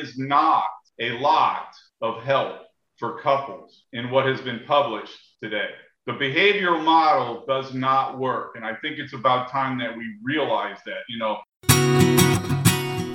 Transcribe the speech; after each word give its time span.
is 0.00 0.18
not 0.18 0.64
a 0.98 1.10
lot 1.18 1.74
of 2.00 2.22
help 2.22 2.62
for 2.98 3.20
couples 3.20 3.84
in 3.92 4.10
what 4.10 4.26
has 4.26 4.40
been 4.40 4.60
published 4.66 5.18
today. 5.42 5.68
The 6.06 6.12
behavioral 6.12 6.82
model 6.82 7.44
does 7.46 7.74
not 7.74 8.18
work. 8.18 8.52
And 8.56 8.64
I 8.64 8.74
think 8.82 8.98
it's 8.98 9.12
about 9.12 9.50
time 9.50 9.78
that 9.78 9.96
we 9.96 10.04
realize 10.24 10.78
that, 10.86 11.02
you 11.08 11.18
know. 11.18 11.38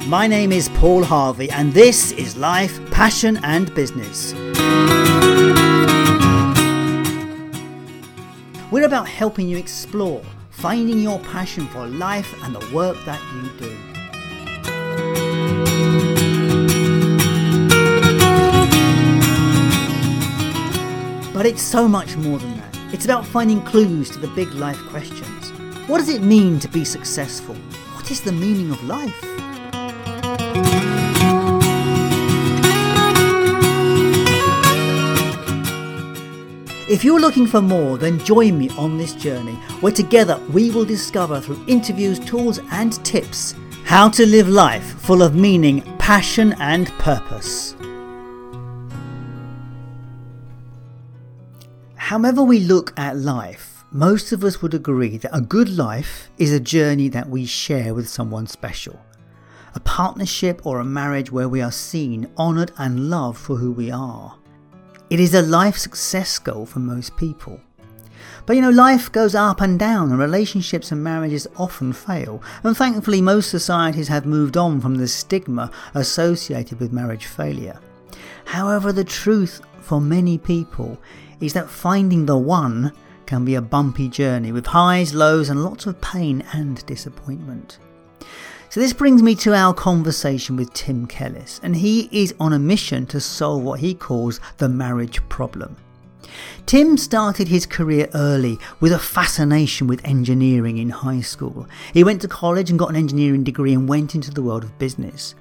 My 0.07 0.27
name 0.27 0.51
is 0.51 0.69
Paul 0.69 1.03
Harvey, 1.03 1.49
and 1.49 1.73
this 1.73 2.11
is 2.11 2.37
Life, 2.37 2.79
Passion 2.91 3.39
and 3.43 3.73
Business. 3.73 4.33
We're 8.71 8.85
about 8.85 9.07
helping 9.07 9.47
you 9.47 9.57
explore, 9.57 10.21
finding 10.51 10.99
your 10.99 11.19
passion 11.19 11.65
for 11.67 11.87
life 11.87 12.31
and 12.43 12.53
the 12.53 12.75
work 12.75 12.97
that 13.05 13.21
you 13.33 13.49
do. 13.57 13.94
But 21.45 21.51
it's 21.51 21.61
so 21.61 21.87
much 21.87 22.17
more 22.17 22.39
than 22.39 22.57
that. 22.57 22.75
It's 22.91 23.05
about 23.05 23.23
finding 23.23 23.61
clues 23.61 24.09
to 24.09 24.17
the 24.17 24.29
big 24.29 24.51
life 24.55 24.79
questions. 24.89 25.51
What 25.87 25.99
does 25.99 26.09
it 26.09 26.23
mean 26.23 26.57
to 26.59 26.67
be 26.67 26.83
successful? 26.83 27.53
What 27.93 28.09
is 28.09 28.19
the 28.19 28.31
meaning 28.31 28.71
of 28.71 28.83
life? 28.83 29.15
If 36.89 37.03
you're 37.03 37.19
looking 37.19 37.45
for 37.45 37.61
more, 37.61 37.99
then 37.99 38.17
join 38.25 38.57
me 38.57 38.69
on 38.69 38.97
this 38.97 39.13
journey 39.13 39.53
where 39.81 39.93
together 39.93 40.41
we 40.51 40.71
will 40.71 40.83
discover 40.83 41.39
through 41.39 41.63
interviews, 41.67 42.17
tools, 42.17 42.59
and 42.71 42.93
tips 43.05 43.53
how 43.83 44.09
to 44.09 44.25
live 44.25 44.49
life 44.49 44.99
full 44.99 45.21
of 45.21 45.35
meaning, 45.35 45.83
passion, 45.99 46.55
and 46.57 46.87
purpose. 46.93 47.74
However, 52.05 52.43
we 52.43 52.59
look 52.59 52.93
at 52.99 53.17
life, 53.17 53.83
most 53.89 54.31
of 54.31 54.43
us 54.43 54.61
would 54.61 54.75
agree 54.75 55.17
that 55.17 55.35
a 55.35 55.41
good 55.41 55.69
life 55.69 56.29
is 56.37 56.53
a 56.53 56.59
journey 56.59 57.09
that 57.09 57.27
we 57.27 57.47
share 57.47 57.95
with 57.95 58.07
someone 58.07 58.45
special. 58.45 59.03
A 59.73 59.79
partnership 59.79 60.63
or 60.67 60.79
a 60.79 60.85
marriage 60.85 61.31
where 61.31 61.49
we 61.49 61.63
are 61.63 61.71
seen, 61.71 62.29
honoured, 62.37 62.71
and 62.77 63.09
loved 63.09 63.39
for 63.39 63.55
who 63.55 63.71
we 63.71 63.89
are. 63.89 64.37
It 65.09 65.19
is 65.19 65.33
a 65.33 65.41
life 65.41 65.77
success 65.77 66.37
goal 66.37 66.67
for 66.67 66.77
most 66.77 67.17
people. 67.17 67.59
But 68.45 68.55
you 68.55 68.61
know, 68.61 68.69
life 68.69 69.11
goes 69.11 69.33
up 69.33 69.59
and 69.59 69.79
down, 69.79 70.11
and 70.11 70.19
relationships 70.19 70.91
and 70.91 71.03
marriages 71.03 71.47
often 71.57 71.91
fail. 71.91 72.39
And 72.61 72.77
thankfully, 72.77 73.19
most 73.19 73.49
societies 73.49 74.09
have 74.09 74.27
moved 74.27 74.57
on 74.57 74.79
from 74.79 74.93
the 74.93 75.07
stigma 75.07 75.71
associated 75.95 76.79
with 76.79 76.93
marriage 76.93 77.25
failure. 77.25 77.79
However, 78.45 78.91
the 78.91 79.03
truth 79.03 79.59
for 79.81 79.99
many 79.99 80.37
people 80.37 80.99
is 81.39 81.53
that 81.53 81.69
finding 81.69 82.25
the 82.25 82.37
one 82.37 82.91
can 83.25 83.45
be 83.45 83.55
a 83.55 83.61
bumpy 83.61 84.07
journey 84.07 84.51
with 84.51 84.67
highs, 84.67 85.13
lows, 85.13 85.49
and 85.49 85.63
lots 85.63 85.85
of 85.85 85.99
pain 86.01 86.43
and 86.53 86.85
disappointment. 86.85 87.79
So, 88.69 88.79
this 88.79 88.93
brings 88.93 89.23
me 89.23 89.35
to 89.35 89.53
our 89.53 89.73
conversation 89.73 90.55
with 90.55 90.73
Tim 90.73 91.07
Kellis, 91.07 91.59
and 91.63 91.75
he 91.75 92.09
is 92.11 92.35
on 92.39 92.53
a 92.53 92.59
mission 92.59 93.05
to 93.07 93.21
solve 93.21 93.63
what 93.63 93.79
he 93.79 93.93
calls 93.93 94.39
the 94.57 94.67
marriage 94.67 95.27
problem. 95.29 95.77
Tim 96.65 96.97
started 96.97 97.47
his 97.47 97.65
career 97.65 98.09
early 98.13 98.59
with 98.79 98.91
a 98.91 98.99
fascination 98.99 99.87
with 99.87 100.03
engineering 100.03 100.77
in 100.77 100.89
high 100.89 101.21
school. 101.21 101.67
He 101.93 102.03
went 102.03 102.21
to 102.21 102.27
college 102.27 102.69
and 102.69 102.79
got 102.79 102.89
an 102.89 102.95
engineering 102.95 103.43
degree 103.43 103.73
and 103.73 103.87
went 103.87 104.15
into 104.15 104.31
the 104.31 104.41
world 104.41 104.63
of 104.63 104.77
business. 104.77 105.35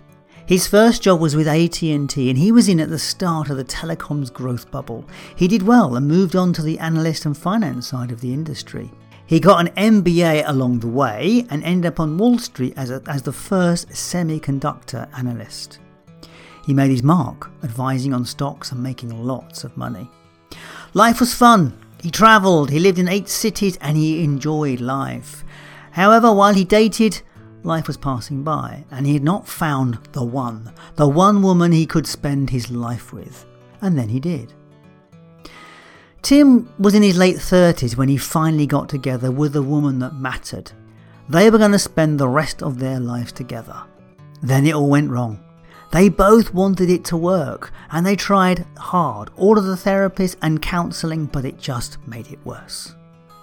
His 0.46 0.66
first 0.66 1.02
job 1.02 1.20
was 1.20 1.34
with 1.34 1.48
AT&T 1.48 1.90
and 1.90 2.38
he 2.38 2.52
was 2.52 2.68
in 2.68 2.78
at 2.78 2.90
the 2.90 2.98
start 2.98 3.48
of 3.48 3.56
the 3.56 3.64
telecoms 3.64 4.30
growth 4.30 4.70
bubble. 4.70 5.06
He 5.34 5.48
did 5.48 5.62
well 5.62 5.96
and 5.96 6.06
moved 6.06 6.36
on 6.36 6.52
to 6.52 6.62
the 6.62 6.78
analyst 6.80 7.24
and 7.24 7.36
finance 7.36 7.86
side 7.86 8.12
of 8.12 8.20
the 8.20 8.32
industry. 8.32 8.90
He 9.24 9.40
got 9.40 9.66
an 9.66 10.02
MBA 10.02 10.46
along 10.46 10.80
the 10.80 10.88
way 10.88 11.46
and 11.48 11.64
ended 11.64 11.86
up 11.92 11.98
on 11.98 12.18
Wall 12.18 12.38
Street 12.38 12.74
as, 12.76 12.90
a, 12.90 13.02
as 13.06 13.22
the 13.22 13.32
first 13.32 13.88
semiconductor 13.88 15.08
analyst. 15.16 15.78
He 16.66 16.74
made 16.74 16.90
his 16.90 17.02
mark, 17.02 17.50
advising 17.62 18.12
on 18.12 18.26
stocks 18.26 18.70
and 18.70 18.82
making 18.82 19.24
lots 19.24 19.64
of 19.64 19.78
money. 19.78 20.10
Life 20.92 21.20
was 21.20 21.32
fun. 21.32 21.72
He 22.02 22.10
travelled, 22.10 22.68
he 22.68 22.80
lived 22.80 22.98
in 22.98 23.08
eight 23.08 23.30
cities, 23.30 23.78
and 23.80 23.96
he 23.96 24.22
enjoyed 24.22 24.80
life. 24.80 25.42
However, 25.92 26.30
while 26.30 26.52
he 26.52 26.64
dated, 26.64 27.22
life 27.64 27.86
was 27.86 27.96
passing 27.96 28.42
by, 28.42 28.84
and 28.90 29.06
he 29.06 29.14
had 29.14 29.24
not 29.24 29.48
found 29.48 29.98
the 30.12 30.24
one, 30.24 30.72
the 30.96 31.08
one 31.08 31.42
woman 31.42 31.72
he 31.72 31.86
could 31.86 32.06
spend 32.06 32.50
his 32.50 32.70
life 32.70 33.12
with. 33.12 33.44
And 33.80 33.98
then 33.98 34.08
he 34.08 34.20
did. 34.20 34.52
Tim 36.22 36.72
was 36.78 36.94
in 36.94 37.02
his 37.02 37.18
late 37.18 37.36
30s 37.36 37.96
when 37.96 38.08
he 38.08 38.16
finally 38.16 38.66
got 38.66 38.88
together 38.88 39.30
with 39.30 39.54
a 39.56 39.62
woman 39.62 39.98
that 39.98 40.14
mattered. 40.14 40.72
They 41.28 41.50
were 41.50 41.58
going 41.58 41.72
to 41.72 41.78
spend 41.78 42.18
the 42.18 42.28
rest 42.28 42.62
of 42.62 42.78
their 42.78 42.98
lives 42.98 43.32
together. 43.32 43.82
Then 44.42 44.66
it 44.66 44.74
all 44.74 44.88
went 44.88 45.10
wrong. 45.10 45.40
They 45.92 46.08
both 46.08 46.52
wanted 46.52 46.90
it 46.90 47.04
to 47.06 47.16
work 47.16 47.72
and 47.92 48.04
they 48.04 48.16
tried 48.16 48.66
hard, 48.76 49.30
all 49.36 49.58
of 49.58 49.64
the 49.64 49.76
therapists 49.76 50.36
and 50.42 50.60
counselling, 50.60 51.26
but 51.26 51.44
it 51.44 51.58
just 51.58 51.98
made 52.06 52.32
it 52.32 52.44
worse. 52.44 52.94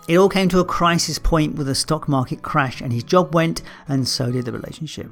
It 0.07 0.17
all 0.17 0.29
came 0.29 0.49
to 0.49 0.59
a 0.59 0.65
crisis 0.65 1.19
point 1.19 1.55
with 1.55 1.67
the 1.67 1.75
stock 1.75 2.07
market 2.07 2.41
crash, 2.41 2.81
and 2.81 2.91
his 2.91 3.03
job 3.03 3.33
went, 3.35 3.61
and 3.87 4.07
so 4.07 4.31
did 4.31 4.45
the 4.45 4.51
relationship. 4.51 5.11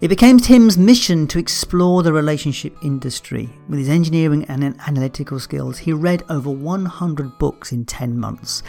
It 0.00 0.08
became 0.08 0.38
Tim's 0.38 0.76
mission 0.76 1.26
to 1.28 1.38
explore 1.38 2.02
the 2.02 2.12
relationship 2.12 2.76
industry. 2.82 3.48
With 3.68 3.78
his 3.78 3.88
engineering 3.88 4.44
and 4.50 4.62
analytical 4.86 5.40
skills, 5.40 5.78
he 5.78 5.92
read 5.94 6.24
over 6.28 6.50
100 6.50 7.38
books 7.38 7.72
in 7.72 7.86
10 7.86 8.18
months. 8.18 8.62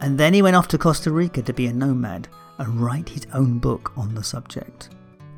And 0.00 0.16
then 0.16 0.32
he 0.32 0.40
went 0.40 0.56
off 0.56 0.68
to 0.68 0.78
Costa 0.78 1.10
Rica 1.10 1.42
to 1.42 1.52
be 1.52 1.66
a 1.66 1.72
nomad 1.72 2.28
and 2.58 2.80
write 2.80 3.10
his 3.10 3.26
own 3.34 3.58
book 3.58 3.92
on 3.96 4.14
the 4.14 4.24
subject. 4.24 4.88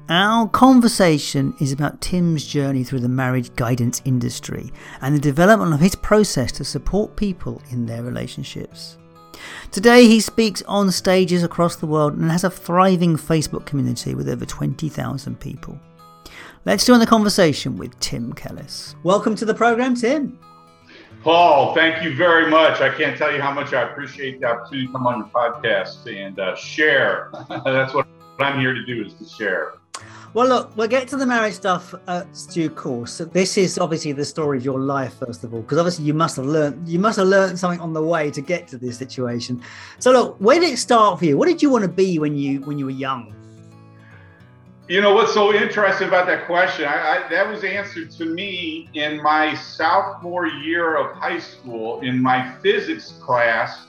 Our 0.08 0.48
conversation 0.48 1.54
is 1.60 1.72
about 1.72 2.00
Tim's 2.00 2.46
journey 2.46 2.84
through 2.84 3.00
the 3.00 3.08
marriage 3.08 3.52
guidance 3.56 4.02
industry 4.04 4.72
and 5.00 5.12
the 5.12 5.20
development 5.20 5.74
of 5.74 5.80
his 5.80 5.96
process 5.96 6.52
to 6.52 6.64
support 6.64 7.16
people 7.16 7.60
in 7.70 7.86
their 7.86 8.04
relationships. 8.04 8.98
Today, 9.70 10.06
he 10.06 10.20
speaks 10.20 10.62
on 10.62 10.90
stages 10.90 11.42
across 11.42 11.76
the 11.76 11.86
world 11.86 12.14
and 12.14 12.30
has 12.30 12.44
a 12.44 12.50
thriving 12.50 13.16
Facebook 13.16 13.66
community 13.66 14.14
with 14.14 14.28
over 14.28 14.44
20,000 14.44 15.40
people. 15.40 15.78
Let's 16.64 16.84
join 16.84 16.98
the 16.98 17.06
conversation 17.06 17.76
with 17.76 17.98
Tim 18.00 18.32
Kellis. 18.32 18.94
Welcome 19.04 19.36
to 19.36 19.44
the 19.44 19.54
program, 19.54 19.94
Tim. 19.94 20.38
Paul, 21.22 21.74
thank 21.74 22.04
you 22.04 22.14
very 22.14 22.50
much. 22.50 22.80
I 22.80 22.88
can't 22.88 23.16
tell 23.16 23.32
you 23.32 23.40
how 23.40 23.52
much 23.52 23.72
I 23.72 23.82
appreciate 23.82 24.40
the 24.40 24.46
opportunity 24.46 24.86
to 24.86 24.92
come 24.92 25.06
on 25.06 25.18
your 25.18 25.28
podcast 25.28 26.06
and 26.06 26.38
uh, 26.38 26.54
share. 26.56 27.30
That's 27.64 27.94
what 27.94 28.06
I'm 28.38 28.60
here 28.60 28.74
to 28.74 28.84
do 28.84 29.04
is 29.04 29.14
to 29.14 29.24
share. 29.24 29.74
Well, 30.36 30.48
look, 30.48 30.76
we'll 30.76 30.86
get 30.86 31.08
to 31.08 31.16
the 31.16 31.24
marriage 31.24 31.54
stuff 31.54 31.94
at 32.08 32.26
due 32.52 32.68
course. 32.68 33.10
So 33.14 33.24
this 33.24 33.56
is 33.56 33.78
obviously 33.78 34.12
the 34.12 34.22
story 34.26 34.58
of 34.58 34.66
your 34.66 34.78
life, 34.78 35.14
first 35.18 35.44
of 35.44 35.54
all, 35.54 35.62
because 35.62 35.78
obviously 35.78 36.04
you 36.04 36.12
must 36.12 36.36
have 36.36 36.44
learned 36.44 36.86
you 36.86 36.98
must 36.98 37.16
have 37.16 37.28
learned 37.28 37.58
something 37.58 37.80
on 37.80 37.94
the 37.94 38.02
way 38.02 38.30
to 38.30 38.42
get 38.42 38.68
to 38.68 38.76
this 38.76 38.98
situation. 38.98 39.62
So, 39.98 40.12
look, 40.12 40.36
where 40.38 40.60
did 40.60 40.74
it 40.74 40.76
start 40.76 41.20
for 41.20 41.24
you? 41.24 41.38
What 41.38 41.48
did 41.48 41.62
you 41.62 41.70
want 41.70 41.84
to 41.84 41.88
be 41.88 42.18
when 42.18 42.36
you 42.36 42.60
when 42.60 42.78
you 42.78 42.84
were 42.84 42.90
young? 42.90 43.34
You 44.88 45.00
know 45.00 45.14
what's 45.14 45.32
so 45.32 45.54
interesting 45.54 46.08
about 46.08 46.26
that 46.26 46.44
question? 46.44 46.84
I, 46.84 47.24
I, 47.24 47.28
that 47.30 47.48
was 47.48 47.64
answered 47.64 48.10
to 48.10 48.26
me 48.26 48.90
in 48.92 49.22
my 49.22 49.54
sophomore 49.54 50.48
year 50.48 50.98
of 50.98 51.16
high 51.16 51.38
school 51.38 52.02
in 52.02 52.20
my 52.20 52.54
physics 52.62 53.12
class 53.22 53.86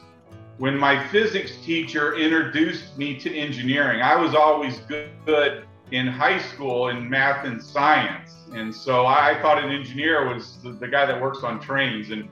when 0.60 0.78
my 0.78 1.06
physics 1.10 1.58
teacher 1.58 2.16
introduced 2.16 2.98
me 2.98 3.20
to 3.20 3.38
engineering. 3.38 4.02
I 4.02 4.16
was 4.16 4.34
always 4.34 4.78
good, 4.88 5.10
good 5.26 5.66
in 5.92 6.08
high 6.08 6.40
school 6.40 6.90
in 6.90 7.10
math 7.10 7.46
and 7.46 7.62
science. 7.62 8.36
And 8.54 8.74
so 8.74 9.06
I 9.06 9.40
thought 9.42 9.64
an 9.64 9.72
engineer 9.72 10.34
was 10.34 10.62
the, 10.62 10.72
the 10.72 10.88
guy 10.88 11.06
that 11.06 11.22
works 11.22 11.44
on 11.44 11.60
trains. 11.60 12.12
And 12.12 12.28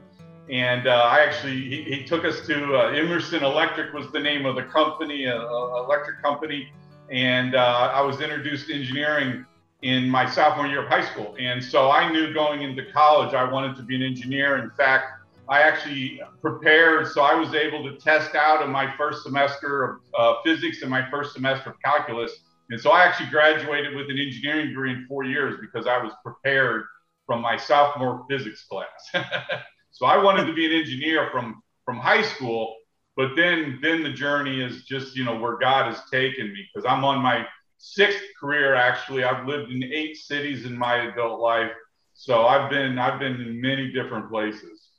and 0.50 0.88
uh, 0.88 0.92
I 0.92 1.22
actually 1.22 1.60
he, 1.62 1.82
he, 1.84 2.04
took 2.04 2.24
us 2.24 2.46
to 2.46 2.76
uh, 2.76 2.92
Emerson 2.92 3.44
Electric 3.44 3.94
was 3.94 4.12
the 4.12 4.20
name 4.20 4.46
of 4.46 4.56
the 4.56 4.64
company, 4.64 5.26
uh, 5.26 5.40
uh 5.40 5.84
electric 5.84 6.22
company. 6.22 6.72
And 7.10 7.56
uh, 7.56 7.92
I 7.94 8.02
was 8.02 8.22
introduced 8.22 8.68
to 8.68 8.76
engineering 8.76 9.46
in 9.82 10.08
my 10.10 10.30
sophomore 10.30 10.68
year 10.68 10.84
of 10.84 10.88
high 10.88 11.06
school. 11.06 11.36
And 11.40 11.64
so 11.64 11.90
I 11.90 12.12
knew 12.12 12.34
going 12.34 12.62
into 12.62 12.84
college 12.92 13.34
I 13.34 13.50
wanted 13.50 13.76
to 13.78 13.84
be 13.84 13.96
an 13.96 14.04
engineer. 14.04 14.58
In 14.58 14.70
fact, 14.72 15.24
I 15.48 15.62
actually 15.62 16.22
prepared, 16.42 17.08
so 17.08 17.22
I 17.22 17.36
was 17.36 17.54
able 17.54 17.84
to 17.84 17.96
test 17.98 18.36
out 18.36 18.64
in 18.64 18.72
my 18.72 18.96
first 18.98 19.24
semester 19.24 19.84
of 19.84 20.00
uh, 20.18 20.42
physics 20.44 20.82
and 20.82 20.90
my 20.90 21.08
first 21.12 21.34
semester 21.34 21.72
of 21.72 21.82
calculus 21.84 22.32
and 22.70 22.80
so 22.82 22.92
I 22.92 23.04
actually 23.04 23.30
graduated 23.30 23.96
with 23.96 24.10
an 24.10 24.18
engineering 24.18 24.70
degree 24.70 24.92
in 24.92 25.06
four 25.08 25.24
years 25.24 25.60
because 25.62 25.88
I 25.88 26.02
was 26.02 26.12
prepared 26.24 26.86
from 27.26 27.42
my 27.42 27.58
sophomore 27.58 28.26
physics 28.30 28.66
class. 28.66 29.12
so 29.92 30.06
I 30.06 30.22
wanted 30.22 30.46
to 30.46 30.54
be 30.54 30.66
an 30.66 30.72
engineer 30.72 31.30
from 31.32 31.62
from 31.84 31.98
high 31.98 32.24
school, 32.24 32.76
but 33.16 33.36
then 33.36 33.80
then 33.82 34.04
the 34.04 34.12
journey 34.12 34.62
is 34.62 34.84
just 34.84 35.16
you 35.16 35.24
know 35.24 35.38
where 35.38 35.58
God 35.58 35.94
has 35.94 36.02
taken 36.10 36.48
me 36.48 36.68
because 36.74 36.90
I'm 36.90 37.04
on 37.04 37.22
my 37.22 37.46
sixth 37.78 38.24
career 38.40 38.74
actually. 38.74 39.24
I've 39.24 39.48
lived 39.48 39.72
in 39.72 39.84
eight 39.84 40.18
cities 40.18 40.66
in 40.66 40.78
my 40.78 40.96
adult 41.08 41.40
life, 41.40 41.72
so 42.14 42.48
I've 42.48 42.70
been 42.70 42.98
I've 42.98 43.20
been 43.20 43.40
in 43.42 43.62
many 43.62 43.92
different 43.92 44.30
places. 44.30 44.90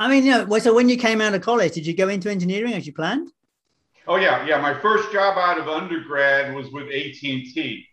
I 0.00 0.08
mean, 0.08 0.24
you 0.24 0.30
know, 0.30 0.58
so 0.58 0.74
when 0.74 0.88
you 0.88 0.96
came 0.96 1.20
out 1.20 1.34
of 1.34 1.42
college, 1.42 1.72
did 1.72 1.86
you 1.86 1.94
go 1.94 2.08
into 2.08 2.30
engineering 2.30 2.72
as 2.74 2.86
you 2.86 2.92
planned? 2.92 3.32
Oh 4.08 4.16
yeah, 4.16 4.46
yeah. 4.46 4.60
My 4.60 4.78
first 4.80 5.12
job 5.12 5.36
out 5.36 5.58
of 5.58 5.68
undergrad 5.68 6.54
was 6.54 6.70
with 6.70 6.86
AT 6.86 7.22
and 7.22 7.44
T, 7.44 7.84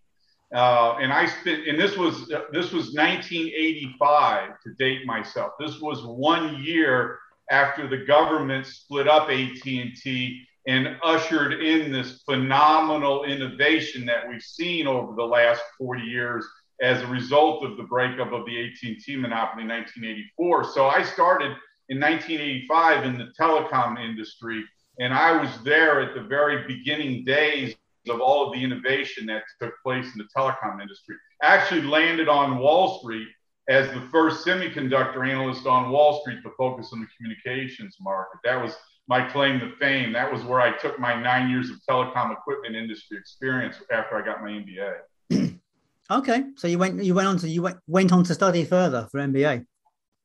uh, 0.53 0.95
and 1.01 1.11
I 1.11 1.25
spent. 1.25 1.67
And 1.67 1.79
this 1.79 1.97
was 1.97 2.27
this 2.51 2.71
was 2.71 2.93
1985 2.93 4.49
to 4.63 4.73
date 4.79 5.05
myself. 5.05 5.51
This 5.59 5.79
was 5.81 6.05
one 6.05 6.63
year 6.63 7.19
after 7.51 7.87
the 7.87 8.05
government 8.05 8.65
split 8.65 9.07
up 9.07 9.29
AT 9.29 9.65
and 9.65 9.95
T 9.95 10.41
and 10.67 10.97
ushered 11.03 11.53
in 11.61 11.91
this 11.91 12.23
phenomenal 12.23 13.25
innovation 13.25 14.05
that 14.05 14.27
we've 14.27 14.41
seen 14.41 14.87
over 14.87 15.13
the 15.15 15.23
last 15.23 15.61
40 15.77 16.01
years 16.01 16.45
as 16.81 17.01
a 17.01 17.07
result 17.07 17.63
of 17.63 17.77
the 17.77 17.83
breakup 17.83 18.33
of 18.33 18.45
the 18.45 18.65
AT&T 18.65 19.15
monopoly 19.15 19.63
in 19.63 19.69
1984. 19.69 20.63
So 20.73 20.87
I 20.87 21.03
started 21.03 21.55
in 21.89 21.99
1985 21.99 23.05
in 23.05 23.17
the 23.17 23.31
telecom 23.39 24.03
industry, 24.03 24.63
and 24.99 25.13
I 25.13 25.39
was 25.41 25.49
there 25.63 26.01
at 26.01 26.15
the 26.15 26.21
very 26.21 26.67
beginning 26.67 27.25
days 27.25 27.75
of 28.09 28.21
all 28.21 28.47
of 28.47 28.53
the 28.53 28.63
innovation 28.63 29.25
that 29.27 29.43
took 29.61 29.73
place 29.83 30.05
in 30.05 30.17
the 30.17 30.27
telecom 30.35 30.81
industry. 30.81 31.15
Actually 31.41 31.81
landed 31.81 32.29
on 32.29 32.59
Wall 32.59 32.99
Street 32.99 33.27
as 33.67 33.87
the 33.93 34.01
first 34.11 34.45
semiconductor 34.45 35.27
analyst 35.27 35.65
on 35.65 35.89
Wall 35.89 36.21
Street 36.21 36.41
to 36.43 36.51
focus 36.57 36.91
on 36.93 37.01
the 37.01 37.07
communications 37.17 37.97
market. 37.99 38.39
That 38.43 38.61
was 38.61 38.75
my 39.07 39.27
claim 39.27 39.59
to 39.59 39.71
fame. 39.77 40.13
That 40.13 40.31
was 40.31 40.43
where 40.43 40.61
I 40.61 40.77
took 40.77 40.99
my 40.99 41.19
nine 41.19 41.49
years 41.49 41.69
of 41.69 41.77
telecom 41.89 42.31
equipment 42.31 42.75
industry 42.75 43.17
experience 43.17 43.77
after 43.91 44.15
I 44.15 44.25
got 44.25 44.41
my 44.41 44.49
MBA. 44.49 45.59
okay, 46.11 46.43
so 46.55 46.67
you 46.67 46.77
went 46.77 47.03
you 47.03 47.13
went 47.13 47.27
on 47.27 47.37
to 47.39 47.49
you 47.49 47.63
went, 47.63 47.77
went 47.87 48.11
on 48.11 48.23
to 48.25 48.33
study 48.33 48.65
further 48.65 49.07
for 49.11 49.19
MBA. 49.19 49.65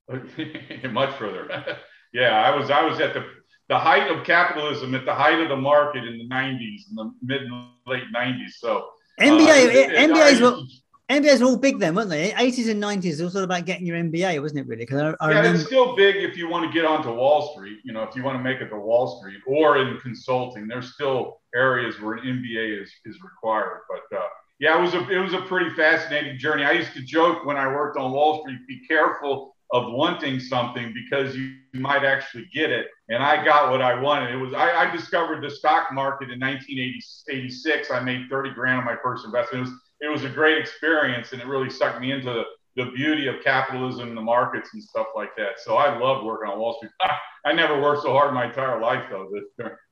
Much 0.93 1.17
further. 1.17 1.78
yeah, 2.12 2.43
I 2.43 2.55
was 2.55 2.70
I 2.70 2.84
was 2.84 3.00
at 3.00 3.14
the 3.14 3.25
the 3.70 3.78
height 3.78 4.11
of 4.11 4.25
capitalism 4.25 4.94
at 4.96 5.05
the 5.06 5.14
height 5.14 5.40
of 5.40 5.49
the 5.49 5.56
market 5.56 6.05
in 6.05 6.19
the 6.19 6.28
90s 6.28 6.90
in 6.90 6.96
the 6.96 7.14
mid 7.22 7.43
and 7.43 7.69
late 7.87 8.02
90s. 8.14 8.50
So 8.58 8.88
MBA 9.20 9.87
uh, 9.87 10.67
MBAs 11.08 11.40
were 11.40 11.46
all 11.46 11.56
big 11.56 11.78
then, 11.78 11.94
weren't 11.94 12.11
they? 12.11 12.31
80s 12.31 12.70
and 12.70 12.82
90s, 12.82 13.20
it 13.20 13.25
was 13.25 13.34
all 13.34 13.43
about 13.43 13.64
getting 13.64 13.87
your 13.87 13.96
MBA, 13.96 14.40
wasn't 14.40 14.61
it, 14.61 14.67
really? 14.69 14.84
Because 14.84 15.14
I, 15.20 15.25
I 15.25 15.31
yeah, 15.31 15.38
remember... 15.38 15.58
it's 15.58 15.67
still 15.67 15.96
big 15.96 16.17
if 16.17 16.37
you 16.37 16.49
want 16.49 16.67
to 16.67 16.72
get 16.72 16.84
onto 16.84 17.12
Wall 17.12 17.52
Street, 17.52 17.78
you 17.84 17.93
know, 17.93 18.02
if 18.02 18.14
you 18.14 18.22
want 18.22 18.38
to 18.38 18.43
make 18.43 18.61
it 18.61 18.69
to 18.69 18.76
Wall 18.76 19.19
Street 19.19 19.40
or 19.46 19.78
in 19.78 19.99
consulting, 19.99 20.69
there's 20.69 20.94
still 20.94 21.40
areas 21.55 22.00
where 22.00 22.14
an 22.14 22.25
MBA 22.25 22.82
is, 22.82 22.93
is 23.05 23.19
required. 23.22 23.81
But 23.88 24.17
uh, 24.17 24.22
yeah, 24.61 24.78
it 24.78 24.81
was, 24.81 24.94
a, 24.94 25.08
it 25.11 25.19
was 25.19 25.32
a 25.32 25.43
pretty 25.43 25.70
fascinating 25.75 26.38
journey. 26.38 26.64
I 26.64 26.72
used 26.72 26.93
to 26.94 27.02
joke 27.02 27.44
when 27.44 27.56
I 27.56 27.67
worked 27.67 27.96
on 27.96 28.12
Wall 28.12 28.43
Street, 28.43 28.61
be 28.69 28.81
careful 28.87 29.50
of 29.72 29.93
wanting 29.93 30.40
something 30.40 30.93
because 30.93 31.37
you 31.37 31.55
might 31.75 32.05
actually 32.05 32.49
get 32.52 32.70
it. 32.70 32.88
And 33.08 33.22
I 33.22 33.44
got 33.44 33.70
what 33.70 33.81
I 33.81 34.00
wanted. 34.00 34.32
It 34.32 34.37
was 34.37 34.52
I, 34.52 34.70
I 34.87 34.90
discovered 34.94 35.43
the 35.43 35.50
stock 35.50 35.93
market 35.93 36.31
in 36.31 36.40
1986. 36.40 37.90
I 37.90 38.00
made 38.00 38.28
30 38.28 38.50
grand 38.50 38.78
on 38.78 38.84
my 38.84 38.96
first 39.02 39.25
investment. 39.25 39.67
It 39.67 39.70
was 39.70 39.81
it 40.00 40.08
was 40.11 40.25
a 40.25 40.28
great 40.28 40.58
experience 40.58 41.32
and 41.32 41.40
it 41.40 41.46
really 41.46 41.70
sucked 41.70 42.00
me 42.00 42.11
into 42.12 42.32
the, 42.32 42.44
the 42.82 42.90
beauty 42.93 43.26
of 43.28 43.37
capitalism 43.44 44.08
and 44.08 44.17
the 44.17 44.22
markets 44.22 44.70
and 44.72 44.82
stuff 44.82 45.08
like 45.14 45.37
that. 45.37 45.61
So 45.61 45.76
I 45.76 45.99
loved 45.99 46.25
working 46.25 46.50
on 46.50 46.58
Wall 46.58 46.75
Street. 46.78 46.93
I 47.44 47.52
never 47.52 47.81
worked 47.81 48.02
so 48.02 48.12
hard 48.12 48.28
in 48.28 48.34
my 48.34 48.46
entire 48.46 48.81
life 48.81 49.05
though 49.11 49.28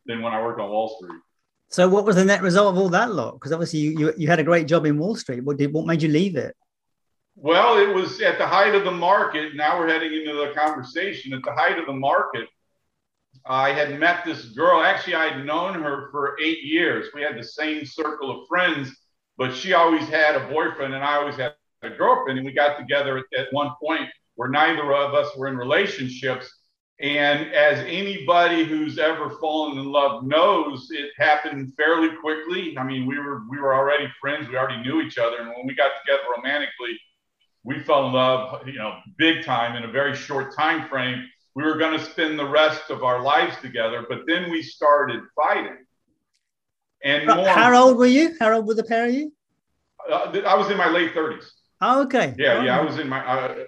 than 0.07 0.23
when 0.23 0.33
I 0.33 0.43
worked 0.43 0.61
on 0.61 0.71
Wall 0.71 0.97
Street. 0.99 1.21
So 1.71 1.87
what 1.87 2.05
was 2.05 2.17
the 2.17 2.25
net 2.25 2.41
result 2.41 2.75
of 2.75 2.81
all 2.81 2.89
that 2.89 3.13
lot? 3.13 3.33
Because 3.35 3.53
obviously 3.53 3.81
you, 3.81 3.99
you, 3.99 4.15
you 4.17 4.27
had 4.27 4.39
a 4.39 4.45
great 4.45 4.67
job 4.67 4.87
in 4.87 4.99
Wall 4.99 5.15
Street. 5.15 5.45
What 5.45 5.59
did 5.59 5.73
what 5.73 5.87
made 5.87 6.03
you 6.03 6.09
leave 6.09 6.37
it? 6.37 6.57
Well, 7.41 7.79
it 7.79 7.95
was 7.95 8.21
at 8.21 8.39
the 8.39 8.47
height 8.47 8.75
of 8.75 8.85
the 8.85 8.91
market. 8.91 9.55
Now 9.55 9.79
we're 9.79 9.89
heading 9.89 10.13
into 10.13 10.33
the 10.33 10.53
conversation. 10.57 11.33
At 11.33 11.43
the 11.45 11.53
height 11.53 11.79
of 11.79 11.87
the 11.87 11.93
market, 11.93 12.49
I 13.47 13.73
had 13.73 13.99
met 13.99 14.25
this 14.25 14.47
girl. 14.47 14.83
Actually, 14.83 15.15
I 15.15 15.29
had 15.29 15.47
known 15.47 15.75
her 15.75 16.11
for 16.11 16.37
eight 16.43 16.65
years. 16.65 17.09
We 17.15 17.23
had 17.23 17.39
the 17.39 17.45
same 17.45 17.85
circle 17.87 18.31
of 18.31 18.49
friends 18.49 18.93
but 19.39 19.55
she 19.55 19.73
always 19.73 20.07
had 20.09 20.35
a 20.35 20.49
boyfriend 20.49 20.93
and 20.93 21.05
I 21.05 21.15
always 21.15 21.37
had 21.37 21.55
a 21.83 21.91
girlfriend. 21.91 22.39
And 22.39 22.45
we 22.45 22.53
got 22.53 22.77
together 22.77 23.19
at, 23.19 23.25
at 23.39 23.53
one 23.53 23.71
point 23.81 24.11
where 24.35 24.51
neither 24.51 24.93
of 24.93 25.15
us 25.15 25.35
were 25.37 25.47
in 25.47 25.57
relationships. 25.57 26.53
And 27.01 27.53
as 27.55 27.79
anybody 27.87 28.65
who's 28.65 28.99
ever 28.99 29.31
fallen 29.41 29.79
in 29.79 29.85
love 29.87 30.25
knows, 30.25 30.89
it 30.91 31.11
happened 31.17 31.73
fairly 31.77 32.11
quickly. 32.21 32.77
I 32.77 32.83
mean, 32.83 33.07
we 33.07 33.21
were 33.21 33.43
we 33.49 33.61
were 33.61 33.73
already 33.73 34.09
friends. 34.21 34.49
We 34.49 34.57
already 34.57 34.83
knew 34.83 35.01
each 35.01 35.17
other, 35.17 35.37
and 35.39 35.49
when 35.51 35.65
we 35.65 35.77
got 35.77 35.93
together 36.05 36.25
romantically, 36.37 36.99
we 37.69 37.79
fell 37.81 38.07
in 38.07 38.15
love, 38.15 38.67
you 38.67 38.79
know, 38.79 38.95
big 39.19 39.45
time 39.45 39.77
in 39.77 39.85
a 39.85 39.93
very 39.93 40.17
short 40.17 40.57
time 40.57 40.89
frame. 40.89 41.23
We 41.55 41.65
were 41.65 41.77
going 41.77 41.99
to 41.99 42.03
spend 42.03 42.39
the 42.39 42.49
rest 42.49 42.89
of 42.89 43.05
our 43.05 43.21
lives 43.21 43.57
together, 43.61 44.07
but 44.09 44.21
then 44.27 44.51
we 44.51 44.63
started 44.63 45.21
fighting. 45.37 45.77
And 47.05 47.27
more, 47.27 47.47
how 47.47 47.77
old 47.77 47.99
were 47.99 48.07
you? 48.07 48.35
How 48.41 48.55
old 48.55 48.67
were 48.67 48.75
the 48.75 48.85
pair 48.85 49.07
of 49.07 49.13
you? 49.13 49.35
Uh, 50.11 50.41
I 50.47 50.57
was 50.57 50.71
in 50.71 50.79
my 50.79 50.89
late 50.89 51.15
30s. 51.15 51.45
Oh, 51.83 52.03
okay. 52.05 52.35
Yeah, 52.39 52.55
oh. 52.55 52.63
yeah, 52.65 52.81
I 52.81 52.83
was 52.83 52.99
in 52.99 53.07
my 53.07 53.25
uh, 53.25 53.65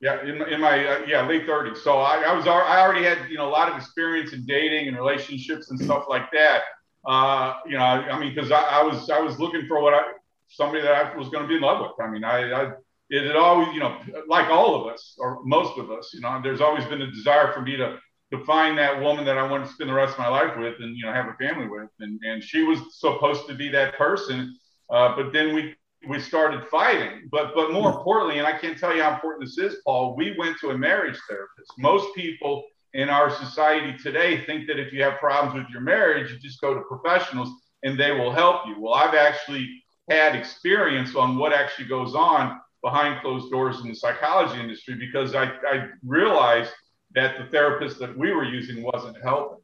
yeah 0.00 0.22
in, 0.22 0.40
in 0.42 0.60
my 0.60 0.86
uh, 0.86 1.00
yeah 1.08 1.26
late 1.26 1.44
30s. 1.44 1.78
So 1.78 1.98
I, 1.98 2.22
I 2.22 2.32
was 2.32 2.46
I 2.46 2.80
already 2.80 3.04
had 3.04 3.28
you 3.28 3.36
know 3.36 3.48
a 3.48 3.50
lot 3.50 3.68
of 3.68 3.76
experience 3.76 4.32
in 4.32 4.46
dating 4.46 4.86
and 4.86 4.96
relationships 4.96 5.70
and 5.70 5.80
stuff 5.80 6.04
like 6.08 6.30
that. 6.32 6.62
Uh, 7.04 7.54
you 7.66 7.76
know, 7.76 7.84
I 7.84 8.16
mean, 8.18 8.32
because 8.32 8.52
I, 8.52 8.60
I, 8.60 8.82
was 8.82 9.10
I 9.10 9.18
was 9.18 9.40
looking 9.40 9.66
for 9.66 9.82
what 9.82 9.94
I 9.94 10.02
somebody 10.48 10.82
that 10.82 10.92
I 10.94 11.16
was 11.16 11.30
going 11.30 11.42
to 11.42 11.48
be 11.48 11.56
in 11.56 11.62
love 11.62 11.80
with. 11.80 12.06
I 12.06 12.10
mean, 12.10 12.22
I, 12.22 12.52
I 12.52 12.72
it 13.10 13.26
had 13.26 13.36
always 13.36 13.68
you 13.74 13.80
know 13.80 13.98
like 14.28 14.48
all 14.48 14.80
of 14.80 14.92
us 14.92 15.16
or 15.18 15.40
most 15.44 15.78
of 15.78 15.90
us, 15.90 16.12
you 16.14 16.20
know, 16.20 16.40
there's 16.42 16.60
always 16.60 16.84
been 16.86 17.02
a 17.02 17.10
desire 17.10 17.52
for 17.52 17.60
me 17.60 17.76
to 17.76 17.98
to 18.32 18.44
find 18.44 18.78
that 18.78 19.02
woman 19.02 19.24
that 19.24 19.36
I 19.36 19.50
wanted 19.50 19.66
to 19.66 19.72
spend 19.72 19.90
the 19.90 19.94
rest 19.94 20.12
of 20.12 20.20
my 20.20 20.28
life 20.28 20.56
with 20.56 20.76
and 20.80 20.96
you 20.96 21.04
know 21.04 21.12
have 21.12 21.26
a 21.26 21.34
family 21.34 21.68
with, 21.68 21.90
and 21.98 22.20
and 22.24 22.42
she 22.42 22.62
was 22.62 22.78
supposed 22.98 23.46
to 23.48 23.54
be 23.54 23.68
that 23.70 23.96
person. 23.96 24.56
Uh, 24.88 25.14
but 25.16 25.32
then 25.32 25.54
we 25.54 25.74
we 26.08 26.20
started 26.20 26.66
fighting. 26.68 27.28
But 27.30 27.54
but 27.54 27.72
more 27.72 27.90
importantly, 27.90 28.38
and 28.38 28.46
I 28.46 28.56
can't 28.56 28.78
tell 28.78 28.94
you 28.94 29.02
how 29.02 29.14
important 29.14 29.44
this 29.44 29.58
is, 29.58 29.80
Paul. 29.84 30.16
We 30.16 30.36
went 30.38 30.58
to 30.60 30.70
a 30.70 30.78
marriage 30.78 31.18
therapist. 31.28 31.72
Most 31.78 32.14
people 32.14 32.64
in 32.94 33.08
our 33.08 33.30
society 33.30 33.96
today 33.98 34.44
think 34.44 34.66
that 34.66 34.78
if 34.78 34.92
you 34.92 35.02
have 35.02 35.18
problems 35.18 35.54
with 35.54 35.70
your 35.70 35.80
marriage, 35.80 36.30
you 36.30 36.38
just 36.38 36.60
go 36.60 36.74
to 36.74 36.80
professionals 36.82 37.48
and 37.82 37.98
they 37.98 38.12
will 38.12 38.32
help 38.32 38.66
you. 38.66 38.80
Well, 38.80 38.94
I've 38.94 39.14
actually 39.14 39.68
had 40.08 40.34
experience 40.34 41.14
on 41.14 41.38
what 41.38 41.52
actually 41.52 41.86
goes 41.86 42.14
on 42.14 42.60
behind 42.82 43.20
closed 43.20 43.50
doors 43.50 43.80
in 43.80 43.88
the 43.88 43.94
psychology 43.94 44.58
industry 44.58 44.94
because 44.94 45.34
I, 45.34 45.44
I 45.44 45.88
realized 46.04 46.72
that 47.14 47.38
the 47.38 47.46
therapist 47.46 47.98
that 47.98 48.16
we 48.16 48.32
were 48.32 48.44
using 48.44 48.82
wasn't 48.82 49.16
helping. 49.22 49.58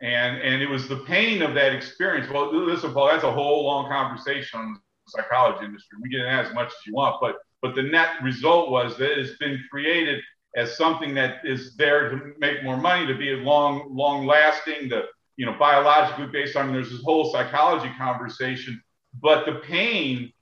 And, 0.00 0.40
and 0.42 0.62
it 0.62 0.68
was 0.68 0.88
the 0.88 0.98
pain 0.98 1.42
of 1.42 1.54
that 1.54 1.74
experience. 1.74 2.30
Well, 2.30 2.54
listen, 2.54 2.92
Paul, 2.92 3.08
that's 3.08 3.24
a 3.24 3.32
whole 3.32 3.64
long 3.64 3.90
conversation 3.90 4.60
on 4.60 4.74
the 4.74 4.80
psychology 5.08 5.64
industry. 5.64 5.98
We 6.02 6.10
get 6.10 6.20
in 6.20 6.26
as 6.26 6.52
much 6.54 6.68
as 6.68 6.86
you 6.86 6.94
want, 6.94 7.16
but 7.20 7.36
but 7.62 7.74
the 7.74 7.82
net 7.82 8.22
result 8.22 8.70
was 8.70 8.96
that 8.98 9.18
it's 9.18 9.38
been 9.38 9.58
created 9.70 10.22
as 10.56 10.76
something 10.76 11.14
that 11.14 11.38
is 11.44 11.74
there 11.76 12.10
to 12.10 12.32
make 12.38 12.62
more 12.62 12.76
money, 12.76 13.06
to 13.06 13.14
be 13.14 13.30
long, 13.30 13.88
long 13.90 14.26
lasting, 14.26 14.90
to 14.90 15.04
you 15.36 15.46
know, 15.46 15.56
biologically 15.58 16.26
based 16.26 16.56
on. 16.56 16.72
There's 16.72 16.90
this 16.90 17.02
whole 17.02 17.32
psychology 17.32 17.90
conversation, 17.98 18.80
but 19.20 19.46
the 19.46 19.60
pain 19.66 20.32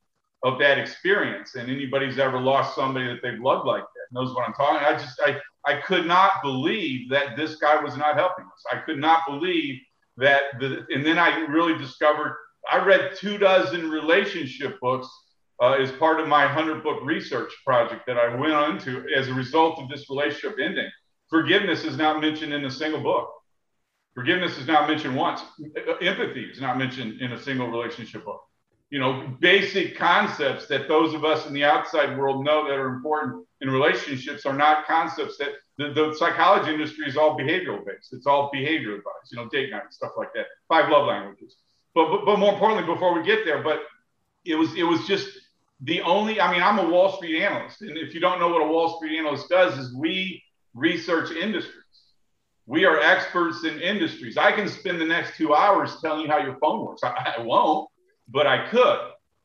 of 0.44 0.58
that 0.58 0.78
experience, 0.78 1.54
and 1.54 1.70
anybody's 1.70 2.18
ever 2.18 2.38
lost 2.38 2.76
somebody 2.76 3.06
that 3.06 3.20
they've 3.22 3.40
loved 3.40 3.66
like 3.66 3.82
that 3.82 4.12
knows 4.12 4.34
what 4.34 4.46
I'm 4.46 4.52
talking. 4.52 4.86
I 4.86 4.92
just 4.92 5.18
I 5.24 5.40
I 5.66 5.80
could 5.80 6.06
not 6.06 6.32
believe 6.42 7.08
that 7.10 7.36
this 7.36 7.56
guy 7.56 7.82
was 7.82 7.96
not 7.96 8.16
helping 8.16 8.44
us. 8.44 8.64
I 8.70 8.76
could 8.76 8.98
not 8.98 9.20
believe 9.26 9.80
that 10.18 10.42
the 10.60 10.86
and 10.90 11.04
then 11.04 11.18
I 11.18 11.46
really 11.46 11.76
discovered 11.78 12.36
I 12.70 12.84
read 12.84 13.16
two 13.16 13.38
dozen 13.38 13.90
relationship 13.90 14.78
books 14.80 15.08
uh, 15.62 15.72
as 15.72 15.90
part 15.92 16.20
of 16.20 16.28
my 16.28 16.44
100 16.44 16.82
book 16.82 17.00
research 17.02 17.52
project 17.64 18.02
that 18.06 18.18
I 18.18 18.34
went 18.34 18.52
on 18.52 18.78
to 18.80 19.06
as 19.16 19.28
a 19.28 19.34
result 19.34 19.78
of 19.78 19.88
this 19.88 20.10
relationship 20.10 20.58
ending. 20.60 20.90
Forgiveness 21.30 21.84
is 21.84 21.96
not 21.96 22.20
mentioned 22.20 22.52
in 22.52 22.66
a 22.66 22.70
single 22.70 23.00
book. 23.00 23.30
Forgiveness 24.14 24.58
is 24.58 24.66
not 24.66 24.88
mentioned 24.88 25.16
once. 25.16 25.40
Empathy 26.02 26.44
is 26.44 26.60
not 26.60 26.76
mentioned 26.76 27.20
in 27.22 27.32
a 27.32 27.42
single 27.42 27.68
relationship 27.68 28.26
book 28.26 28.42
you 28.91 29.00
know, 29.00 29.35
basic 29.41 29.97
concepts 29.97 30.67
that 30.69 30.88
those 30.88 31.14
of 31.14 31.25
us 31.25 31.47
in 31.47 31.53
the 31.53 31.64
outside 31.64 32.17
world 32.17 32.45
know 32.45 32.67
that 32.69 32.75
are 32.75 32.95
important 32.95 33.45
in 33.61 33.71
relationships 33.71 34.47
are 34.47 34.53
not 34.53 34.87
concepts 34.87 35.37
that 35.38 35.50
the, 35.79 35.93
the 35.93 36.14
psychology 36.19 36.73
industry 36.73 37.07
is 37.09 37.17
all 37.17 37.37
behavioral 37.37 37.85
based. 37.85 38.12
It's 38.12 38.26
all 38.26 38.50
behavior 38.53 38.91
advice, 38.95 39.31
you 39.33 39.38
know, 39.38 39.49
date 39.49 39.71
night, 39.71 39.93
stuff 39.93 40.12
like 40.17 40.29
that. 40.35 40.47
Five 40.69 40.91
love 40.91 41.09
languages. 41.09 41.57
But, 41.95 42.11
but, 42.11 42.25
but 42.25 42.38
more 42.38 42.53
importantly, 42.53 42.93
before 42.93 43.19
we 43.19 43.25
get 43.25 43.45
there, 43.45 43.62
but 43.62 43.81
it 44.45 44.55
was, 44.55 44.75
it 44.76 44.85
was 44.85 45.07
just 45.07 45.29
the 45.81 46.00
only, 46.03 46.41
I 46.41 46.53
mean, 46.53 46.62
I'm 46.62 46.79
a 46.79 46.88
Wall 46.88 47.17
Street 47.17 47.43
analyst. 47.43 47.83
And 47.83 47.97
if 47.97 48.14
you 48.14 48.21
don't 48.21 48.38
know 48.38 48.49
what 48.49 48.62
a 48.62 48.67
Wall 48.67 48.97
Street 48.97 49.19
analyst 49.19 49.49
does 49.49 49.76
is 49.79 49.95
we 49.95 50.43
research 50.75 51.31
industries. 51.31 51.81
We 52.67 52.85
are 52.85 53.00
experts 53.00 53.64
in 53.64 53.81
industries. 53.81 54.37
I 54.37 54.53
can 54.53 54.69
spend 54.69 55.00
the 55.00 55.05
next 55.05 55.37
two 55.37 55.55
hours 55.55 55.97
telling 56.00 56.23
you 56.23 56.29
how 56.29 56.38
your 56.38 56.59
phone 56.59 56.85
works. 56.85 57.03
I, 57.03 57.35
I 57.38 57.43
won't 57.43 57.88
but 58.28 58.47
I 58.47 58.69
could. 58.69 58.99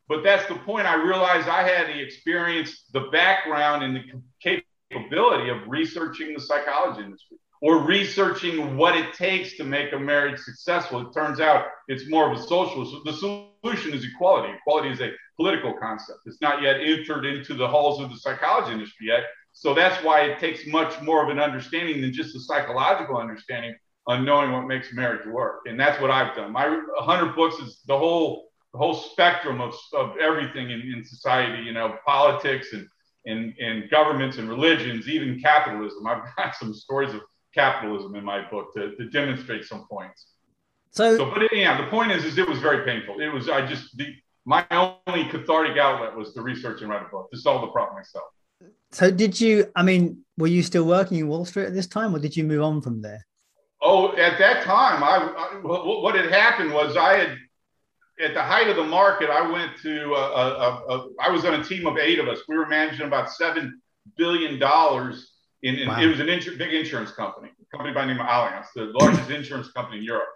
But 0.07 0.23
that's 0.23 0.47
the 0.47 0.55
point. 0.55 0.87
I 0.87 0.95
realized 0.95 1.47
I 1.47 1.61
had 1.61 1.87
the 1.87 1.99
experience, 1.99 2.85
the 2.93 3.09
background, 3.11 3.83
and 3.83 3.95
the 3.95 4.61
capability 4.89 5.49
of 5.49 5.57
researching 5.67 6.33
the 6.33 6.41
psychology 6.41 7.03
industry 7.03 7.37
or 7.61 7.83
researching 7.83 8.77
what 8.77 8.95
it 8.95 9.13
takes 9.13 9.57
to 9.57 9.63
make 9.63 9.91
a 9.93 9.99
marriage 9.99 10.39
successful. 10.39 11.01
It 11.01 11.13
turns 11.13 11.39
out 11.39 11.65
it's 11.87 12.09
more 12.09 12.31
of 12.31 12.37
a 12.37 12.41
social. 12.41 12.85
So 12.85 13.01
the 13.03 13.13
solution 13.13 13.93
is 13.93 14.05
equality. 14.05 14.53
Equality 14.53 14.89
is 14.89 15.01
a 15.01 15.11
political 15.35 15.73
concept. 15.73 16.19
It's 16.25 16.41
not 16.41 16.61
yet 16.61 16.77
entered 16.79 17.25
into 17.25 17.53
the 17.53 17.67
halls 17.67 18.01
of 18.01 18.09
the 18.09 18.17
psychology 18.17 18.73
industry 18.73 19.07
yet. 19.07 19.23
So 19.51 19.73
that's 19.73 20.01
why 20.03 20.21
it 20.21 20.39
takes 20.39 20.65
much 20.65 20.99
more 21.01 21.23
of 21.23 21.29
an 21.29 21.39
understanding 21.39 22.01
than 22.01 22.13
just 22.13 22.35
a 22.35 22.39
psychological 22.39 23.17
understanding 23.17 23.75
on 24.07 24.25
knowing 24.25 24.51
what 24.51 24.65
makes 24.65 24.93
marriage 24.93 25.27
work. 25.27 25.61
And 25.65 25.79
that's 25.79 26.01
what 26.01 26.11
I've 26.11 26.35
done. 26.35 26.51
My 26.51 26.67
100 26.67 27.35
books 27.35 27.55
is 27.55 27.81
the 27.85 27.97
whole 27.97 28.48
the 28.71 28.77
whole 28.77 28.93
spectrum 28.93 29.61
of, 29.61 29.73
of 29.93 30.17
everything 30.17 30.69
in, 30.69 30.81
in 30.81 31.03
society, 31.03 31.63
you 31.63 31.73
know, 31.73 31.97
politics 32.05 32.73
and, 32.73 32.87
and, 33.25 33.53
and 33.59 33.89
governments 33.89 34.37
and 34.37 34.47
religions, 34.47 35.07
even 35.07 35.39
capitalism. 35.39 36.05
I've 36.07 36.23
got 36.37 36.55
some 36.55 36.73
stories 36.73 37.13
of 37.13 37.21
capitalism 37.53 38.15
in 38.15 38.23
my 38.23 38.47
book 38.49 38.73
to, 38.75 38.95
to 38.95 39.09
demonstrate 39.09 39.65
some 39.65 39.87
points. 39.89 40.27
So, 40.91 41.17
so 41.17 41.31
but 41.31 41.43
it, 41.43 41.51
yeah, 41.53 41.81
the 41.81 41.87
point 41.87 42.11
is, 42.11 42.23
is 42.25 42.37
it 42.37 42.47
was 42.47 42.59
very 42.59 42.85
painful. 42.85 43.19
It 43.19 43.29
was, 43.29 43.49
I 43.49 43.65
just, 43.65 43.97
the, 43.97 44.13
my 44.45 44.65
only 44.71 45.27
cathartic 45.29 45.77
outlet 45.77 46.15
was 46.15 46.33
to 46.33 46.41
research 46.41 46.81
and 46.81 46.89
write 46.89 47.05
a 47.05 47.09
book 47.09 47.29
to 47.31 47.37
solve 47.37 47.61
the 47.61 47.67
problem 47.67 47.97
myself. 47.97 48.25
So 48.91 49.11
did 49.11 49.39
you, 49.39 49.71
I 49.75 49.83
mean, 49.83 50.23
were 50.37 50.47
you 50.47 50.63
still 50.63 50.85
working 50.85 51.19
in 51.19 51.27
Wall 51.27 51.45
Street 51.45 51.65
at 51.65 51.73
this 51.73 51.87
time 51.87 52.15
or 52.15 52.19
did 52.19 52.35
you 52.35 52.43
move 52.43 52.63
on 52.63 52.81
from 52.81 53.01
there? 53.01 53.25
Oh, 53.81 54.15
at 54.17 54.37
that 54.39 54.63
time, 54.63 55.03
I, 55.03 55.31
I 55.37 55.59
what 55.61 56.15
had 56.15 56.31
happened 56.31 56.73
was 56.73 56.97
I 56.97 57.17
had, 57.17 57.37
at 58.19 58.33
the 58.33 58.41
height 58.41 58.67
of 58.67 58.75
the 58.75 58.83
market, 58.83 59.29
I 59.29 59.49
went 59.49 59.77
to, 59.81 60.13
a, 60.13 60.31
a, 60.31 60.83
a, 60.89 61.09
I 61.21 61.29
was 61.29 61.45
on 61.45 61.53
a 61.59 61.63
team 61.63 61.87
of 61.87 61.97
eight 61.97 62.19
of 62.19 62.27
us. 62.27 62.39
We 62.47 62.57
were 62.57 62.67
managing 62.67 63.07
about 63.07 63.29
$7 63.29 63.71
billion 64.17 64.53
in, 65.61 65.75
in 65.75 65.87
wow. 65.87 66.01
it 66.01 66.07
was 66.07 66.19
an 66.19 66.27
insur- 66.27 66.57
big 66.57 66.73
insurance 66.73 67.11
company, 67.11 67.49
a 67.49 67.77
company 67.77 67.93
by 67.93 68.01
the 68.01 68.13
name 68.13 68.21
of 68.21 68.27
Allianz, 68.27 68.65
the 68.75 68.85
largest 68.99 69.29
insurance 69.29 69.71
company 69.71 69.99
in 69.99 70.03
Europe. 70.03 70.27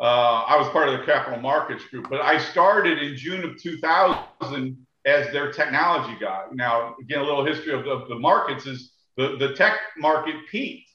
Uh, 0.00 0.44
I 0.46 0.56
was 0.56 0.68
part 0.68 0.88
of 0.88 0.98
the 0.98 1.04
capital 1.04 1.40
markets 1.40 1.84
group, 1.86 2.08
but 2.08 2.20
I 2.20 2.38
started 2.38 2.98
in 2.98 3.16
June 3.16 3.44
of 3.44 3.60
2000 3.60 4.86
as 5.04 5.32
their 5.32 5.50
technology 5.52 6.16
guy. 6.20 6.44
Now, 6.52 6.94
again, 7.00 7.20
a 7.20 7.24
little 7.24 7.44
history 7.44 7.72
of 7.72 7.84
the, 7.84 7.90
of 7.90 8.08
the 8.08 8.18
markets 8.18 8.66
is 8.66 8.92
the, 9.16 9.36
the 9.38 9.54
tech 9.54 9.78
market 9.96 10.36
peaked 10.50 10.90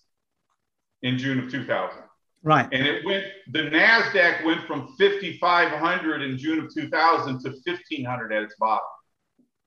in 1.02 1.18
June 1.18 1.40
of 1.40 1.52
2000. 1.52 2.03
Right. 2.44 2.68
And 2.74 2.86
it 2.86 3.06
went, 3.06 3.26
the 3.52 3.60
NASDAQ 3.60 4.44
went 4.44 4.68
from 4.68 4.96
5,500 5.00 6.22
in 6.22 6.38
June 6.38 6.60
of 6.60 6.74
2000 6.74 7.40
to 7.40 7.50
1,500 7.50 8.34
at 8.34 8.44
its 8.44 8.56
bottom. 8.60 8.84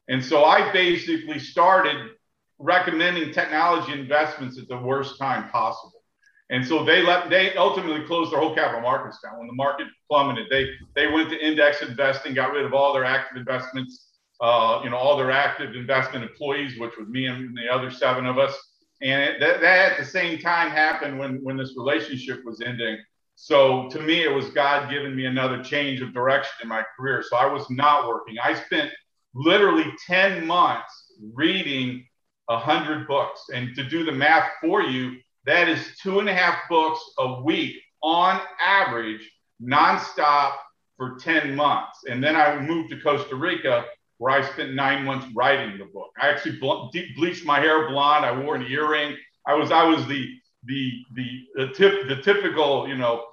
And 0.09 0.23
so 0.23 0.45
I 0.45 0.71
basically 0.73 1.39
started 1.39 2.11
recommending 2.59 3.33
technology 3.33 3.93
investments 3.93 4.59
at 4.59 4.69
the 4.69 4.79
worst 4.79 5.19
time 5.19 5.49
possible. 5.49 6.03
And 6.49 6.65
so 6.65 6.85
they 6.85 7.03
let 7.03 7.29
they 7.29 7.57
ultimately 7.57 8.07
closed 8.07 8.33
their 8.33 8.39
whole 8.39 8.55
capital 8.55 8.81
markets 8.81 9.19
down 9.21 9.39
when 9.39 9.49
the 9.49 9.53
market 9.53 9.89
plummeted. 10.09 10.47
They 10.49 10.69
they 10.95 11.09
went 11.09 11.29
to 11.31 11.45
index 11.45 11.83
investing, 11.83 12.35
got 12.35 12.53
rid 12.53 12.65
of 12.65 12.73
all 12.73 12.93
their 12.93 13.05
active 13.05 13.37
investments, 13.37 14.13
uh, 14.41 14.81
you 14.85 14.91
know, 14.91 14.97
all 14.97 15.17
their 15.17 15.33
active 15.33 15.75
investment 15.75 16.23
employees, 16.23 16.79
which 16.79 16.93
was 16.97 17.09
me 17.09 17.27
and 17.27 17.57
the 17.57 17.69
other 17.69 17.91
seven 17.91 18.27
of 18.27 18.39
us. 18.39 18.55
And 19.03 19.23
it, 19.23 19.41
that, 19.41 19.61
that 19.61 19.93
at 19.93 19.99
the 19.99 20.05
same 20.05 20.39
time 20.39 20.71
happened 20.71 21.19
when 21.19 21.43
when 21.43 21.57
this 21.57 21.75
relationship 21.77 22.45
was 22.45 22.61
ending. 22.61 22.99
So 23.35 23.89
to 23.91 24.01
me, 24.01 24.23
it 24.23 24.33
was 24.33 24.49
God 24.51 24.91
giving 24.91 25.15
me 25.15 25.27
another 25.27 25.63
change 25.63 26.01
of 26.01 26.15
direction 26.15 26.55
in 26.63 26.69
my 26.69 26.83
career. 26.97 27.23
So 27.23 27.37
I 27.37 27.47
was 27.47 27.69
not 27.69 28.09
working. 28.09 28.37
I 28.43 28.55
spent 28.55 28.91
literally 29.35 29.93
10 30.07 30.47
months 30.47 31.13
reading 31.35 32.07
hundred 32.49 33.09
books. 33.09 33.47
And 33.53 33.75
to 33.75 33.85
do 33.85 34.05
the 34.05 34.13
math 34.13 34.51
for 34.61 34.83
you, 34.83 35.17
that 35.45 35.69
is 35.69 35.97
two 36.01 36.21
and 36.21 36.29
a 36.29 36.35
half 36.35 36.69
books 36.69 37.01
a 37.19 37.43
week 37.43 37.77
on 38.03 38.41
average, 38.65 39.29
nonstop 39.61 40.53
for 40.97 41.17
10 41.17 41.55
months. 41.55 42.05
And 42.09 42.23
then 42.23 42.37
I 42.37 42.59
moved 42.61 42.91
to 42.91 43.01
Costa 43.01 43.35
Rica 43.35 43.85
where 44.19 44.33
I 44.33 44.49
spent 44.51 44.75
nine 44.75 45.05
months 45.05 45.27
writing 45.35 45.79
the 45.79 45.85
book. 45.87 46.11
I 46.21 46.29
actually 46.29 46.59
ble- 46.59 46.91
bleached 47.17 47.45
my 47.45 47.61
hair 47.61 47.89
blonde. 47.89 48.25
I 48.25 48.39
wore 48.39 48.57
an 48.57 48.63
earring. 48.63 49.17
I 49.47 49.55
was 49.55 49.71
I 49.71 49.85
was 49.85 50.07
the 50.07 50.27
the 50.65 50.93
the 51.15 51.41
the, 51.55 51.69
tip, 51.75 52.09
the 52.09 52.17
typical 52.23 52.89
you 52.89 52.97
know 52.97 53.25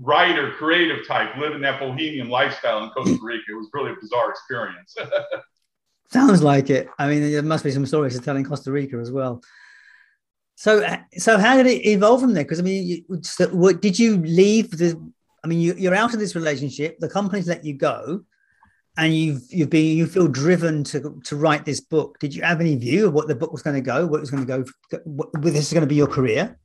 writer 0.00 0.52
creative 0.52 1.06
type 1.06 1.36
living 1.36 1.60
that 1.60 1.80
bohemian 1.80 2.28
lifestyle 2.28 2.84
in 2.84 2.90
Costa 2.90 3.14
mm. 3.14 3.22
Rica. 3.22 3.44
It 3.48 3.54
was 3.54 3.68
really 3.72 3.92
a 3.92 3.96
bizarre 4.00 4.30
experience. 4.30 4.94
Sounds 6.12 6.42
like 6.42 6.70
it. 6.70 6.88
I 6.98 7.08
mean, 7.08 7.30
there 7.30 7.42
must 7.42 7.62
be 7.62 7.70
some 7.70 7.86
stories 7.86 8.16
to 8.16 8.20
tell 8.20 8.36
in 8.36 8.44
Costa 8.44 8.72
Rica 8.72 8.96
as 8.96 9.12
well. 9.12 9.42
So, 10.56 10.84
uh, 10.84 10.98
so 11.16 11.38
how 11.38 11.56
did 11.56 11.66
it 11.66 11.86
evolve 11.86 12.20
from 12.20 12.34
there? 12.34 12.44
Because 12.44 12.58
I 12.58 12.62
mean, 12.62 12.86
you, 12.86 13.22
so 13.22 13.48
what, 13.48 13.80
did 13.80 13.98
you 13.98 14.18
leave 14.18 14.70
the? 14.72 15.00
I 15.42 15.46
mean, 15.46 15.60
you, 15.60 15.74
you're 15.74 15.94
out 15.94 16.12
of 16.12 16.20
this 16.20 16.34
relationship. 16.34 16.98
The 16.98 17.08
company's 17.08 17.48
let 17.48 17.64
you 17.64 17.74
go, 17.74 18.24
and 19.00 19.16
you've 19.16 19.42
you've 19.48 19.70
been 19.70 19.96
you 19.96 20.06
feel 20.06 20.28
driven 20.28 20.84
to 20.84 21.20
to 21.24 21.36
write 21.36 21.64
this 21.64 21.80
book. 21.80 22.18
Did 22.18 22.34
you 22.34 22.42
have 22.42 22.60
any 22.60 22.76
view 22.76 23.06
of 23.06 23.14
what 23.14 23.28
the 23.28 23.34
book 23.34 23.50
was 23.50 23.62
going 23.62 23.76
to 23.76 23.82
go? 23.82 24.06
What 24.06 24.20
was 24.20 24.30
going 24.30 24.46
to 24.46 24.58
go? 24.58 24.64
What, 25.04 25.30
this 25.42 25.66
is 25.66 25.72
going 25.72 25.80
to 25.82 25.88
be 25.88 25.94
your 25.94 26.06
career? 26.06 26.58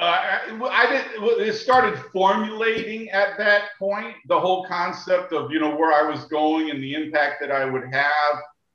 Uh, 0.00 0.38
I 0.70 0.86
did. 0.90 1.46
It 1.46 1.52
started 1.52 1.98
formulating 2.12 3.10
at 3.10 3.36
that 3.36 3.64
point 3.78 4.16
the 4.26 4.40
whole 4.40 4.64
concept 4.64 5.34
of 5.34 5.52
you 5.52 5.60
know 5.60 5.76
where 5.76 5.92
I 5.92 6.10
was 6.10 6.24
going 6.24 6.70
and 6.70 6.82
the 6.82 6.94
impact 6.94 7.36
that 7.42 7.50
I 7.50 7.66
would 7.66 7.92
have. 7.92 8.34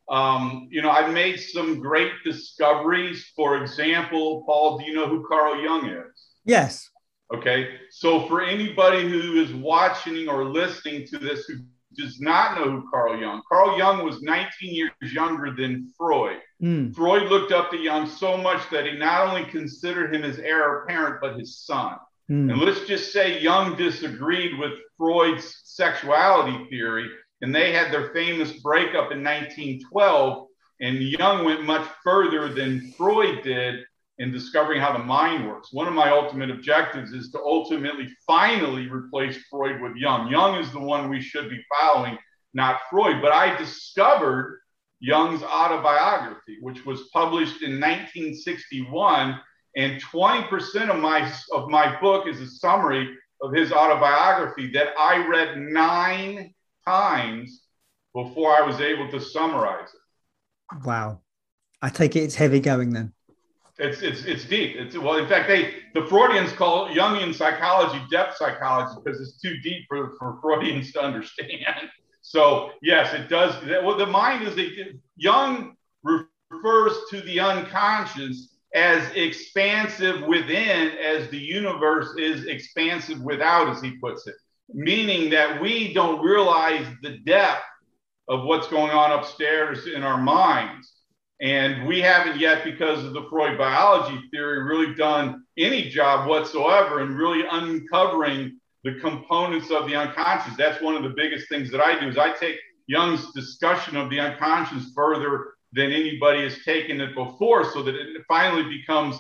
Um, 0.10 0.70
you 0.72 0.82
know, 0.82 0.92
I 0.92 1.10
made 1.10 1.38
some 1.40 1.80
great 1.80 2.12
discoveries. 2.24 3.32
For 3.36 3.58
example, 3.58 4.44
Paul, 4.46 4.78
do 4.78 4.86
you 4.86 4.94
know 4.94 5.08
who 5.08 5.28
Carl 5.28 5.62
Jung 5.62 5.90
is? 5.90 6.28
Yes. 6.46 6.88
Okay. 7.34 7.80
So 7.90 8.26
for 8.28 8.42
anybody 8.42 9.10
who 9.10 9.42
is 9.42 9.54
watching 9.54 10.30
or 10.30 10.46
listening 10.46 11.06
to 11.08 11.18
this 11.18 11.46
who 11.46 11.56
does 11.98 12.20
not 12.20 12.58
know 12.58 12.72
who 12.72 12.90
Carl 12.90 13.20
Jung. 13.20 13.42
Carl 13.50 13.78
Jung 13.78 14.04
was 14.04 14.22
19 14.22 14.74
years 14.74 14.92
younger 15.14 15.54
than 15.56 15.92
Freud. 15.98 16.38
Mm. 16.62 16.96
Freud 16.96 17.30
looked 17.30 17.52
up 17.52 17.72
to 17.72 17.78
Jung 17.78 18.08
so 18.08 18.38
much 18.38 18.62
that 18.72 18.86
he 18.86 18.98
not 18.98 19.28
only 19.28 19.46
considered 19.46 20.14
him 20.14 20.24
his 20.24 20.40
heir 20.40 20.84
apparent, 20.84 21.22
but 21.22 21.38
his 21.38 21.60
son. 21.60 21.98
Mm. 22.30 22.52
And 22.52 22.60
let's 22.60 22.86
just 22.86 23.12
say 23.12 23.42
Jung 23.42 23.76
disagreed 23.76 24.58
with 24.60 24.74
Freud's 24.98 25.62
sexuality 25.64 26.68
theory, 26.70 27.10
and 27.42 27.54
they 27.54 27.72
had 27.72 27.92
their 27.92 28.14
famous 28.14 28.54
breakup 28.54 29.12
in 29.12 29.24
1912. 29.24 30.48
And 30.80 31.02
Jung 31.02 31.46
went 31.46 31.64
much 31.64 31.88
further 32.04 32.54
than 32.54 32.92
Freud 32.98 33.44
did 33.44 33.80
in 34.20 34.32
discovering 34.32 34.82
how 34.82 34.94
the 34.94 35.04
mind 35.04 35.48
works. 35.48 35.72
One 35.72 35.88
of 35.88 35.94
my 35.94 36.10
ultimate 36.10 36.50
objectives 36.50 37.12
is 37.12 37.32
to 37.32 37.40
ultimately 37.40 38.08
finally 38.26 38.88
replace 38.88 39.38
Freud 39.50 39.82
with 39.82 39.96
Jung. 39.96 40.32
Jung 40.32 40.56
is 40.56 40.72
the 40.72 40.80
one 40.80 41.10
we 41.10 41.22
should 41.22 41.50
be 41.50 41.64
following, 41.80 42.18
not 42.54 42.82
Freud. 42.90 43.22
But 43.22 43.32
I 43.32 43.56
discovered 43.58 44.60
Jung's 45.00 45.44
autobiography, 45.44 46.58
which 46.62 46.86
was 46.86 47.10
published 47.14 47.62
in 47.62 47.80
1961. 47.80 49.40
And 49.76 50.02
20% 50.02 50.90
of 50.90 51.00
my, 51.00 51.32
of 51.54 51.70
my 51.70 52.00
book 52.00 52.28
is 52.28 52.42
a 52.42 52.48
summary 52.48 53.16
of 53.42 53.54
his 53.54 53.72
autobiography 53.72 54.72
that 54.72 54.88
I 54.98 55.28
read 55.28 55.58
nine 55.60 56.56
times 56.84 57.62
before 58.16 58.56
I 58.56 58.66
was 58.66 58.82
able 58.82 59.12
to 59.12 59.20
summarize 59.22 59.90
it. 59.90 60.84
Wow. 60.84 61.22
I 61.82 61.90
take 61.90 62.16
it 62.16 62.22
it's 62.22 62.34
heavy 62.34 62.60
going 62.60 62.92
then. 62.92 63.14
It's 63.80 64.02
it's 64.02 64.26
it's 64.26 64.46
deep. 64.46 64.76
It's 64.76 64.98
well, 64.98 65.18
in 65.18 65.28
fact, 65.28 65.48
they 65.48 65.76
the 65.94 66.02
Freudians 66.08 66.52
call 66.52 66.90
Jungian 66.90 67.34
psychology 67.34 68.04
depth 68.10 68.38
psychology 68.38 69.00
because 69.04 69.22
it's 69.22 69.40
too 69.40 69.58
deep 69.62 69.86
for, 69.88 70.16
for 70.18 70.40
Freudians 70.42 70.92
to 70.94 71.02
understand. 71.02 71.50
So 72.24 72.72
yes, 72.82 73.14
it 73.14 73.30
does. 73.30 73.56
Well, 73.66 73.98
the 73.98 74.06
mind 74.06 74.46
is 74.46 74.58
a, 74.58 75.00
Jung 75.16 75.78
refers 76.04 76.94
to 77.10 77.22
the 77.22 77.40
unconscious 77.40 78.58
as 78.74 79.10
expansive 79.16 80.24
within 80.28 80.92
as 80.98 81.30
the 81.30 81.38
universe 81.38 82.10
is 82.18 82.46
expansive 82.46 83.22
without, 83.22 83.70
as 83.70 83.82
he 83.82 83.92
puts 84.00 84.28
it, 84.28 84.36
meaning 84.74 85.30
that 85.30 85.62
we 85.62 85.94
don't 85.94 86.22
realize 86.22 86.86
the 87.02 87.20
depth 87.20 87.64
of 88.28 88.44
what's 88.44 88.68
going 88.68 88.92
on 88.92 89.18
upstairs 89.18 89.88
in 89.88 90.04
our 90.04 90.18
minds. 90.18 90.97
And 91.40 91.88
we 91.88 92.02
haven't 92.02 92.40
yet, 92.40 92.64
because 92.64 93.04
of 93.04 93.14
the 93.14 93.28
Freud 93.30 93.58
biology 93.58 94.20
theory, 94.32 94.64
really 94.64 94.96
done 94.96 95.44
any 95.58 95.90
job 95.90 96.28
whatsoever 96.28 97.02
in 97.02 97.16
really 97.16 97.46
uncovering 97.50 98.60
the 98.84 98.96
components 98.96 99.70
of 99.70 99.88
the 99.88 99.96
unconscious. 99.96 100.56
That's 100.58 100.82
one 100.82 100.96
of 100.96 101.04
the 101.04 101.14
biggest 101.16 101.48
things 101.50 101.70
that 101.72 101.82
I 101.82 102.00
do 102.00 102.08
is 102.08 102.18
I 102.18 102.34
take 102.34 102.58
Jung's 102.88 103.32
discussion 103.34 103.98
of 103.98 104.10
the 104.10 104.20
unconscious 104.20 104.92
further 104.96 105.54
than 105.74 105.92
anybody 105.92 106.42
has 106.44 106.64
taken 106.64 107.02
it 107.02 107.14
before, 107.14 107.66
so 107.72 107.84
that 107.84 107.94
it 107.94 108.24
finally 108.28 108.64
becomes 108.64 109.18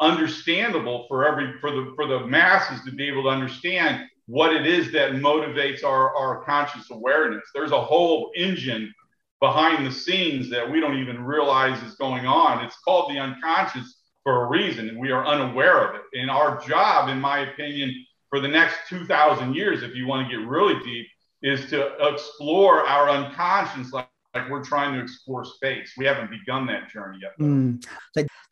understandable 0.00 1.06
for 1.06 1.24
every 1.24 1.58
for 1.60 1.70
the 1.70 1.92
for 1.94 2.06
the 2.06 2.26
masses 2.26 2.84
to 2.84 2.90
be 2.90 3.06
able 3.06 3.22
to 3.24 3.28
understand 3.28 4.04
what 4.26 4.54
it 4.54 4.66
is 4.66 4.90
that 4.90 5.12
motivates 5.12 5.84
our, 5.84 6.16
our 6.16 6.42
conscious 6.44 6.90
awareness. 6.90 7.44
There's 7.54 7.72
a 7.72 7.80
whole 7.80 8.30
engine 8.34 8.92
behind 9.40 9.86
the 9.86 9.92
scenes 9.92 10.50
that 10.50 10.70
we 10.70 10.80
don't 10.80 10.98
even 10.98 11.22
realize 11.22 11.82
is 11.82 11.94
going 11.96 12.26
on. 12.26 12.64
It's 12.64 12.78
called 12.78 13.10
the 13.10 13.18
unconscious 13.18 14.00
for 14.22 14.44
a 14.44 14.48
reason, 14.48 14.88
and 14.88 14.98
we 14.98 15.10
are 15.10 15.26
unaware 15.26 15.88
of 15.88 15.96
it. 15.96 16.02
And 16.18 16.30
our 16.30 16.60
job, 16.66 17.08
in 17.10 17.20
my 17.20 17.40
opinion, 17.40 17.94
for 18.30 18.40
the 18.40 18.48
next 18.48 18.76
2,000 18.88 19.54
years, 19.54 19.82
if 19.82 19.94
you 19.94 20.06
want 20.06 20.28
to 20.28 20.36
get 20.36 20.46
really 20.46 20.82
deep, 20.82 21.06
is 21.42 21.68
to 21.70 21.92
explore 22.00 22.86
our 22.86 23.10
unconscious 23.10 23.92
like, 23.92 24.08
like 24.34 24.48
we're 24.48 24.64
trying 24.64 24.94
to 24.94 25.00
explore 25.00 25.44
space. 25.44 25.92
We 25.96 26.06
haven't 26.06 26.30
begun 26.30 26.66
that 26.66 26.90
journey 26.90 27.18
yet. 27.20 27.38
Mm. 27.38 27.84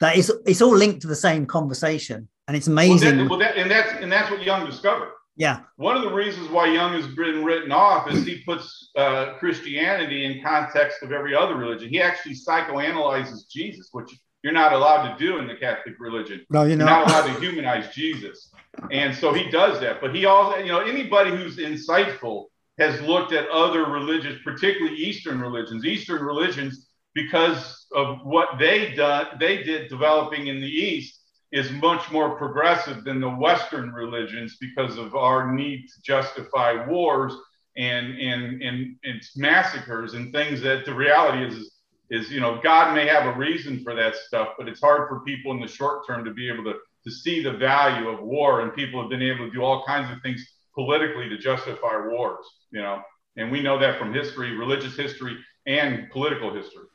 that 0.01 0.17
is, 0.17 0.31
it's 0.47 0.61
all 0.61 0.77
linked 0.77 1.01
to 1.03 1.09
the 1.09 1.17
same 1.17 1.47
conversation, 1.47 2.29
and 2.47 2.57
it's 2.57 2.67
amazing. 2.67 3.17
Well, 3.17 3.17
that, 3.17 3.31
well, 3.31 3.39
that, 3.39 3.57
and 3.57 3.71
that's 3.71 3.91
and 4.03 4.13
that's 4.13 4.31
what 4.31 4.43
Jung 4.43 4.67
discovered. 4.67 5.09
Yeah. 5.37 5.61
One 5.77 5.97
of 5.97 6.03
the 6.03 6.13
reasons 6.13 6.51
why 6.51 6.67
Jung 6.67 6.93
has 6.93 7.07
been 7.15 7.45
written 7.45 7.73
off 7.73 8.11
is 8.11 8.25
he 8.25 8.43
puts 8.45 8.91
uh, 8.97 9.35
Christianity 9.39 10.25
in 10.25 10.43
context 10.43 11.03
of 11.03 11.11
every 11.13 11.35
other 11.35 11.57
religion. 11.57 11.89
He 11.89 12.01
actually 12.01 12.35
psychoanalyzes 12.35 13.49
Jesus, 13.51 13.89
which 13.93 14.11
you're 14.43 14.53
not 14.53 14.73
allowed 14.73 15.11
to 15.11 15.19
do 15.25 15.39
in 15.39 15.47
the 15.47 15.55
Catholic 15.55 15.95
religion. 15.99 16.45
No, 16.51 16.63
you're, 16.63 16.71
you're 16.71 16.79
not. 16.79 17.09
not 17.09 17.27
allowed 17.27 17.35
to 17.35 17.41
humanize 17.41 17.95
Jesus. 17.95 18.51
And 18.91 19.15
so 19.15 19.33
he 19.33 19.49
does 19.51 19.81
that. 19.81 20.01
But 20.01 20.15
he 20.15 20.27
also, 20.27 20.59
you 20.59 20.69
know, 20.69 20.81
anybody 20.81 21.31
who's 21.31 21.57
insightful 21.57 22.47
has 22.79 23.01
looked 23.03 23.33
at 23.33 23.49
other 23.49 23.87
religions, 23.87 24.41
particularly 24.45 24.97
Eastern 24.97 25.41
religions. 25.41 25.85
Eastern 25.85 26.23
religions, 26.23 26.89
because 27.15 27.87
of 27.95 28.19
what 28.25 28.59
they 28.59 28.95
done, 28.95 29.27
they 29.39 29.63
did 29.63 29.89
developing 29.89 30.49
in 30.49 30.61
the 30.61 30.67
East, 30.67 31.21
is 31.53 31.71
much 31.71 32.11
more 32.11 32.37
progressive 32.37 33.05
than 33.05 33.21
the 33.21 33.29
Western 33.29 33.93
religions 33.93 34.57
because 34.61 34.97
of 34.97 35.15
our 35.15 35.53
need 35.53 35.87
to 35.87 36.03
justify 36.03 36.87
wars 36.87 37.35
and 37.77 38.19
and 38.19 38.63
and, 38.63 38.97
and 39.05 39.23
massacres 39.37 40.15
and 40.15 40.33
things 40.33 40.61
that 40.61 40.85
the 40.85 40.95
reality 40.95 41.45
is, 41.47 41.55
is 41.55 41.73
is 42.11 42.31
you 42.31 42.41
know 42.41 42.61
God 42.63 42.95
may 42.95 43.07
have 43.07 43.35
a 43.35 43.39
reason 43.39 43.83
for 43.83 43.95
that 43.95 44.15
stuff, 44.17 44.49
but 44.59 44.69
it's 44.69 44.81
hard 44.81 45.09
for 45.09 45.21
people 45.21 45.53
in 45.53 45.61
the 45.61 45.69
short 45.69 46.07
term 46.07 46.25
to 46.25 46.33
be 46.33 46.49
able 46.51 46.65
to 46.65 46.75
to 47.05 47.11
see 47.11 47.43
the 47.43 47.53
value 47.53 48.09
of 48.09 48.23
war, 48.23 48.61
and 48.61 48.75
people 48.75 49.01
have 49.01 49.11
been 49.11 49.23
able 49.23 49.47
to 49.47 49.51
do 49.51 49.63
all 49.63 49.85
kinds 49.85 50.11
of 50.11 50.23
things 50.23 50.45
politically 50.75 51.29
to 51.29 51.37
justify 51.37 52.07
wars, 52.07 52.47
you 52.71 52.81
know, 52.81 53.03
and 53.37 53.51
we 53.51 53.61
know 53.61 53.79
that 53.79 53.99
from 53.99 54.13
history, 54.13 54.57
religious 54.57 54.97
history, 54.97 55.37
and 55.67 56.09
political 56.11 56.55
history. 56.55 56.87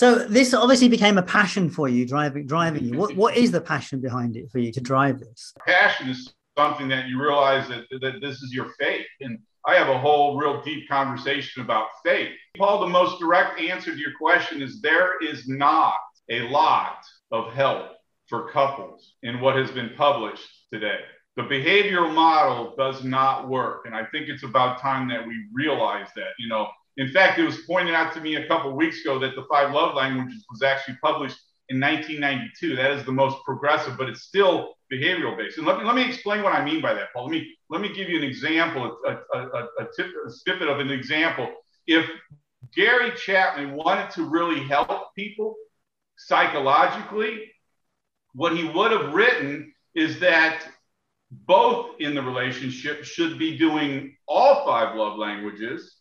So 0.00 0.14
this 0.14 0.54
obviously 0.54 0.88
became 0.88 1.18
a 1.18 1.22
passion 1.22 1.68
for 1.68 1.86
you, 1.86 2.06
driving 2.06 2.46
driving 2.46 2.86
you. 2.86 2.96
What 2.96 3.14
what 3.16 3.36
is 3.36 3.50
the 3.50 3.60
passion 3.60 4.00
behind 4.00 4.34
it 4.34 4.50
for 4.50 4.58
you 4.58 4.72
to 4.72 4.80
drive 4.80 5.20
this? 5.20 5.52
Passion 5.66 6.08
is 6.08 6.32
something 6.56 6.88
that 6.88 7.08
you 7.08 7.20
realize 7.20 7.68
that, 7.68 7.84
that 8.00 8.22
this 8.22 8.40
is 8.40 8.50
your 8.50 8.70
faith. 8.78 9.04
And 9.20 9.38
I 9.66 9.74
have 9.74 9.90
a 9.90 9.98
whole 9.98 10.38
real 10.38 10.62
deep 10.62 10.88
conversation 10.88 11.60
about 11.60 11.88
faith. 12.02 12.30
Paul, 12.56 12.80
the 12.80 12.86
most 12.86 13.20
direct 13.20 13.60
answer 13.60 13.92
to 13.92 13.98
your 13.98 14.12
question 14.18 14.62
is 14.62 14.80
there 14.80 15.22
is 15.22 15.46
not 15.48 16.00
a 16.30 16.48
lot 16.48 17.04
of 17.30 17.52
help 17.52 17.90
for 18.26 18.50
couples 18.50 19.16
in 19.22 19.38
what 19.38 19.54
has 19.56 19.70
been 19.70 19.90
published 19.98 20.48
today. 20.72 21.00
The 21.36 21.42
behavioral 21.42 22.14
model 22.14 22.74
does 22.78 23.04
not 23.04 23.50
work. 23.50 23.84
And 23.84 23.94
I 23.94 24.06
think 24.06 24.30
it's 24.30 24.44
about 24.44 24.80
time 24.80 25.08
that 25.10 25.26
we 25.26 25.44
realize 25.52 26.08
that. 26.16 26.30
You 26.38 26.48
know, 26.48 26.68
in 27.00 27.12
fact, 27.12 27.38
it 27.38 27.44
was 27.44 27.58
pointed 27.58 27.94
out 27.94 28.12
to 28.14 28.20
me 28.20 28.36
a 28.36 28.46
couple 28.46 28.72
weeks 28.76 29.00
ago 29.00 29.18
that 29.18 29.34
the 29.34 29.46
five 29.50 29.72
love 29.72 29.94
languages 29.94 30.44
was 30.50 30.62
actually 30.62 30.98
published 31.02 31.38
in 31.68 31.80
1992. 31.80 32.76
That 32.76 32.90
is 32.90 33.04
the 33.04 33.12
most 33.12 33.42
progressive, 33.44 33.96
but 33.96 34.08
it's 34.08 34.22
still 34.22 34.74
behavioral 34.92 35.36
based. 35.36 35.58
And 35.58 35.66
let 35.66 35.78
me, 35.78 35.84
let 35.84 35.94
me 35.94 36.06
explain 36.06 36.42
what 36.42 36.52
I 36.52 36.64
mean 36.64 36.82
by 36.82 36.92
that, 36.94 37.12
Paul. 37.14 37.24
Let 37.24 37.32
me, 37.32 37.56
let 37.70 37.80
me 37.80 37.92
give 37.94 38.08
you 38.08 38.18
an 38.18 38.24
example, 38.24 38.98
a, 39.06 39.10
a, 39.10 39.38
a, 39.38 39.68
a, 39.80 39.86
tip, 39.96 40.10
a 40.26 40.30
snippet 40.30 40.68
of 40.68 40.80
an 40.80 40.90
example. 40.90 41.48
If 41.86 42.06
Gary 42.74 43.12
Chapman 43.16 43.72
wanted 43.72 44.10
to 44.12 44.24
really 44.24 44.60
help 44.64 45.14
people 45.14 45.54
psychologically, 46.16 47.50
what 48.34 48.56
he 48.56 48.64
would 48.64 48.92
have 48.92 49.14
written 49.14 49.72
is 49.94 50.20
that 50.20 50.64
both 51.30 52.00
in 52.00 52.14
the 52.14 52.22
relationship 52.22 53.04
should 53.04 53.38
be 53.38 53.56
doing 53.56 54.16
all 54.26 54.64
five 54.66 54.96
love 54.96 55.16
languages. 55.18 55.99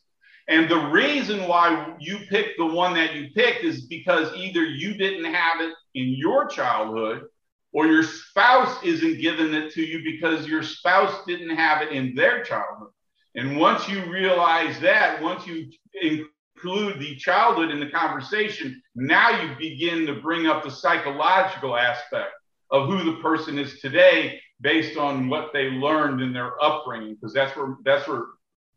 And 0.50 0.68
the 0.68 0.88
reason 0.88 1.48
why 1.48 1.94
you 2.00 2.18
picked 2.28 2.58
the 2.58 2.66
one 2.66 2.96
that 2.96 3.14
you 3.14 3.30
picked 3.36 3.64
is 3.64 3.86
because 3.86 4.36
either 4.36 4.64
you 4.64 4.96
didn't 4.96 5.32
have 5.32 5.62
it 5.62 5.74
in 5.94 6.08
your 6.18 6.48
childhood 6.48 7.26
or 7.72 7.86
your 7.86 8.02
spouse 8.02 8.84
isn't 8.84 9.22
giving 9.22 9.54
it 9.54 9.72
to 9.74 9.84
you 9.84 10.04
because 10.04 10.48
your 10.48 10.64
spouse 10.64 11.24
didn't 11.28 11.56
have 11.56 11.84
it 11.84 11.92
in 11.92 12.16
their 12.16 12.44
childhood. 12.44 12.90
And 13.36 13.58
once 13.60 13.88
you 13.88 14.04
realize 14.12 14.80
that, 14.80 15.22
once 15.22 15.46
you 15.46 15.70
include 16.02 17.00
the 17.00 17.16
childhood 17.18 17.70
in 17.70 17.80
the 17.80 17.92
conversation, 17.92 18.82
now 18.96 19.30
you 19.44 19.56
begin 19.56 20.08
to 20.08 20.20
bring 20.20 20.48
up 20.48 20.64
the 20.64 20.72
psychological 20.72 21.78
aspect 21.78 22.32
of 22.72 22.90
who 22.90 23.04
the 23.04 23.22
person 23.22 23.60
is 23.60 23.80
today 23.82 24.42
based 24.62 24.98
on 24.98 25.30
what 25.30 25.52
they 25.54 25.70
learned 25.70 26.22
in 26.22 26.34
their 26.34 26.62
upbringing 26.64 27.14
because 27.16 27.34
that's 27.34 27.56
where 27.56 27.78
that's 27.86 28.08
where 28.08 28.24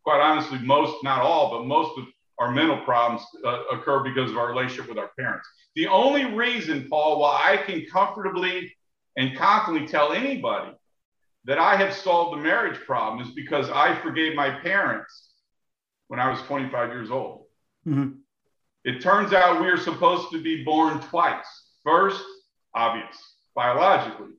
quite 0.04 0.20
honestly 0.20 0.58
most 0.58 1.02
not 1.02 1.20
all 1.20 1.50
but 1.50 1.66
most 1.66 1.96
of 1.98 2.04
our 2.38 2.50
mental 2.50 2.78
problems 2.78 3.24
uh, 3.44 3.62
occur 3.72 4.02
because 4.02 4.30
of 4.30 4.36
our 4.36 4.48
relationship 4.48 4.88
with 4.88 4.98
our 4.98 5.10
parents. 5.18 5.48
The 5.76 5.86
only 5.86 6.24
reason 6.24 6.88
paul 6.88 7.20
why 7.20 7.42
i 7.52 7.56
can 7.56 7.86
comfortably 7.86 8.72
and 9.16 9.36
confidently 9.36 9.88
tell 9.88 10.12
anybody 10.12 10.72
that 11.44 11.58
i 11.58 11.76
have 11.76 11.94
solved 11.94 12.38
the 12.38 12.42
marriage 12.42 12.80
problem 12.86 13.26
is 13.26 13.32
because 13.34 13.70
i 13.70 13.94
forgave 14.00 14.34
my 14.34 14.50
parents 14.50 15.30
when 16.08 16.20
i 16.20 16.28
was 16.28 16.40
25 16.42 16.88
years 16.90 17.10
old. 17.10 17.44
Mm-hmm. 17.86 18.10
it 18.84 19.00
turns 19.00 19.32
out 19.32 19.60
we 19.60 19.66
are 19.68 19.76
supposed 19.76 20.30
to 20.30 20.40
be 20.40 20.62
born 20.62 21.00
twice. 21.00 21.46
First 21.82 22.22
obvious 22.74 23.16
biologically, 23.54 24.34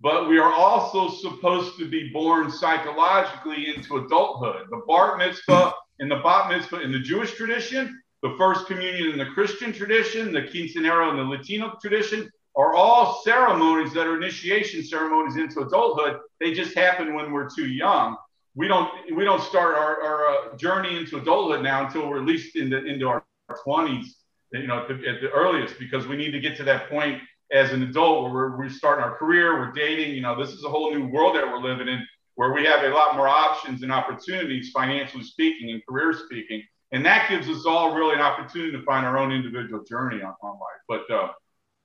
but 0.00 0.28
we 0.28 0.38
are 0.38 0.52
also 0.52 1.08
supposed 1.08 1.76
to 1.78 1.88
be 1.88 2.10
born 2.10 2.50
psychologically 2.50 3.74
into 3.74 3.96
adulthood. 3.96 4.66
The 4.70 4.82
bar 4.86 5.16
mitzvah 5.16 5.72
and 5.98 6.10
the 6.10 6.16
bat 6.16 6.48
mitzvah 6.50 6.80
in 6.80 6.92
the 6.92 7.00
Jewish 7.00 7.34
tradition, 7.34 8.00
the 8.22 8.34
first 8.38 8.66
communion 8.66 9.10
in 9.10 9.18
the 9.18 9.26
Christian 9.26 9.72
tradition, 9.72 10.32
the 10.32 10.42
quinceanera 10.42 11.10
in 11.10 11.16
the 11.16 11.24
Latino 11.24 11.76
tradition 11.80 12.30
are 12.56 12.74
all 12.74 13.22
ceremonies 13.24 13.92
that 13.94 14.06
are 14.06 14.16
initiation 14.16 14.82
ceremonies 14.82 15.36
into 15.36 15.60
adulthood. 15.60 16.18
They 16.40 16.54
just 16.54 16.74
happen 16.74 17.14
when 17.14 17.32
we're 17.32 17.48
too 17.48 17.66
young. 17.66 18.16
We 18.54 18.66
don't 18.66 18.90
we 19.14 19.24
don't 19.24 19.42
start 19.42 19.76
our, 19.76 20.02
our 20.02 20.26
uh, 20.26 20.56
journey 20.56 20.96
into 20.96 21.18
adulthood 21.18 21.62
now 21.62 21.86
until 21.86 22.08
we're 22.08 22.18
at 22.18 22.26
least 22.26 22.56
in 22.56 22.70
the, 22.70 22.84
into 22.84 23.06
our 23.06 23.24
20s, 23.66 24.06
you 24.52 24.66
know, 24.66 24.80
at 24.80 24.88
the, 24.88 24.94
at 25.08 25.20
the 25.20 25.30
earliest, 25.30 25.78
because 25.78 26.06
we 26.06 26.16
need 26.16 26.32
to 26.32 26.40
get 26.40 26.56
to 26.56 26.64
that 26.64 26.88
point 26.88 27.20
as 27.52 27.72
an 27.72 27.82
adult 27.82 28.24
where 28.24 28.32
we're, 28.32 28.58
we're 28.58 28.68
starting 28.70 29.04
our 29.04 29.16
career, 29.16 29.58
we're 29.58 29.72
dating, 29.72 30.14
you 30.14 30.20
know, 30.20 30.38
this 30.38 30.54
is 30.54 30.64
a 30.64 30.68
whole 30.68 30.90
new 30.92 31.06
world 31.06 31.34
that 31.34 31.46
we're 31.46 31.60
living 31.60 31.88
in 31.88 32.06
where 32.34 32.52
we 32.52 32.64
have 32.64 32.84
a 32.84 32.88
lot 32.88 33.16
more 33.16 33.26
options 33.26 33.82
and 33.82 33.90
opportunities, 33.90 34.70
financially 34.70 35.24
speaking 35.24 35.70
and 35.72 35.84
career 35.88 36.12
speaking. 36.12 36.62
And 36.92 37.04
that 37.04 37.28
gives 37.28 37.48
us 37.48 37.66
all 37.66 37.94
really 37.94 38.14
an 38.14 38.20
opportunity 38.20 38.70
to 38.72 38.82
find 38.84 39.04
our 39.04 39.18
own 39.18 39.32
individual 39.32 39.82
journey 39.84 40.22
on, 40.22 40.34
on 40.42 40.52
life. 40.52 40.82
But 40.88 41.10
uh, 41.12 41.28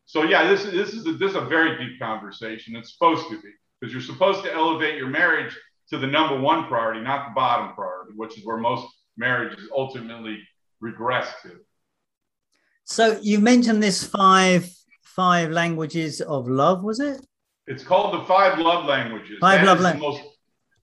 so, 0.06 0.24
yeah, 0.24 0.48
this, 0.48 0.64
this, 0.66 0.94
is 0.94 1.08
a, 1.08 1.14
this 1.14 1.32
is 1.32 1.38
a 1.38 1.46
very 1.46 1.78
deep 1.78 2.00
conversation. 2.00 2.76
It's 2.76 2.94
supposed 2.94 3.28
to 3.30 3.42
be 3.42 3.50
because 3.80 3.92
you're 3.92 4.04
supposed 4.04 4.44
to 4.44 4.54
elevate 4.54 4.96
your 4.96 5.08
marriage 5.08 5.58
to 5.90 5.98
the 5.98 6.08
number 6.08 6.40
one 6.40 6.68
priority, 6.68 7.02
not 7.02 7.30
the 7.30 7.34
bottom 7.34 7.74
priority, 7.74 8.14
which 8.16 8.38
is 8.38 8.46
where 8.46 8.58
most 8.58 8.88
marriages 9.18 9.68
ultimately 9.76 10.40
regress 10.80 11.34
to. 11.42 11.52
So 12.84 13.20
you 13.22 13.40
mentioned 13.40 13.82
this 13.82 14.04
five 14.04 14.70
five 15.16 15.52
languages 15.52 16.22
of 16.22 16.48
love, 16.48 16.84
was 16.84 17.00
it? 17.00 17.26
It's 17.68 17.84
called 17.84 18.14
the 18.14 18.26
five 18.26 18.60
love 18.60 18.86
languages. 18.86 19.38
Five 19.40 19.62
that 19.62 19.68
love 19.68 19.80
languages. 19.80 20.22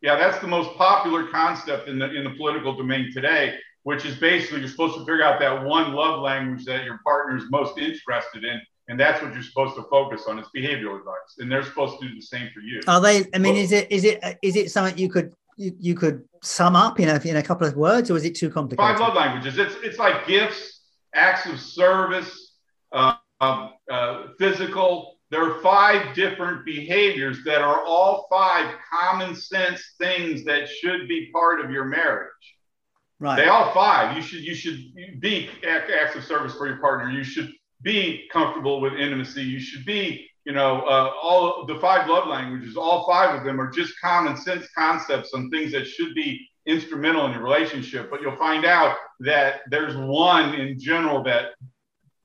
Yeah, 0.03 0.17
that's 0.17 0.39
the 0.39 0.47
most 0.47 0.77
popular 0.77 1.27
concept 1.27 1.89
in 1.89 1.99
the 1.99 2.11
in 2.15 2.25
the 2.25 2.31
political 2.31 2.75
domain 2.75 3.13
today, 3.13 3.57
which 3.83 4.07
is 4.07 4.17
basically 4.17 4.61
you're 4.61 4.69
supposed 4.69 4.95
to 4.95 5.01
figure 5.01 5.23
out 5.23 5.39
that 5.41 5.65
one 5.65 5.93
love 5.93 6.21
language 6.21 6.65
that 6.65 6.85
your 6.85 7.01
partner 7.05 7.37
is 7.37 7.45
most 7.51 7.77
interested 7.79 8.45
in, 8.45 8.61
and 8.89 8.99
that's 8.99 9.23
what 9.23 9.35
you're 9.35 9.43
supposed 9.43 9.77
to 9.77 9.83
focus 9.91 10.23
on. 10.27 10.39
It's 10.39 10.49
behavioral 10.57 10.99
advice, 10.99 11.37
and 11.39 11.53
they're 11.53 11.63
supposed 11.63 12.01
to 12.01 12.09
do 12.09 12.15
the 12.15 12.23
same 12.23 12.49
for 12.55 12.61
you. 12.61 12.81
Are 12.87 13.01
they? 13.01 13.27
I 13.35 13.39
mean, 13.39 13.57
is 13.57 13.73
it 13.73 13.93
is 13.93 14.05
it 14.05 14.19
is 14.43 14.57
it 14.57 14.71
something 14.71 14.97
you 14.97 15.11
could 15.11 15.35
you, 15.59 15.77
you 15.79 15.95
could 15.95 16.25
sum 16.43 16.77
up 16.77 16.99
in 16.99 17.11
a 17.11 17.21
in 17.29 17.37
a 17.37 17.43
couple 17.43 17.67
of 17.67 17.77
words, 17.77 18.11
or 18.11 18.17
is 18.17 18.25
it 18.25 18.37
too 18.37 18.49
complicated? 18.49 18.97
Five 18.97 19.01
love 19.01 19.15
languages. 19.15 19.59
It's 19.59 19.75
it's 19.83 19.99
like 19.99 20.27
gifts, 20.27 20.81
acts 21.15 21.45
of 21.45 21.61
service. 21.61 22.50
Um, 23.41 23.73
uh, 23.91 24.29
physical. 24.39 25.17
There 25.31 25.43
are 25.43 25.61
five 25.63 26.15
different 26.15 26.65
behaviors 26.65 27.39
that 27.45 27.63
are 27.63 27.83
all 27.85 28.27
five 28.31 28.75
common 28.93 29.35
sense 29.35 29.95
things 29.99 30.45
that 30.45 30.69
should 30.69 31.09
be 31.09 31.31
part 31.33 31.65
of 31.65 31.71
your 31.71 31.85
marriage. 31.85 32.29
Right. 33.21 33.37
They 33.37 33.49
all 33.49 33.73
five. 33.73 34.17
You 34.17 34.23
should 34.23 34.41
you 34.41 34.55
should 34.55 35.21
be 35.21 35.51
acts 35.67 36.17
of 36.17 36.25
service 36.25 36.55
for 36.55 36.67
your 36.67 36.79
partner. 36.79 37.11
You 37.11 37.23
should 37.23 37.53
be 37.83 38.29
comfortable 38.33 38.81
with 38.81 38.95
intimacy. 38.95 39.43
You 39.43 39.61
should 39.61 39.85
be 39.85 40.27
you 40.45 40.53
know, 40.53 40.81
uh, 40.83 41.13
all 41.23 41.67
the 41.67 41.79
five 41.81 42.09
love 42.09 42.27
languages, 42.27 42.77
all 42.77 43.07
five 43.07 43.39
of 43.39 43.45
them 43.45 43.61
are 43.61 43.71
just 43.71 44.01
common 44.01 44.37
sense 44.37 44.67
concepts 44.77 45.35
and 45.35 45.51
things 45.51 45.73
that 45.73 45.87
should 45.87 46.15
be 46.15 46.41
instrumental 46.67 47.27
in 47.27 47.33
your 47.33 47.43
relationship. 47.43 48.11
But 48.11 48.23
you'll 48.23 48.37
find 48.37 48.65
out 48.65 48.97
that 49.21 49.61
there's 49.71 49.97
one 49.97 50.55
in 50.55 50.79
general 50.79 51.23
that 51.25 51.51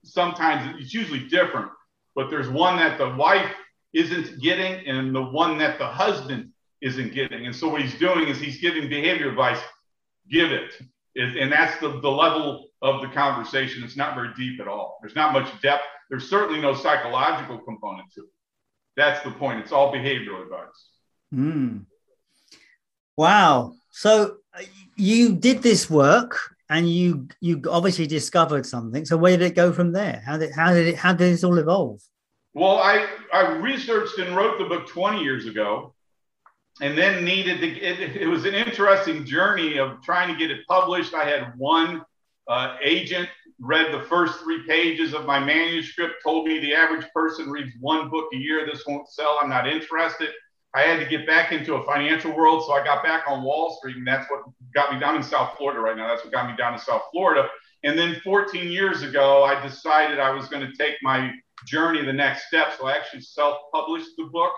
sometimes 0.06 0.80
it's 0.80 0.94
usually 0.94 1.28
different, 1.28 1.70
but 2.16 2.30
there's 2.30 2.50
one 2.50 2.78
that 2.78 2.98
the 2.98 3.10
wife 3.16 3.52
isn't 3.94 4.42
getting 4.42 4.86
and 4.88 5.16
the 5.16 5.22
one 5.22 5.58
that 5.58 5.78
the 5.80 5.88
husband 5.88 6.52
isn't 6.82 7.14
getting. 7.14 7.46
And 7.46 7.56
so 7.56 7.68
what 7.68 7.82
he's 7.82 7.98
doing 7.98 8.28
is 8.28 8.40
he's 8.40 8.60
giving 8.60 8.90
behavior 8.90 9.30
advice, 9.30 9.60
give 10.30 10.52
it. 10.52 10.74
And 11.16 11.52
that's 11.52 11.80
the, 11.80 12.00
the 12.02 12.12
level 12.12 12.68
of 12.82 13.02
the 13.02 13.08
conversation. 13.08 13.84
It's 13.84 13.96
not 13.96 14.16
very 14.16 14.30
deep 14.36 14.60
at 14.60 14.68
all. 14.68 14.98
There's 15.02 15.16
not 15.16 15.34
much 15.34 15.50
depth. 15.62 15.84
There's 16.10 16.30
certainly 16.30 16.62
no 16.62 16.76
psychological 16.76 17.58
component 17.60 18.12
to 18.14 18.22
it. 18.22 18.30
That's 18.98 19.24
the 19.24 19.32
point. 19.32 19.62
It's 19.62 19.72
all 19.72 19.94
behavioral 19.94 20.44
advice. 20.44 20.90
Mm. 21.34 21.86
Wow. 23.18 23.76
So 23.92 24.38
uh, 24.54 24.62
you 24.98 25.36
did 25.36 25.64
this 25.64 25.90
work 25.90 26.55
and 26.70 26.90
you 26.90 27.28
you 27.42 27.62
obviously 27.70 28.08
discovered 28.08 28.66
something. 28.66 29.06
So 29.06 29.18
where 29.18 29.38
did 29.38 29.46
it 29.52 29.56
go 29.56 29.72
from 29.72 29.92
there? 29.92 30.24
How 30.26 30.38
did 30.38 30.52
how 30.54 30.74
did 30.74 30.88
it 30.88 30.96
how 30.96 31.14
did 31.14 31.34
this 31.34 31.44
all 31.44 31.58
evolve? 31.58 32.02
Well, 32.54 32.78
I 32.78 33.08
I 33.34 33.58
researched 33.58 34.18
and 34.20 34.36
wrote 34.36 34.58
the 34.58 34.66
book 34.66 34.88
20 34.88 35.24
years 35.24 35.46
ago 35.46 35.96
and 36.82 36.98
then 36.98 37.24
needed 37.24 37.60
to 37.60 37.68
it, 37.68 38.16
it, 38.22 38.28
was 38.28 38.46
an 38.46 38.54
interesting 38.54 39.26
journey 39.26 39.78
of 39.78 40.02
trying 40.02 40.32
to 40.32 40.38
get 40.38 40.52
it 40.52 40.66
published 40.68 41.14
i 41.14 41.24
had 41.24 41.54
one 41.58 42.02
uh, 42.48 42.78
agent 42.84 43.30
read 43.60 43.94
the 43.94 44.02
first 44.08 44.40
three 44.42 44.66
pages 44.68 45.14
of 45.14 45.26
my 45.26 45.40
manuscript 45.40 46.16
told 46.24 46.46
me 46.46 46.60
the 46.60 46.74
average 46.74 47.06
person 47.14 47.50
reads 47.50 47.72
one 47.80 48.10
book 48.10 48.28
a 48.34 48.38
year 48.38 48.66
this 48.66 48.84
won't 48.88 49.08
sell 49.10 49.40
i'm 49.42 49.50
not 49.50 49.68
interested 49.68 50.30
i 50.76 50.82
had 50.82 51.00
to 51.00 51.06
get 51.06 51.26
back 51.26 51.52
into 51.52 51.76
a 51.76 51.86
financial 51.86 52.36
world 52.36 52.64
so 52.66 52.74
i 52.74 52.84
got 52.84 53.04
back 53.04 53.24
on 53.28 53.44
wall 53.44 53.78
street 53.78 53.96
and 53.98 54.08
that's 54.08 54.30
what 54.30 54.42
got 54.74 54.94
me 54.94 55.00
down 55.00 55.16
in 55.16 55.24
south 55.24 55.58
florida 55.58 55.80
right 55.80 55.98
now. 55.98 56.08
That's 56.08 56.24
what 56.24 56.34
got 56.34 56.50
me 56.50 56.56
down 56.58 56.74
in 56.74 56.80
south 56.80 57.04
florida. 57.12 57.48
And 57.84 57.98
then 57.98 58.20
14 58.24 58.72
years 58.72 59.02
ago 59.02 59.44
i 59.44 59.60
decided 59.66 60.20
i 60.20 60.32
was 60.32 60.48
going 60.48 60.66
to 60.70 60.76
take 60.78 60.96
my 61.02 61.32
journey 61.66 62.04
the 62.06 62.14
next 62.14 62.48
step. 62.48 62.74
So 62.78 62.88
i 62.88 62.94
actually 62.94 63.22
self-published 63.22 64.10
the 64.18 64.26
book. 64.26 64.52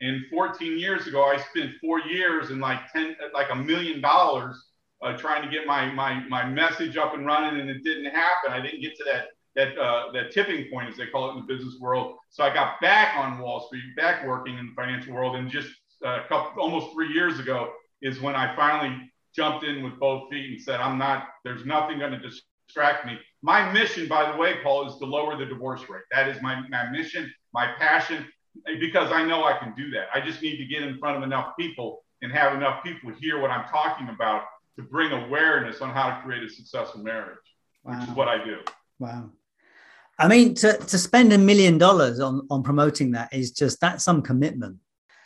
And 0.00 0.22
14 0.30 0.78
years 0.78 1.06
ago, 1.06 1.24
I 1.24 1.38
spent 1.38 1.72
four 1.80 2.00
years 2.00 2.50
and 2.50 2.60
like 2.60 2.80
10, 2.92 3.16
like 3.32 3.46
a 3.50 3.54
million 3.54 4.00
dollars 4.00 4.62
uh, 5.02 5.16
trying 5.16 5.42
to 5.42 5.48
get 5.48 5.66
my, 5.66 5.90
my, 5.92 6.26
my 6.28 6.44
message 6.44 6.96
up 6.96 7.14
and 7.14 7.24
running, 7.24 7.60
and 7.60 7.70
it 7.70 7.82
didn't 7.84 8.06
happen. 8.06 8.52
I 8.52 8.60
didn't 8.60 8.80
get 8.80 8.96
to 8.96 9.04
that, 9.04 9.28
that, 9.56 9.78
uh, 9.78 10.12
that 10.12 10.32
tipping 10.32 10.70
point, 10.70 10.88
as 10.88 10.96
they 10.96 11.06
call 11.06 11.30
it 11.30 11.34
in 11.34 11.46
the 11.46 11.54
business 11.54 11.76
world. 11.80 12.16
So 12.30 12.44
I 12.44 12.52
got 12.52 12.80
back 12.80 13.16
on 13.16 13.38
Wall 13.38 13.66
Street, 13.66 13.84
back 13.96 14.26
working 14.26 14.58
in 14.58 14.66
the 14.66 14.72
financial 14.74 15.14
world. 15.14 15.36
And 15.36 15.50
just 15.50 15.68
uh, 16.04 16.20
a 16.24 16.28
couple, 16.28 16.62
almost 16.62 16.92
three 16.92 17.12
years 17.12 17.38
ago 17.38 17.72
is 18.02 18.20
when 18.20 18.34
I 18.34 18.54
finally 18.56 19.10
jumped 19.34 19.64
in 19.64 19.82
with 19.82 19.98
both 19.98 20.30
feet 20.30 20.50
and 20.50 20.60
said, 20.60 20.80
I'm 20.80 20.98
not, 20.98 21.26
there's 21.44 21.64
nothing 21.64 21.98
going 21.98 22.12
to 22.12 22.30
distract 22.66 23.06
me. 23.06 23.18
My 23.42 23.70
mission, 23.72 24.08
by 24.08 24.30
the 24.30 24.38
way, 24.38 24.56
Paul, 24.62 24.88
is 24.88 24.96
to 24.98 25.04
lower 25.04 25.36
the 25.36 25.46
divorce 25.46 25.82
rate. 25.88 26.02
That 26.12 26.28
is 26.28 26.40
my, 26.42 26.62
my 26.68 26.90
mission, 26.90 27.32
my 27.52 27.72
passion 27.78 28.26
because 28.80 29.12
I 29.12 29.24
know 29.24 29.44
I 29.44 29.58
can 29.58 29.74
do 29.76 29.90
that. 29.90 30.06
I 30.14 30.20
just 30.20 30.42
need 30.42 30.56
to 30.58 30.64
get 30.66 30.82
in 30.82 30.98
front 30.98 31.16
of 31.16 31.22
enough 31.22 31.56
people 31.58 32.04
and 32.22 32.32
have 32.32 32.54
enough 32.54 32.82
people 32.82 33.12
hear 33.20 33.40
what 33.40 33.50
I'm 33.50 33.68
talking 33.68 34.08
about 34.08 34.44
to 34.76 34.82
bring 34.82 35.12
awareness 35.12 35.80
on 35.80 35.90
how 35.90 36.10
to 36.10 36.22
create 36.22 36.42
a 36.42 36.48
successful 36.48 37.02
marriage, 37.02 37.38
wow. 37.84 37.98
which 37.98 38.08
is 38.08 38.14
what 38.14 38.28
I 38.28 38.44
do. 38.44 38.58
Wow. 38.98 39.30
I 40.18 40.28
mean, 40.28 40.54
to, 40.56 40.76
to 40.76 40.98
spend 40.98 41.32
a 41.32 41.38
million 41.38 41.78
dollars 41.78 42.20
on, 42.20 42.46
on 42.50 42.62
promoting 42.62 43.12
that 43.12 43.32
is 43.32 43.50
just 43.50 43.80
that's 43.80 44.04
some 44.04 44.22
commitment. 44.22 44.78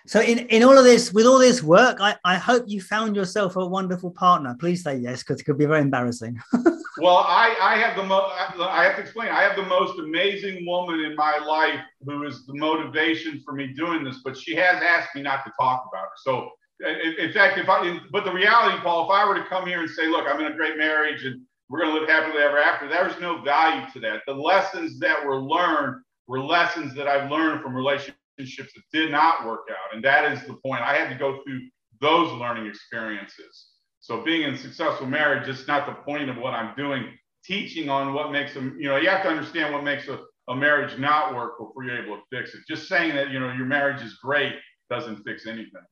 So 0.07 0.21
in, 0.21 0.39
in 0.49 0.63
all 0.63 0.79
of 0.79 0.85
this, 0.85 1.13
with 1.13 1.27
all 1.27 1.39
this 1.39 1.63
work, 1.63 1.99
I, 2.01 2.17
I 2.25 2.37
hope 2.37 2.65
you 2.67 2.81
found 2.81 3.15
yourself 3.15 3.57
a 3.57 3.67
wonderful 3.67 4.11
partner. 4.11 4.57
Please 4.59 4.83
say 4.83 4.97
yes, 4.97 5.23
because 5.23 5.39
it 5.39 5.45
could 5.45 5.59
be 5.59 5.67
very 5.67 5.83
embarrassing. 5.83 6.41
well, 6.99 7.19
I, 7.19 7.55
I 7.61 7.77
have 7.77 7.95
the 7.95 8.05
most, 8.05 8.33
I 8.59 8.85
have 8.85 8.97
to 8.97 9.03
explain, 9.03 9.29
I 9.29 9.43
have 9.43 9.57
the 9.57 9.67
most 9.67 9.99
amazing 9.99 10.65
woman 10.67 11.01
in 11.01 11.15
my 11.15 11.37
life 11.37 11.81
who 12.07 12.25
is 12.25 12.47
the 12.47 12.55
motivation 12.55 13.43
for 13.45 13.53
me 13.53 13.75
doing 13.75 14.03
this, 14.03 14.21
but 14.25 14.35
she 14.35 14.55
has 14.55 14.83
asked 14.83 15.15
me 15.15 15.21
not 15.21 15.45
to 15.45 15.53
talk 15.61 15.85
about 15.93 16.05
her. 16.05 16.17
So 16.25 16.53
in, 16.81 17.27
in 17.27 17.33
fact, 17.33 17.59
if 17.59 17.69
I, 17.69 18.01
but 18.11 18.25
the 18.25 18.33
reality, 18.33 18.81
Paul, 18.83 19.05
if 19.05 19.11
I 19.11 19.29
were 19.29 19.35
to 19.35 19.45
come 19.45 19.67
here 19.67 19.81
and 19.81 19.91
say, 19.91 20.07
look, 20.07 20.27
I'm 20.27 20.41
in 20.41 20.53
a 20.53 20.57
great 20.57 20.79
marriage 20.79 21.25
and 21.25 21.43
we're 21.69 21.81
going 21.81 21.95
to 21.95 22.01
live 22.01 22.09
happily 22.09 22.43
ever 22.43 22.59
after, 22.59 22.89
there's 22.89 23.21
no 23.21 23.43
value 23.43 23.85
to 23.93 24.01
that. 24.01 24.23
The 24.27 24.35
lessons 24.35 24.99
that 25.01 25.25
were 25.25 25.41
learned 25.41 26.03
were 26.27 26.41
lessons 26.41 26.95
that 26.95 27.07
I've 27.07 27.31
learned 27.31 27.63
from 27.63 27.75
relationships 27.75 28.15
that 28.39 28.83
did 28.93 29.11
not 29.11 29.47
work 29.47 29.69
out. 29.71 29.95
And 29.95 30.05
that 30.05 30.33
is 30.33 30.47
the 30.47 30.55
point. 30.65 30.83
I 30.83 30.95
had 30.95 31.09
to 31.11 31.19
go 31.19 31.43
through 31.45 31.61
those 32.01 32.33
learning 32.33 32.67
experiences. 32.67 33.69
So 34.01 34.23
being 34.23 34.43
in 34.43 34.57
successful 34.57 35.07
marriage 35.07 35.49
is 35.49 35.67
not 35.67 35.87
the 35.87 35.93
point 35.93 36.31
of 36.31 36.37
what 36.37 36.55
I'm 36.55 36.75
doing. 36.77 37.07
Teaching 37.45 37.89
on 37.89 38.15
what 38.15 38.33
makes 38.33 38.55
them, 38.55 38.77
you 38.79 38.89
know, 38.89 38.97
you 38.97 39.09
have 39.09 39.23
to 39.23 39.29
understand 39.29 39.73
what 39.73 39.85
makes 39.85 40.09
a, 40.09 40.21
a 40.49 40.57
marriage 40.57 40.99
not 40.99 41.35
work 41.35 41.59
before 41.59 41.85
you're 41.85 42.03
able 42.03 42.17
to 42.17 42.23
fix 42.31 42.55
it. 42.55 42.61
Just 42.69 42.89
saying 42.89 43.15
that, 43.17 43.31
you 43.31 43.41
know, 43.41 43.53
your 43.53 43.67
marriage 43.67 44.03
is 44.03 44.15
great 44.23 44.55
doesn't 44.91 45.23
fix 45.25 45.47
anything. 45.47 45.83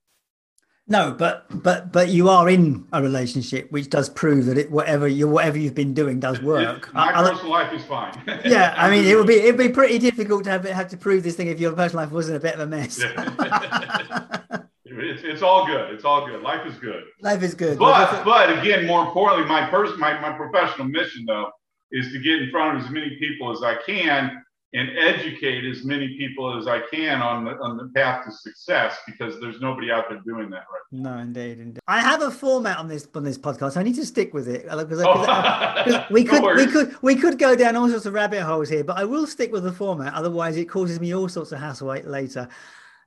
No, 0.88 1.10
but 1.10 1.46
but 1.50 1.90
but 1.90 2.10
you 2.10 2.28
are 2.28 2.48
in 2.48 2.86
a 2.92 3.02
relationship, 3.02 3.72
which 3.72 3.90
does 3.90 4.08
prove 4.08 4.46
that 4.46 4.56
it 4.56 4.70
whatever 4.70 5.08
you 5.08 5.26
whatever 5.26 5.58
you've 5.58 5.74
been 5.74 5.94
doing 5.94 6.20
does 6.20 6.40
work. 6.40 6.94
My 6.94 7.08
I, 7.08 7.28
personal 7.28 7.54
I, 7.54 7.62
life 7.62 7.72
is 7.72 7.84
fine. 7.84 8.22
yeah, 8.44 8.72
I 8.76 8.88
mean, 8.88 9.04
it 9.04 9.16
would 9.16 9.26
be 9.26 9.34
it'd 9.40 9.58
be 9.58 9.70
pretty 9.70 9.98
difficult 9.98 10.44
to 10.44 10.50
have 10.50 10.64
have 10.64 10.88
to 10.90 10.96
prove 10.96 11.24
this 11.24 11.34
thing 11.34 11.48
if 11.48 11.58
your 11.58 11.72
personal 11.72 12.04
life 12.04 12.12
wasn't 12.12 12.36
a 12.36 12.40
bit 12.40 12.54
of 12.54 12.60
a 12.60 12.66
mess. 12.68 13.00
it's, 14.84 15.22
it's 15.24 15.42
all 15.42 15.66
good. 15.66 15.92
It's 15.92 16.04
all 16.04 16.24
good. 16.24 16.42
Life 16.42 16.64
is 16.64 16.78
good. 16.78 17.02
Life 17.20 17.42
is 17.42 17.54
good. 17.54 17.80
But 17.80 18.22
but 18.24 18.56
again, 18.56 18.86
more 18.86 19.04
importantly, 19.04 19.48
my 19.48 19.68
person 19.68 19.98
my, 19.98 20.20
my 20.20 20.36
professional 20.36 20.86
mission 20.86 21.24
though 21.26 21.50
is 21.90 22.12
to 22.12 22.20
get 22.20 22.42
in 22.42 22.50
front 22.52 22.78
of 22.78 22.84
as 22.84 22.90
many 22.90 23.16
people 23.18 23.50
as 23.50 23.64
I 23.64 23.74
can 23.84 24.40
and 24.76 24.90
educate 24.98 25.64
as 25.64 25.84
many 25.84 26.18
people 26.18 26.56
as 26.56 26.66
I 26.66 26.80
can 26.92 27.22
on 27.22 27.46
the 27.46 27.52
on 27.52 27.78
the 27.78 27.90
path 27.94 28.26
to 28.26 28.30
success 28.30 28.98
because 29.06 29.40
there's 29.40 29.58
nobody 29.58 29.90
out 29.90 30.10
there 30.10 30.20
doing 30.20 30.50
that 30.50 30.66
right. 30.70 30.82
No, 30.92 31.16
indeed, 31.16 31.58
indeed. 31.58 31.80
I 31.88 32.00
have 32.00 32.20
a 32.20 32.30
format 32.30 32.76
on 32.76 32.86
this 32.86 33.08
on 33.14 33.24
this 33.24 33.38
podcast. 33.38 33.78
I 33.78 33.82
need 33.82 33.94
to 33.94 34.04
stick 34.04 34.34
with 34.34 34.48
it 34.48 34.66
uh, 34.68 34.84
because 34.84 35.02
oh. 35.06 36.06
we 36.10 36.24
could 36.30 36.42
no 36.42 36.54
we 36.54 36.66
could 36.66 37.02
we 37.02 37.16
could 37.16 37.38
go 37.38 37.56
down 37.56 37.74
all 37.74 37.88
sorts 37.88 38.04
of 38.04 38.12
rabbit 38.12 38.42
holes 38.42 38.68
here, 38.68 38.84
but 38.84 38.98
I 38.98 39.04
will 39.04 39.26
stick 39.26 39.50
with 39.50 39.64
the 39.64 39.72
format. 39.72 40.12
Otherwise, 40.12 40.58
it 40.58 40.66
causes 40.66 41.00
me 41.00 41.14
all 41.14 41.28
sorts 41.28 41.52
of 41.52 41.58
hassle 41.58 41.88
later. 41.88 42.46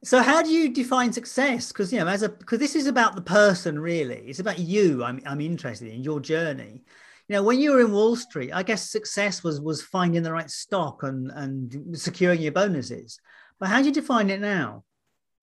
So, 0.03 0.23
how 0.23 0.41
do 0.41 0.49
you 0.49 0.73
define 0.73 1.13
success? 1.13 1.71
Because 1.71 1.93
you 1.93 1.99
know, 1.99 2.08
as 2.08 2.23
a 2.23 2.29
because 2.29 2.58
this 2.58 2.75
is 2.75 2.88
about 2.88 3.13
the 3.13 3.21
person, 3.21 3.77
really. 3.77 4.23
It's 4.27 4.39
about 4.39 4.58
you. 4.58 5.03
I'm 5.03 5.21
I'm 5.23 5.39
interested 5.39 5.93
in 5.93 6.03
your 6.03 6.19
journey 6.19 6.82
you 7.29 7.35
know 7.35 7.43
when 7.43 7.59
you 7.59 7.71
were 7.71 7.81
in 7.81 7.91
wall 7.91 8.15
street 8.15 8.51
i 8.51 8.63
guess 8.63 8.89
success 8.89 9.43
was 9.43 9.61
was 9.61 9.81
finding 9.81 10.23
the 10.23 10.33
right 10.33 10.49
stock 10.49 11.03
and 11.03 11.31
and 11.31 11.97
securing 11.97 12.41
your 12.41 12.51
bonuses. 12.51 13.19
But 13.59 13.69
how 13.69 13.79
do 13.79 13.85
you 13.85 13.91
define 13.91 14.29
it 14.29 14.41
now? 14.41 14.83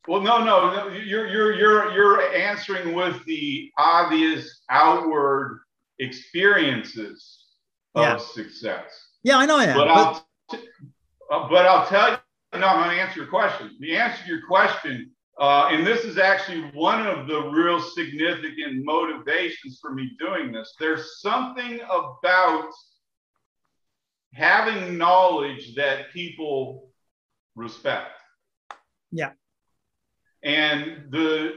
Well 0.08 0.20
no 0.20 0.44
no 0.44 0.88
you're 0.88 1.26
you're 1.28 1.52
you're 1.52 1.92
you're 1.92 2.34
answering 2.34 2.94
with 2.94 3.24
the 3.24 3.70
obvious 3.78 4.62
outward 4.68 5.60
experiences 5.98 7.44
of 7.94 8.02
yeah. 8.02 8.16
success. 8.18 8.90
Yeah 9.22 9.38
i 9.38 9.46
know 9.46 9.58
I 9.58 9.64
am, 9.64 9.76
but, 9.76 9.86
but... 9.86 9.96
I'll, 9.96 10.28
t- 10.50 10.68
uh, 11.30 11.48
but 11.48 11.66
I'll 11.66 11.86
tell 11.86 12.10
you 12.10 12.60
no 12.60 12.66
i'm 12.66 12.84
going 12.84 12.96
to 12.96 13.02
answer 13.02 13.20
your 13.20 13.28
question. 13.28 13.76
The 13.80 13.96
answer 13.96 14.24
to 14.24 14.28
your 14.28 14.46
question 14.46 15.12
uh, 15.38 15.68
and 15.70 15.86
this 15.86 16.04
is 16.04 16.16
actually 16.16 16.62
one 16.72 17.06
of 17.06 17.26
the 17.26 17.42
real 17.50 17.80
significant 17.80 18.84
motivations 18.84 19.78
for 19.80 19.92
me 19.92 20.10
doing 20.18 20.50
this. 20.50 20.74
There's 20.80 21.20
something 21.20 21.80
about 21.80 22.70
having 24.32 24.96
knowledge 24.96 25.74
that 25.76 26.10
people 26.12 26.90
respect. 27.54 28.12
Yeah. 29.12 29.32
And 30.42 31.10
the 31.10 31.54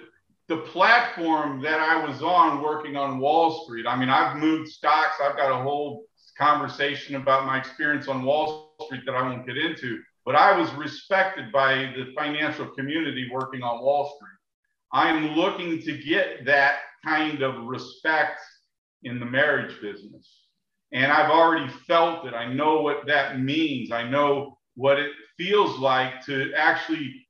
the 0.48 0.58
platform 0.58 1.62
that 1.62 1.80
I 1.80 2.04
was 2.04 2.24
on 2.24 2.64
working 2.64 2.98
on 2.98 3.20
Wall 3.20 3.64
Street, 3.64 3.86
I 3.86 3.96
mean, 3.96 4.10
I've 4.10 4.38
moved 4.38 4.70
stocks. 4.70 5.18
I've 5.24 5.38
got 5.38 5.52
a 5.52 5.64
whole 5.64 6.06
conversation 6.40 7.16
about 7.16 7.46
my 7.46 7.60
experience 7.60 8.08
on 8.08 8.24
Wall 8.24 8.74
Street 8.86 9.04
that 9.06 9.14
I 9.14 9.22
won't 9.22 9.46
get 9.46 9.58
into 9.58 10.00
but 10.26 10.36
I 10.36 10.58
was 10.58 10.72
respected 10.74 11.52
by 11.52 11.94
the 11.96 12.14
financial 12.16 12.68
community 12.68 13.30
working 13.32 13.64
on 13.64 13.82
Wall 13.82 14.16
Street. 14.16 14.38
I'm 14.92 15.36
looking 15.36 15.82
to 15.84 15.98
get 15.98 16.46
that 16.46 16.78
kind 17.06 17.42
of 17.42 17.66
respect 17.66 18.40
in 19.04 19.20
the 19.20 19.26
marriage 19.26 19.80
business. 19.82 20.46
And 20.92 21.12
I've 21.12 21.30
already 21.30 21.72
felt 21.88 22.26
it. 22.26 22.34
I 22.34 22.52
know 22.52 22.82
what 22.82 23.06
that 23.08 23.40
means. 23.40 23.92
I 23.92 24.08
know 24.08 24.58
what 24.76 25.00
it 25.00 25.12
feels 25.38 25.78
like 25.78 26.26
to 26.26 26.52
actually 26.56 27.28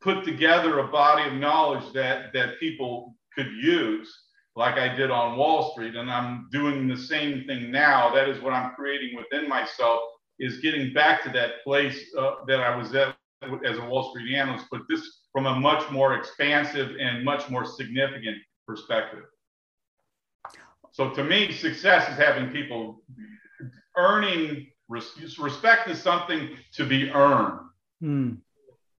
put 0.00 0.24
together 0.24 0.78
a 0.78 0.88
body 0.88 1.28
of 1.28 1.34
knowledge 1.34 1.92
that, 1.94 2.32
that 2.34 2.60
people 2.60 3.16
could 3.34 3.50
use, 3.60 4.14
like 4.54 4.76
I 4.76 4.94
did 4.94 5.10
on 5.10 5.36
Wall 5.36 5.72
Street. 5.72 5.96
And 5.96 6.10
I'm 6.10 6.48
doing 6.52 6.86
the 6.86 6.96
same 6.96 7.44
thing 7.46 7.70
now. 7.70 8.14
That 8.14 8.28
is 8.28 8.40
what 8.42 8.52
I'm 8.52 8.74
creating 8.74 9.16
within 9.16 9.48
myself 9.48 10.00
is 10.38 10.58
getting 10.58 10.92
back 10.92 11.22
to 11.24 11.30
that 11.30 11.62
place 11.64 11.98
uh, 12.18 12.36
that 12.46 12.60
I 12.60 12.74
was 12.76 12.94
at 12.94 13.16
as 13.64 13.78
a 13.78 13.84
Wall 13.84 14.10
Street 14.10 14.34
analyst, 14.34 14.66
but 14.70 14.82
this 14.88 15.20
from 15.32 15.46
a 15.46 15.54
much 15.54 15.88
more 15.90 16.14
expansive 16.14 16.96
and 16.98 17.24
much 17.24 17.48
more 17.50 17.64
significant 17.64 18.36
perspective. 18.66 19.24
So 20.92 21.10
to 21.10 21.22
me, 21.22 21.52
success 21.52 22.10
is 22.10 22.16
having 22.16 22.50
people 22.50 23.02
earning 23.96 24.68
respect 24.88 25.88
is 25.88 26.00
something 26.00 26.56
to 26.72 26.86
be 26.86 27.10
earned. 27.10 27.60
Mm. 28.02 28.38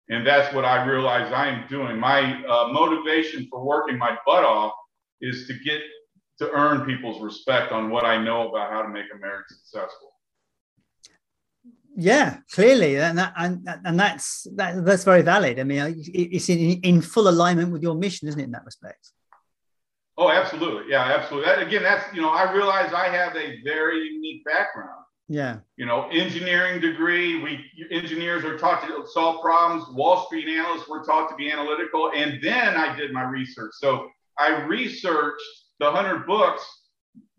And 0.10 0.26
that's 0.26 0.54
what 0.54 0.64
I 0.64 0.86
realize 0.86 1.34
I 1.34 1.48
am 1.48 1.68
doing. 1.68 1.98
My 1.98 2.44
uh, 2.46 2.70
motivation 2.72 3.48
for 3.50 3.64
working 3.64 3.98
my 3.98 4.18
butt 4.26 4.44
off 4.44 4.74
is 5.22 5.48
to 5.48 5.54
get 5.66 5.82
to 6.40 6.52
earn 6.52 6.86
people's 6.86 7.22
respect 7.22 7.72
on 7.72 7.90
what 7.90 8.06
I 8.06 8.24
know 8.24 8.50
about 8.50 8.72
how 8.72 8.84
to 8.84 8.90
make 8.90 9.06
a 9.14 9.18
marriage 9.18 9.46
successful. 9.50 10.14
Yeah, 12.00 12.38
clearly, 12.54 12.98
and 12.98 13.18
that, 13.18 13.34
and 13.36 13.68
and 13.84 14.00
that's 14.00 14.46
that, 14.56 14.86
that's 14.86 15.04
very 15.04 15.24
valid. 15.24 15.60
I 15.60 15.64
mean, 15.64 15.96
it's 15.98 16.48
in, 16.48 16.80
in 16.82 17.02
full 17.02 17.28
alignment 17.28 17.72
with 17.72 17.82
your 17.82 17.96
mission, 17.96 18.28
isn't 18.28 18.40
it? 18.40 18.44
In 18.44 18.52
that 18.52 18.66
respect. 18.66 19.14
Oh, 20.16 20.30
absolutely. 20.30 20.92
Yeah, 20.92 21.02
absolutely. 21.02 21.50
That, 21.50 21.60
again, 21.60 21.82
that's 21.82 22.14
you 22.14 22.22
know, 22.22 22.30
I 22.30 22.54
realize 22.54 22.94
I 22.94 23.08
have 23.08 23.36
a 23.36 23.64
very 23.64 24.10
unique 24.10 24.46
background. 24.46 25.06
Yeah. 25.28 25.58
You 25.76 25.88
know, 25.88 26.08
engineering 26.12 26.80
degree. 26.80 27.42
We 27.42 27.66
engineers 27.90 28.46
are 28.46 28.60
taught 28.60 28.88
to 28.88 29.04
solve 29.08 29.42
problems. 29.42 29.90
Wall 29.90 30.24
Street 30.28 30.48
analysts 30.48 30.88
were 30.88 31.04
taught 31.04 31.30
to 31.32 31.36
be 31.36 31.52
analytical, 31.52 32.12
and 32.16 32.40
then 32.44 32.76
I 32.76 32.96
did 32.96 33.12
my 33.12 33.24
research. 33.24 33.72
So 33.74 34.08
I 34.38 34.62
researched 34.66 35.42
the 35.80 35.90
hundred 35.90 36.28
books 36.28 36.64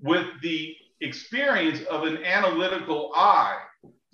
with 0.01 0.27
the 0.43 0.75
experience 1.01 1.81
of 1.85 2.03
an 2.03 2.25
analytical 2.25 3.13
eye. 3.15 3.59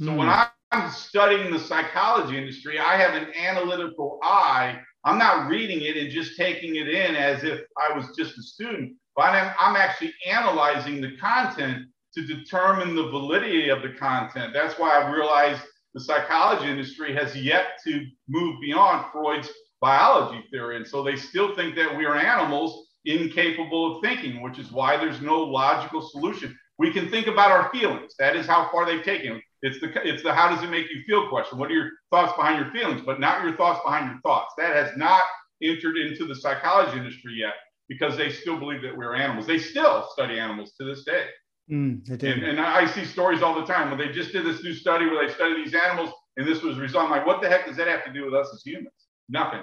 So 0.00 0.06
mm. 0.06 0.16
when. 0.18 0.28
I'm 0.74 0.90
studying 0.90 1.52
the 1.52 1.58
psychology 1.60 2.36
industry, 2.36 2.80
I 2.80 2.96
have 2.96 3.14
an 3.14 3.28
analytical 3.40 4.18
eye. 4.24 4.80
I'm 5.04 5.18
not 5.18 5.48
reading 5.48 5.82
it 5.82 5.96
and 5.96 6.10
just 6.10 6.36
taking 6.36 6.74
it 6.74 6.88
in 6.88 7.14
as 7.14 7.44
if 7.44 7.60
I 7.78 7.96
was 7.96 8.06
just 8.18 8.36
a 8.36 8.42
student, 8.42 8.94
but 9.14 9.26
I'm, 9.26 9.54
I'm 9.60 9.76
actually 9.76 10.12
analyzing 10.26 11.00
the 11.00 11.16
content 11.18 11.86
to 12.14 12.26
determine 12.26 12.96
the 12.96 13.08
validity 13.08 13.68
of 13.68 13.82
the 13.82 13.90
content. 13.90 14.52
That's 14.52 14.76
why 14.76 15.00
I 15.00 15.12
realized 15.12 15.62
the 15.94 16.00
psychology 16.00 16.68
industry 16.68 17.14
has 17.14 17.36
yet 17.36 17.78
to 17.84 18.04
move 18.28 18.60
beyond 18.60 19.06
Freud's 19.12 19.50
biology 19.80 20.44
theory. 20.50 20.76
And 20.76 20.86
so 20.86 21.04
they 21.04 21.14
still 21.14 21.54
think 21.54 21.76
that 21.76 21.96
we 21.96 22.04
are 22.04 22.16
animals 22.16 22.88
incapable 23.04 23.94
of 23.96 24.02
thinking, 24.02 24.42
which 24.42 24.58
is 24.58 24.72
why 24.72 24.96
there's 24.96 25.20
no 25.20 25.38
logical 25.40 26.02
solution. 26.02 26.58
We 26.78 26.92
can 26.92 27.08
think 27.10 27.28
about 27.28 27.52
our 27.52 27.70
feelings. 27.70 28.14
That 28.18 28.34
is 28.34 28.46
how 28.46 28.68
far 28.72 28.86
they've 28.86 29.04
taken. 29.04 29.40
It's 29.64 29.80
the 29.80 29.90
it's 30.06 30.22
the 30.22 30.34
how 30.34 30.54
does 30.54 30.62
it 30.62 30.68
make 30.68 30.90
you 30.90 31.02
feel 31.06 31.26
question. 31.30 31.58
What 31.58 31.70
are 31.70 31.74
your 31.74 31.90
thoughts 32.10 32.36
behind 32.36 32.62
your 32.62 32.70
feelings, 32.70 33.00
but 33.04 33.18
not 33.18 33.42
your 33.42 33.56
thoughts 33.56 33.80
behind 33.82 34.10
your 34.10 34.20
thoughts. 34.20 34.52
That 34.58 34.76
has 34.76 34.94
not 34.94 35.22
entered 35.62 35.96
into 35.96 36.26
the 36.26 36.34
psychology 36.34 36.98
industry 36.98 37.32
yet 37.36 37.54
because 37.88 38.14
they 38.14 38.30
still 38.30 38.58
believe 38.58 38.82
that 38.82 38.94
we're 38.94 39.14
animals. 39.14 39.46
They 39.46 39.58
still 39.58 40.06
study 40.12 40.38
animals 40.38 40.74
to 40.78 40.84
this 40.84 41.04
day. 41.04 41.28
Mm, 41.72 42.06
and, 42.10 42.44
and, 42.44 42.60
I 42.60 42.84
see 42.84 43.06
stories 43.06 43.40
all 43.40 43.54
the 43.58 43.64
time 43.64 43.88
when 43.88 43.98
they 43.98 44.12
just 44.12 44.32
did 44.32 44.44
this 44.44 44.62
new 44.62 44.74
study 44.74 45.06
where 45.06 45.26
they 45.26 45.32
studied 45.32 45.64
these 45.64 45.74
animals 45.74 46.10
and 46.36 46.46
this 46.46 46.62
was 46.62 46.76
result. 46.76 47.06
I'm 47.06 47.10
like, 47.10 47.24
what 47.24 47.40
the 47.40 47.48
heck 47.48 47.66
does 47.66 47.78
that 47.78 47.88
have 47.88 48.04
to 48.04 48.12
do 48.12 48.26
with 48.26 48.34
us 48.34 48.50
as 48.52 48.60
humans? 48.62 48.92
Nothing. 49.30 49.62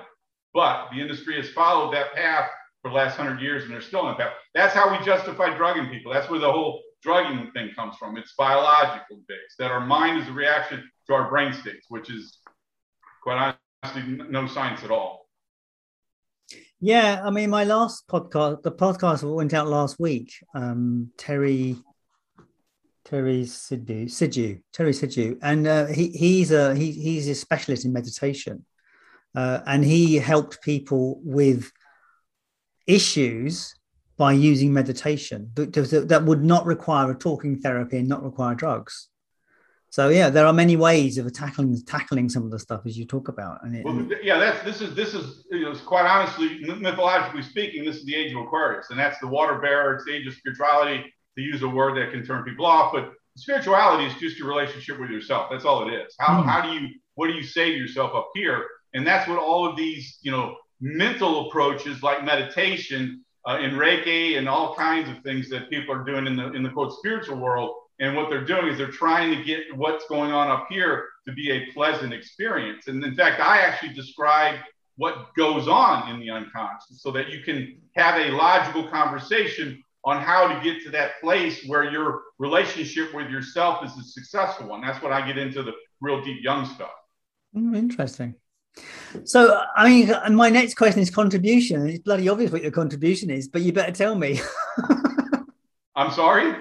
But 0.52 0.88
the 0.92 1.00
industry 1.00 1.36
has 1.36 1.50
followed 1.52 1.94
that 1.94 2.16
path 2.16 2.50
for 2.82 2.90
the 2.90 2.98
last 2.98 3.18
hundred 3.18 3.40
years 3.40 3.66
and 3.66 3.72
they're 3.72 3.82
still 3.82 4.00
on 4.00 4.18
that 4.18 4.18
path. 4.18 4.34
That's 4.56 4.74
how 4.74 4.92
we 4.92 5.06
justify 5.06 5.56
drugging 5.56 5.90
people. 5.92 6.12
That's 6.12 6.28
where 6.28 6.40
the 6.40 6.52
whole 6.52 6.82
drugging 7.02 7.52
thing 7.52 7.72
comes 7.76 7.96
from. 7.98 8.18
It's 8.18 8.34
biological 8.38 9.18
based, 9.28 9.58
that 9.60 9.72
our 9.72 9.86
mind 9.86 10.22
is 10.22 10.28
a 10.28 10.32
reaction 10.32 10.90
to 11.08 11.14
our 11.14 11.30
brain 11.30 11.54
states, 11.54 11.88
which 11.90 12.10
is 12.10 12.40
quite 13.24 13.56
honestly 13.84 14.04
no 14.30 14.48
science 14.48 14.84
at 14.84 14.92
all. 14.92 15.28
Yeah, 16.80 17.22
I 17.24 17.30
mean, 17.30 17.50
my 17.50 17.64
last 17.64 18.08
podcast, 18.08 18.64
the 18.64 18.72
podcast 18.72 19.24
went 19.24 19.54
out 19.54 19.68
last 19.68 20.00
week. 20.00 20.34
Um, 20.56 21.12
Terry 21.18 21.78
Terry 23.06 23.44
Sidhu, 23.44 24.06
Sidhu, 24.06 24.62
Terry 24.72 24.94
Sidhu, 24.94 25.38
and 25.42 25.68
uh, 25.68 25.88
he, 25.88 26.10
he's 26.10 26.52
a 26.52 26.76
he, 26.76 26.92
he's 26.92 27.28
a 27.28 27.36
specialist 27.36 27.86
in 27.86 27.94
meditation, 27.94 28.66
uh, 29.36 29.60
and 29.66 29.84
he 29.84 30.16
helped 30.16 30.62
people 30.62 31.20
with 31.24 31.72
issues 32.88 33.76
by 34.22 34.34
using 34.34 34.72
meditation 34.72 35.50
that, 35.56 36.06
that 36.08 36.24
would 36.26 36.44
not 36.44 36.64
require 36.68 37.10
a 37.10 37.16
talking 37.16 37.60
therapy 37.60 37.98
and 37.98 38.08
not 38.08 38.24
require 38.24 38.54
drugs. 38.54 39.08
So 39.90 40.10
yeah, 40.10 40.30
there 40.30 40.46
are 40.46 40.54
many 40.54 40.76
ways 40.76 41.18
of 41.18 41.34
tackling 41.34 41.82
tackling 41.88 42.30
some 42.30 42.44
of 42.44 42.52
the 42.52 42.60
stuff 42.60 42.82
as 42.86 42.96
you 42.96 43.06
talk 43.08 43.30
about. 43.30 43.64
And 43.64 43.76
it, 43.78 43.84
well, 43.84 44.08
yeah, 44.22 44.38
that's 44.38 44.64
this 44.64 44.80
is 44.80 44.94
this 44.94 45.16
is 45.16 45.44
you 45.50 45.62
know 45.62 45.74
quite 45.74 46.06
honestly, 46.06 46.60
mythologically 46.62 47.42
speaking, 47.42 47.84
this 47.84 47.96
is 47.96 48.06
the 48.06 48.14
age 48.16 48.32
of 48.36 48.44
Aquarius, 48.44 48.92
and 48.92 49.00
that's 49.00 49.20
the 49.22 49.28
water 49.28 49.58
bearer. 49.58 49.96
It's 49.96 50.06
the 50.06 50.14
age 50.14 50.28
of 50.28 50.36
spirituality 50.36 51.04
to 51.36 51.42
use 51.42 51.64
a 51.64 51.68
word 51.68 51.98
that 51.98 52.12
can 52.12 52.24
turn 52.24 52.44
people 52.44 52.68
off. 52.68 52.94
But 52.94 53.14
spirituality 53.38 54.06
is 54.06 54.14
just 54.20 54.38
your 54.38 54.50
relationship 54.50 55.00
with 55.00 55.10
yourself. 55.10 55.48
That's 55.50 55.66
all 55.66 55.90
it 55.90 55.94
is. 55.96 56.14
How, 56.20 56.44
mm. 56.44 56.46
how 56.46 56.62
do 56.62 56.70
you, 56.78 56.90
what 57.16 57.26
do 57.26 57.34
you 57.34 57.44
say 57.44 57.72
to 57.72 57.76
yourself 57.76 58.14
up 58.14 58.30
here? 58.36 58.68
And 58.94 59.08
that's 59.08 59.28
what 59.28 59.40
all 59.40 59.68
of 59.68 59.76
these, 59.76 60.20
you 60.22 60.32
know, 60.32 60.58
mental 60.80 61.48
approaches 61.48 62.04
like 62.04 62.24
meditation 62.24 63.26
uh, 63.48 63.58
in 63.60 63.72
Reiki 63.72 64.38
and 64.38 64.48
all 64.48 64.76
kinds 64.76 65.10
of 65.10 65.24
things 65.24 65.50
that 65.50 65.70
people 65.70 65.96
are 65.96 66.04
doing 66.04 66.28
in 66.28 66.36
the, 66.36 66.52
in 66.54 66.64
the 66.64 66.70
quote 66.70 66.94
spiritual 66.94 67.38
world. 67.38 67.72
And 68.00 68.16
what 68.16 68.30
they're 68.30 68.46
doing 68.46 68.68
is 68.68 68.78
they're 68.78 68.88
trying 68.88 69.36
to 69.36 69.44
get 69.44 69.76
what's 69.76 70.06
going 70.08 70.32
on 70.32 70.50
up 70.50 70.68
here 70.70 71.06
to 71.28 71.34
be 71.34 71.52
a 71.52 71.72
pleasant 71.72 72.14
experience. 72.14 72.88
And 72.88 73.04
in 73.04 73.16
fact, 73.16 73.40
I 73.40 73.60
actually 73.60 73.94
describe 73.94 74.60
what 74.98 75.34
goes 75.36 75.68
on 75.68 76.10
in 76.10 76.20
the 76.20 76.30
unconscious 76.30 77.02
so 77.02 77.12
that 77.12 77.30
you 77.30 77.42
can 77.42 77.80
have 77.96 78.20
a 78.20 78.32
logical 78.32 78.88
conversation 78.90 79.82
on 80.04 80.22
how 80.22 80.48
to 80.48 80.64
get 80.64 80.82
to 80.84 80.90
that 80.90 81.20
place 81.22 81.64
where 81.68 81.92
your 81.92 82.22
relationship 82.40 83.14
with 83.14 83.30
yourself 83.30 83.86
is 83.86 83.92
a 83.98 84.04
successful 84.04 84.68
one. 84.68 84.82
That's 84.82 85.02
what 85.02 85.12
I 85.12 85.26
get 85.26 85.38
into 85.38 85.62
the 85.62 85.74
real 86.02 86.24
deep 86.24 86.44
Jung 86.44 86.66
stuff. 86.66 86.92
Mm, 87.56 87.76
interesting. 87.76 88.36
So, 89.26 89.62
I 89.76 89.90
mean, 89.90 90.36
my 90.36 90.50
next 90.50 90.76
question 90.76 91.02
is 91.02 91.10
contribution. 91.10 91.88
It's 91.88 92.00
bloody 92.00 92.30
obvious 92.30 92.52
what 92.52 92.62
your 92.62 92.72
contribution 92.72 93.30
is, 93.30 93.48
but 93.48 93.62
you 93.62 93.74
better 93.74 93.92
tell 93.92 94.16
me. 94.16 94.40
I'm 95.96 96.12
sorry? 96.12 96.56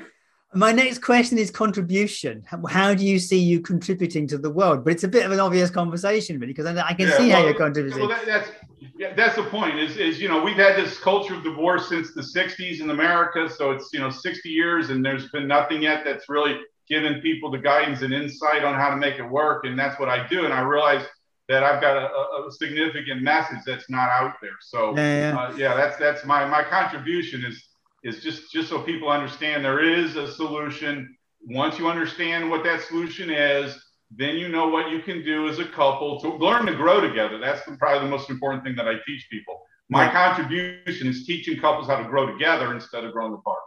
My 0.53 0.73
next 0.73 0.99
question 0.99 1.39
is 1.39 1.49
contribution. 1.49 2.43
How 2.69 2.93
do 2.93 3.07
you 3.07 3.21
see 3.21 3.39
you 3.39 3.61
contributing 3.61 4.27
to 4.29 4.39
the 4.39 4.51
world? 4.51 4.83
But 4.83 4.95
it's 4.95 5.05
a 5.05 5.09
bit 5.09 5.25
of 5.25 5.31
an 5.31 5.39
obvious 5.39 5.71
conversation, 5.71 6.41
really, 6.41 6.53
because 6.53 6.67
I 6.67 6.93
can 6.95 7.07
yeah, 7.07 7.17
see 7.17 7.29
well, 7.29 7.37
how 7.37 7.45
you're 7.45 7.55
contributing. 7.55 8.01
Well, 8.01 8.09
that, 8.09 8.27
that's 8.27 8.51
yeah, 8.99 9.15
that's 9.15 9.37
the 9.37 9.45
point. 9.45 9.79
Is 9.79 9.97
is 9.97 10.21
you 10.21 10.29
know 10.29 10.43
we've 10.43 10.57
had 10.57 10.75
this 10.75 10.99
culture 10.99 11.35
of 11.35 11.45
divorce 11.45 11.89
since 11.89 12.15
the 12.15 12.23
'60s 12.23 12.81
in 12.81 12.91
America, 12.91 13.49
so 13.49 13.71
it's 13.71 13.91
you 13.93 14.01
know 14.01 14.11
60 14.11 14.49
years, 14.49 14.91
and 14.91 15.05
there's 15.05 15.29
been 15.31 15.47
nothing 15.47 15.83
yet 15.83 16.03
that's 16.05 16.29
really 16.29 16.59
given 16.89 17.21
people 17.21 17.53
the 17.53 17.59
guidance 17.59 18.03
and 18.03 18.13
insight 18.13 18.65
on 18.65 18.75
how 18.75 18.91
to 18.91 18.97
make 18.97 19.21
it 19.21 19.23
work, 19.23 19.65
and 19.67 19.79
that's 19.79 20.01
what 20.01 20.09
I 20.09 20.27
do. 20.27 20.45
And 20.45 20.53
I 20.53 20.63
realize 20.63 21.07
that 21.51 21.65
I've 21.65 21.81
got 21.81 21.97
a, 21.97 22.07
a 22.47 22.53
significant 22.53 23.23
message 23.23 23.59
that's 23.67 23.91
not 23.91 24.09
out 24.09 24.35
there. 24.41 24.59
So 24.61 24.97
yeah, 24.97 25.33
yeah. 25.33 25.39
Uh, 25.39 25.55
yeah, 25.57 25.75
that's 25.75 25.97
that's 25.99 26.25
my 26.25 26.47
my 26.47 26.63
contribution 26.63 27.45
is 27.45 27.61
is 28.05 28.23
just 28.23 28.53
just 28.53 28.69
so 28.69 28.81
people 28.81 29.11
understand 29.11 29.65
there 29.65 29.83
is 29.83 30.15
a 30.15 30.33
solution. 30.33 31.17
Once 31.43 31.77
you 31.79 31.89
understand 31.89 32.49
what 32.49 32.63
that 32.63 32.83
solution 32.83 33.31
is, 33.31 33.77
then 34.13 34.37
you 34.37 34.49
know 34.49 34.69
what 34.69 34.91
you 34.91 35.01
can 35.01 35.25
do 35.25 35.49
as 35.49 35.59
a 35.59 35.65
couple 35.65 36.21
to 36.21 36.29
learn 36.37 36.67
to 36.67 36.75
grow 36.75 37.01
together. 37.01 37.39
That's 37.39 37.65
the, 37.65 37.77
probably 37.77 38.07
the 38.07 38.11
most 38.11 38.31
important 38.31 38.63
thing 38.63 38.77
that 38.77 38.87
I 38.87 38.95
teach 39.05 39.27
people. 39.29 39.61
My 39.89 40.09
contribution 40.09 41.09
is 41.09 41.27
teaching 41.27 41.59
couples 41.59 41.89
how 41.89 41.97
to 41.97 42.05
grow 42.05 42.31
together 42.31 42.73
instead 42.73 43.03
of 43.05 43.13
growing 43.13 43.35
apart. 43.35 43.59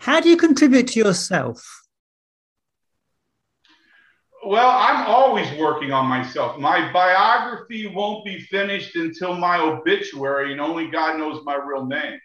How 0.00 0.20
do 0.20 0.28
you 0.28 0.36
contribute 0.36 0.88
to 0.88 0.98
yourself? 0.98 1.83
Well, 4.46 4.70
I'm 4.70 5.06
always 5.06 5.50
working 5.58 5.92
on 5.92 6.06
myself. 6.06 6.58
My 6.58 6.92
biography 6.92 7.86
won't 7.86 8.24
be 8.24 8.40
finished 8.40 8.94
until 8.96 9.34
my 9.34 9.58
obituary, 9.58 10.52
and 10.52 10.60
only 10.60 10.88
God 10.88 11.18
knows 11.18 11.42
my 11.44 11.54
real 11.54 11.86
name. 11.86 12.18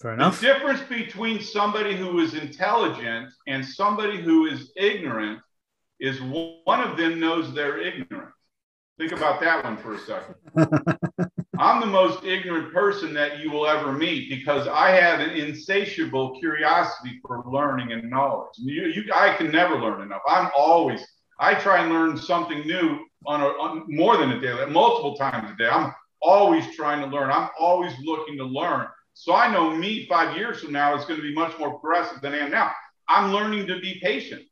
Fair 0.00 0.14
enough. 0.14 0.40
The 0.40 0.46
difference 0.46 0.80
between 0.82 1.40
somebody 1.40 1.96
who 1.96 2.18
is 2.18 2.34
intelligent 2.34 3.30
and 3.46 3.64
somebody 3.64 4.20
who 4.20 4.46
is 4.46 4.72
ignorant 4.76 5.40
is 6.00 6.20
one 6.20 6.80
of 6.80 6.96
them 6.96 7.18
knows 7.20 7.54
they're 7.54 7.78
ignorant. 7.78 8.32
Think 8.98 9.12
about 9.12 9.40
that 9.40 9.64
one 9.64 9.76
for 9.76 9.94
a 9.94 9.98
second. 9.98 10.34
I'm 11.58 11.80
the 11.80 11.86
most 11.86 12.24
ignorant 12.24 12.72
person 12.72 13.14
that 13.14 13.40
you 13.40 13.50
will 13.50 13.66
ever 13.66 13.92
meet 13.92 14.28
because 14.28 14.68
I 14.68 14.90
have 14.90 15.20
an 15.20 15.30
insatiable 15.30 16.38
curiosity 16.38 17.20
for 17.26 17.44
learning 17.46 17.92
and 17.92 18.10
knowledge. 18.10 18.54
You, 18.56 18.86
you, 18.86 19.04
I 19.14 19.34
can 19.36 19.50
never 19.50 19.76
learn 19.78 20.02
enough. 20.02 20.22
I'm 20.28 20.50
always, 20.56 21.04
I 21.40 21.54
try 21.54 21.82
and 21.82 21.92
learn 21.92 22.18
something 22.18 22.60
new 22.66 22.98
on, 23.26 23.40
a, 23.40 23.46
on 23.46 23.84
more 23.88 24.16
than 24.16 24.32
a 24.32 24.40
day, 24.40 24.54
multiple 24.70 25.16
times 25.16 25.50
a 25.50 25.56
day. 25.56 25.68
I'm 25.68 25.94
always 26.20 26.74
trying 26.74 27.00
to 27.00 27.14
learn. 27.14 27.30
I'm 27.30 27.48
always 27.58 27.92
looking 28.02 28.36
to 28.38 28.44
learn. 28.44 28.86
So 29.14 29.34
I 29.34 29.50
know 29.50 29.74
me 29.74 30.06
five 30.06 30.36
years 30.36 30.60
from 30.60 30.72
now 30.72 30.94
is 30.96 31.04
going 31.06 31.18
to 31.18 31.26
be 31.26 31.34
much 31.34 31.58
more 31.58 31.78
progressive 31.78 32.20
than 32.20 32.34
I 32.34 32.38
am 32.38 32.50
now. 32.50 32.72
I'm 33.08 33.32
learning 33.32 33.66
to 33.68 33.80
be 33.80 33.98
patient. 34.02 34.42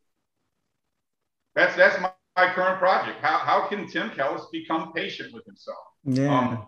That's 1.54 1.76
that's 1.76 2.00
my, 2.00 2.10
my 2.36 2.52
current 2.54 2.78
project. 2.78 3.20
How, 3.20 3.38
how 3.38 3.68
can 3.68 3.86
Tim 3.86 4.10
Kellis 4.10 4.50
become 4.50 4.92
patient 4.92 5.34
with 5.34 5.44
himself? 5.44 5.76
Yeah. 6.04 6.38
Um, 6.38 6.66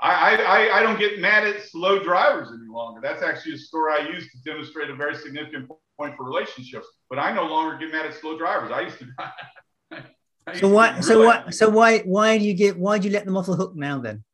I, 0.00 0.36
I, 0.36 0.78
I 0.78 0.82
don't 0.82 0.98
get 0.98 1.20
mad 1.20 1.46
at 1.46 1.62
slow 1.62 2.02
drivers 2.02 2.48
any 2.48 2.68
longer. 2.68 3.00
That's 3.00 3.22
actually 3.22 3.54
a 3.54 3.58
story 3.58 3.94
I 3.94 4.08
use 4.08 4.30
to 4.32 4.38
demonstrate 4.44 4.90
a 4.90 4.94
very 4.94 5.14
significant 5.14 5.70
point 5.96 6.16
for 6.16 6.24
relationships. 6.24 6.86
But 7.08 7.18
I 7.18 7.32
no 7.32 7.44
longer 7.44 7.78
get 7.78 7.92
mad 7.92 8.06
at 8.06 8.14
slow 8.14 8.36
drivers. 8.36 8.70
I 8.72 8.80
used 8.82 8.98
to. 8.98 9.06
I 10.46 10.50
used 10.50 10.60
so 10.60 10.68
why? 10.68 11.00
So 11.00 11.24
what? 11.24 11.54
So 11.54 11.70
why? 11.70 12.00
Why 12.00 12.36
do 12.38 12.44
you 12.44 12.54
get? 12.54 12.76
Why 12.76 12.98
do 12.98 13.08
you 13.08 13.14
let 13.14 13.24
them 13.24 13.36
off 13.36 13.46
the 13.46 13.56
hook 13.56 13.74
now? 13.76 13.98
Then. 14.00 14.24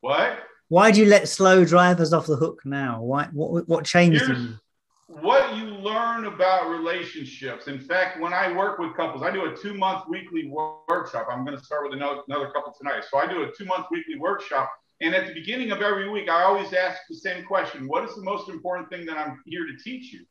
What? 0.00 0.40
Why 0.68 0.90
do 0.90 1.00
you 1.00 1.06
let 1.06 1.28
slow 1.28 1.64
drivers 1.64 2.12
off 2.12 2.26
the 2.26 2.36
hook 2.36 2.62
now? 2.64 3.02
Why? 3.02 3.28
What? 3.32 3.68
What 3.68 3.84
changed? 3.84 4.26
Here's, 4.26 4.54
what 5.06 5.45
you 5.45 5.45
learn 5.86 6.26
about 6.26 6.68
relationships. 6.68 7.68
In 7.68 7.78
fact, 7.78 8.20
when 8.20 8.32
I 8.32 8.52
work 8.52 8.78
with 8.78 8.96
couples, 8.96 9.22
I 9.22 9.30
do 9.30 9.44
a 9.44 9.56
two 9.56 9.74
month 9.74 10.04
weekly 10.08 10.50
workshop. 10.50 11.28
I'm 11.30 11.44
going 11.44 11.56
to 11.56 11.64
start 11.64 11.84
with 11.84 11.92
another, 11.92 12.22
another 12.28 12.50
couple 12.50 12.74
tonight. 12.76 13.04
So 13.08 13.18
I 13.18 13.26
do 13.26 13.42
a 13.42 13.52
two 13.56 13.64
month 13.64 13.86
weekly 13.90 14.18
workshop. 14.18 14.70
And 15.00 15.14
at 15.14 15.26
the 15.26 15.34
beginning 15.34 15.70
of 15.70 15.82
every 15.82 16.08
week, 16.08 16.28
I 16.28 16.42
always 16.42 16.72
ask 16.72 16.98
the 17.08 17.16
same 17.16 17.44
question 17.44 17.86
What 17.86 18.04
is 18.04 18.14
the 18.16 18.22
most 18.22 18.48
important 18.48 18.90
thing 18.90 19.06
that 19.06 19.16
I'm 19.16 19.40
here 19.46 19.64
to 19.64 19.76
teach 19.84 20.12
you? 20.12 20.24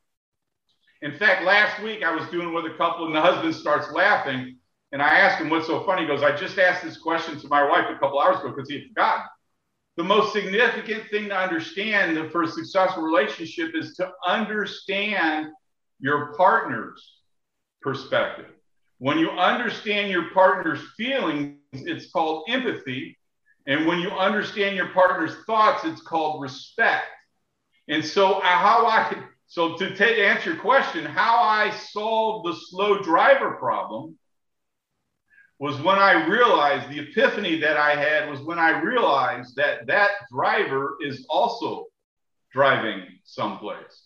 In 1.02 1.18
fact, 1.18 1.44
last 1.44 1.82
week 1.82 2.04
I 2.04 2.14
was 2.14 2.28
doing 2.30 2.54
with 2.54 2.66
a 2.66 2.76
couple, 2.78 3.06
and 3.06 3.16
the 3.16 3.22
husband 3.22 3.56
starts 3.56 3.92
laughing. 3.92 4.58
And 4.92 5.02
I 5.02 5.20
asked 5.20 5.42
him, 5.42 5.50
What's 5.50 5.68
so 5.68 5.86
funny? 5.86 6.02
He 6.02 6.08
goes, 6.08 6.24
I 6.24 6.36
just 6.36 6.60
asked 6.60 6.84
this 6.84 6.98
question 6.98 7.40
to 7.40 7.48
my 7.48 7.64
wife 7.64 7.86
a 7.90 7.98
couple 8.00 8.20
hours 8.20 8.40
ago 8.40 8.50
because 8.50 8.70
he 8.70 8.76
had 8.76 8.88
forgotten 8.90 9.24
the 9.98 10.04
most 10.04 10.34
significant 10.34 11.10
thing 11.10 11.30
to 11.30 11.38
understand 11.38 12.32
for 12.32 12.44
a 12.44 12.48
successful 12.48 13.04
relationship 13.04 13.72
is 13.76 13.96
to 13.96 14.12
understand 14.28 15.48
your 16.00 16.34
partner's 16.36 17.22
perspective. 17.82 18.48
When 18.98 19.18
you 19.18 19.30
understand 19.32 20.12
your 20.12 20.32
partner's 20.32 20.82
feelings, 20.98 21.58
it's 21.74 22.12
called 22.12 22.46
empathy. 22.50 23.18
And 23.68 23.88
when 23.88 24.00
you 24.00 24.10
understand 24.10 24.76
your 24.76 24.90
partner's 24.90 25.36
thoughts, 25.46 25.86
it's 25.86 26.02
called 26.02 26.42
respect. 26.42 27.06
And 27.88 28.04
so, 28.04 28.36
uh, 28.36 28.42
how 28.42 28.86
I 28.86 29.24
so 29.48 29.78
to 29.78 29.96
take, 29.96 30.18
answer 30.18 30.52
your 30.52 30.62
question, 30.62 31.06
how 31.06 31.38
I 31.38 31.70
solved 31.70 32.48
the 32.48 32.60
slow 32.70 33.02
driver 33.02 33.52
problem 33.52 34.18
was 35.66 35.82
when 35.82 35.98
I 35.98 36.28
realized 36.28 36.88
the 36.90 37.00
epiphany 37.00 37.60
that 37.62 37.76
I 37.76 37.96
had 37.96 38.30
was 38.30 38.40
when 38.42 38.60
I 38.60 38.82
realized 38.82 39.56
that 39.56 39.88
that 39.88 40.12
driver 40.32 40.96
is 41.02 41.26
also 41.28 41.88
driving 42.54 43.02
someplace. 43.24 44.04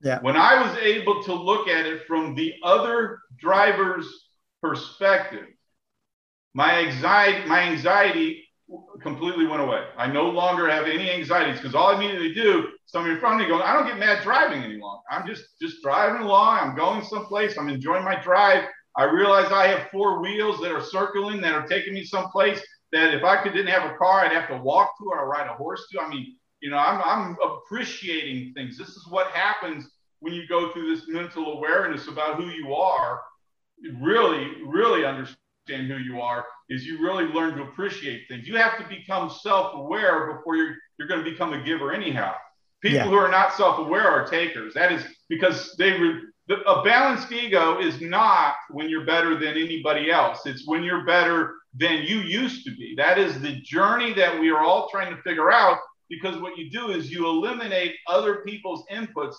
Yeah. 0.00 0.20
When 0.22 0.34
I 0.34 0.62
was 0.62 0.78
able 0.78 1.22
to 1.24 1.34
look 1.34 1.68
at 1.68 1.84
it 1.84 2.06
from 2.06 2.34
the 2.34 2.54
other 2.64 3.18
driver's 3.38 4.08
perspective, 4.62 5.44
my 6.54 6.78
anxiety, 6.78 7.46
my 7.46 7.60
anxiety 7.60 8.44
completely 9.02 9.46
went 9.46 9.60
away. 9.60 9.84
I 9.98 10.06
no 10.06 10.30
longer 10.30 10.70
have 10.70 10.86
any 10.86 11.10
anxieties 11.10 11.58
because 11.60 11.74
all 11.74 11.94
I 11.94 12.00
to 12.00 12.32
do, 12.32 12.68
somebody 12.86 13.12
in 13.14 13.20
front 13.20 13.34
of 13.34 13.40
me 13.42 13.48
going, 13.48 13.62
I 13.62 13.74
don't 13.74 13.86
get 13.86 13.98
mad 13.98 14.22
driving 14.22 14.62
any 14.62 14.78
longer. 14.78 15.02
I'm 15.10 15.26
just 15.26 15.44
just 15.60 15.82
driving 15.82 16.22
along. 16.22 16.60
I'm 16.60 16.74
going 16.74 17.04
someplace. 17.04 17.58
I'm 17.58 17.68
enjoying 17.68 18.04
my 18.04 18.18
drive. 18.22 18.64
I 18.96 19.04
realize 19.04 19.50
I 19.50 19.66
have 19.66 19.90
four 19.90 20.20
wheels 20.20 20.60
that 20.60 20.70
are 20.70 20.82
circling 20.82 21.40
that 21.40 21.52
are 21.52 21.66
taking 21.66 21.94
me 21.94 22.04
someplace 22.04 22.60
that 22.92 23.12
if 23.12 23.24
I 23.24 23.42
could, 23.42 23.52
didn't 23.52 23.72
have 23.72 23.90
a 23.90 23.96
car, 23.96 24.20
I'd 24.20 24.32
have 24.32 24.48
to 24.48 24.56
walk 24.56 24.96
to 24.98 25.10
or 25.10 25.28
ride 25.28 25.48
a 25.48 25.54
horse 25.54 25.86
to. 25.90 26.00
I 26.00 26.08
mean, 26.08 26.36
you 26.60 26.70
know, 26.70 26.78
I'm, 26.78 27.02
I'm 27.04 27.36
appreciating 27.42 28.54
things. 28.54 28.78
This 28.78 28.90
is 28.90 29.06
what 29.08 29.26
happens 29.28 29.90
when 30.20 30.32
you 30.32 30.46
go 30.48 30.72
through 30.72 30.94
this 30.94 31.08
mental 31.08 31.58
awareness 31.58 32.08
about 32.08 32.36
who 32.36 32.48
you 32.50 32.74
are. 32.74 33.20
Really, 34.00 34.62
really 34.64 35.04
understand 35.04 35.36
who 35.68 35.96
you 35.96 36.20
are 36.20 36.44
is 36.70 36.86
you 36.86 37.02
really 37.02 37.24
learn 37.24 37.56
to 37.56 37.64
appreciate 37.64 38.28
things. 38.28 38.46
You 38.46 38.56
have 38.56 38.78
to 38.78 38.88
become 38.88 39.28
self-aware 39.28 40.34
before 40.34 40.56
you're 40.56 40.76
you're 40.98 41.08
going 41.08 41.24
to 41.24 41.30
become 41.30 41.52
a 41.52 41.62
giver 41.62 41.92
anyhow. 41.92 42.34
People 42.80 42.98
yeah. 42.98 43.04
who 43.04 43.14
are 43.14 43.30
not 43.30 43.54
self-aware 43.54 44.06
are 44.06 44.26
takers. 44.26 44.74
That 44.74 44.92
is 44.92 45.04
because 45.28 45.74
they 45.76 45.92
re- 45.92 46.22
the, 46.46 46.60
a 46.68 46.82
balanced 46.82 47.32
ego 47.32 47.78
is 47.78 48.00
not 48.00 48.54
when 48.70 48.88
you're 48.88 49.06
better 49.06 49.38
than 49.38 49.56
anybody 49.56 50.10
else. 50.10 50.44
It's 50.44 50.66
when 50.66 50.82
you're 50.82 51.04
better 51.04 51.54
than 51.74 52.02
you 52.02 52.18
used 52.18 52.64
to 52.66 52.70
be. 52.76 52.94
That 52.96 53.18
is 53.18 53.40
the 53.40 53.60
journey 53.62 54.12
that 54.14 54.38
we 54.38 54.50
are 54.50 54.62
all 54.62 54.88
trying 54.90 55.14
to 55.14 55.22
figure 55.22 55.50
out 55.50 55.78
because 56.10 56.40
what 56.40 56.58
you 56.58 56.70
do 56.70 56.90
is 56.90 57.10
you 57.10 57.26
eliminate 57.26 57.94
other 58.08 58.42
people's 58.46 58.84
inputs 58.92 59.36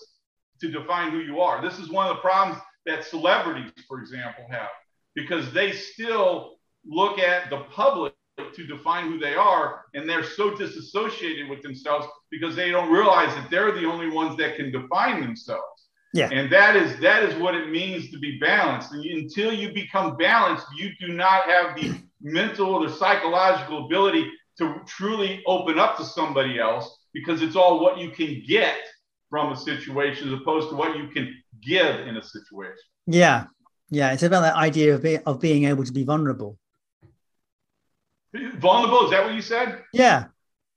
to 0.62 0.72
define 0.72 1.12
who 1.12 1.20
you 1.20 1.42
are. 1.42 1.62
This 1.62 1.80
is 1.80 1.90
one 1.90 2.08
of 2.08 2.16
the 2.16 2.22
problems 2.22 2.60
that 2.88 3.06
celebrities, 3.06 3.72
for 3.88 4.00
example, 4.00 4.46
have 4.50 4.70
because 5.14 5.52
they 5.54 5.72
still 5.72 6.56
look 6.86 7.20
at 7.20 7.50
the 7.50 7.60
public 7.72 8.14
to 8.54 8.68
define 8.68 9.10
who 9.10 9.18
they 9.18 9.36
are 9.36 9.82
and 9.94 10.10
they're 10.10 10.24
so 10.24 10.56
disassociated 10.56 11.50
with 11.50 11.62
themselves 11.62 12.06
because 12.32 12.56
they 12.56 12.70
don't 12.70 12.92
realize 12.92 13.34
that 13.36 13.50
they're 13.50 13.72
the 13.72 13.86
only 13.86 14.10
ones 14.10 14.38
that 14.38 14.58
can 14.58 14.72
define 14.72 15.22
themselves 15.22 15.75
yeah. 16.16 16.30
And 16.32 16.50
that 16.52 16.78
is 16.78 16.98
that 17.02 17.24
is 17.24 17.36
what 17.42 17.56
it 17.56 17.70
means 17.70 18.10
to 18.12 18.18
be 18.18 18.40
balanced. 18.40 18.94
And 18.94 19.04
until 19.04 19.52
you 19.54 19.74
become 19.74 20.16
balanced, 20.16 20.66
you 20.78 20.92
do 21.00 21.10
not 21.14 21.44
have 21.44 21.76
the 21.76 21.94
mental 22.22 22.68
or 22.74 22.88
the 22.88 22.96
psychological 22.96 23.86
ability 23.86 24.32
to 24.60 24.80
truly 24.88 25.44
open 25.46 25.78
up 25.78 25.98
to 25.98 26.06
somebody 26.06 26.58
else 26.58 26.98
because 27.14 27.42
it's 27.42 27.58
all 27.58 27.82
what 27.82 27.98
you 27.98 28.12
can 28.12 28.42
get 28.48 28.78
from 29.30 29.52
a 29.52 29.58
situation 29.58 30.30
as 30.30 30.40
opposed 30.40 30.70
to 30.70 30.76
what 30.76 30.98
you 30.98 31.10
can 31.10 31.36
give 31.62 32.08
in 32.08 32.16
a 32.16 32.24
situation. 32.24 32.78
Yeah. 33.08 33.48
Yeah, 33.90 34.14
it's 34.14 34.24
about 34.24 34.42
that 34.42 34.56
idea 34.56 34.96
of, 34.96 35.04
be, 35.04 35.18
of 35.20 35.40
being 35.40 35.66
able 35.66 35.84
to 35.84 35.92
be 35.92 36.04
vulnerable. 36.04 36.58
Vulnerable, 38.34 39.06
is 39.06 39.12
that 39.12 39.24
what 39.26 39.34
you 39.34 39.42
said? 39.42 39.84
Yeah. 39.94 40.26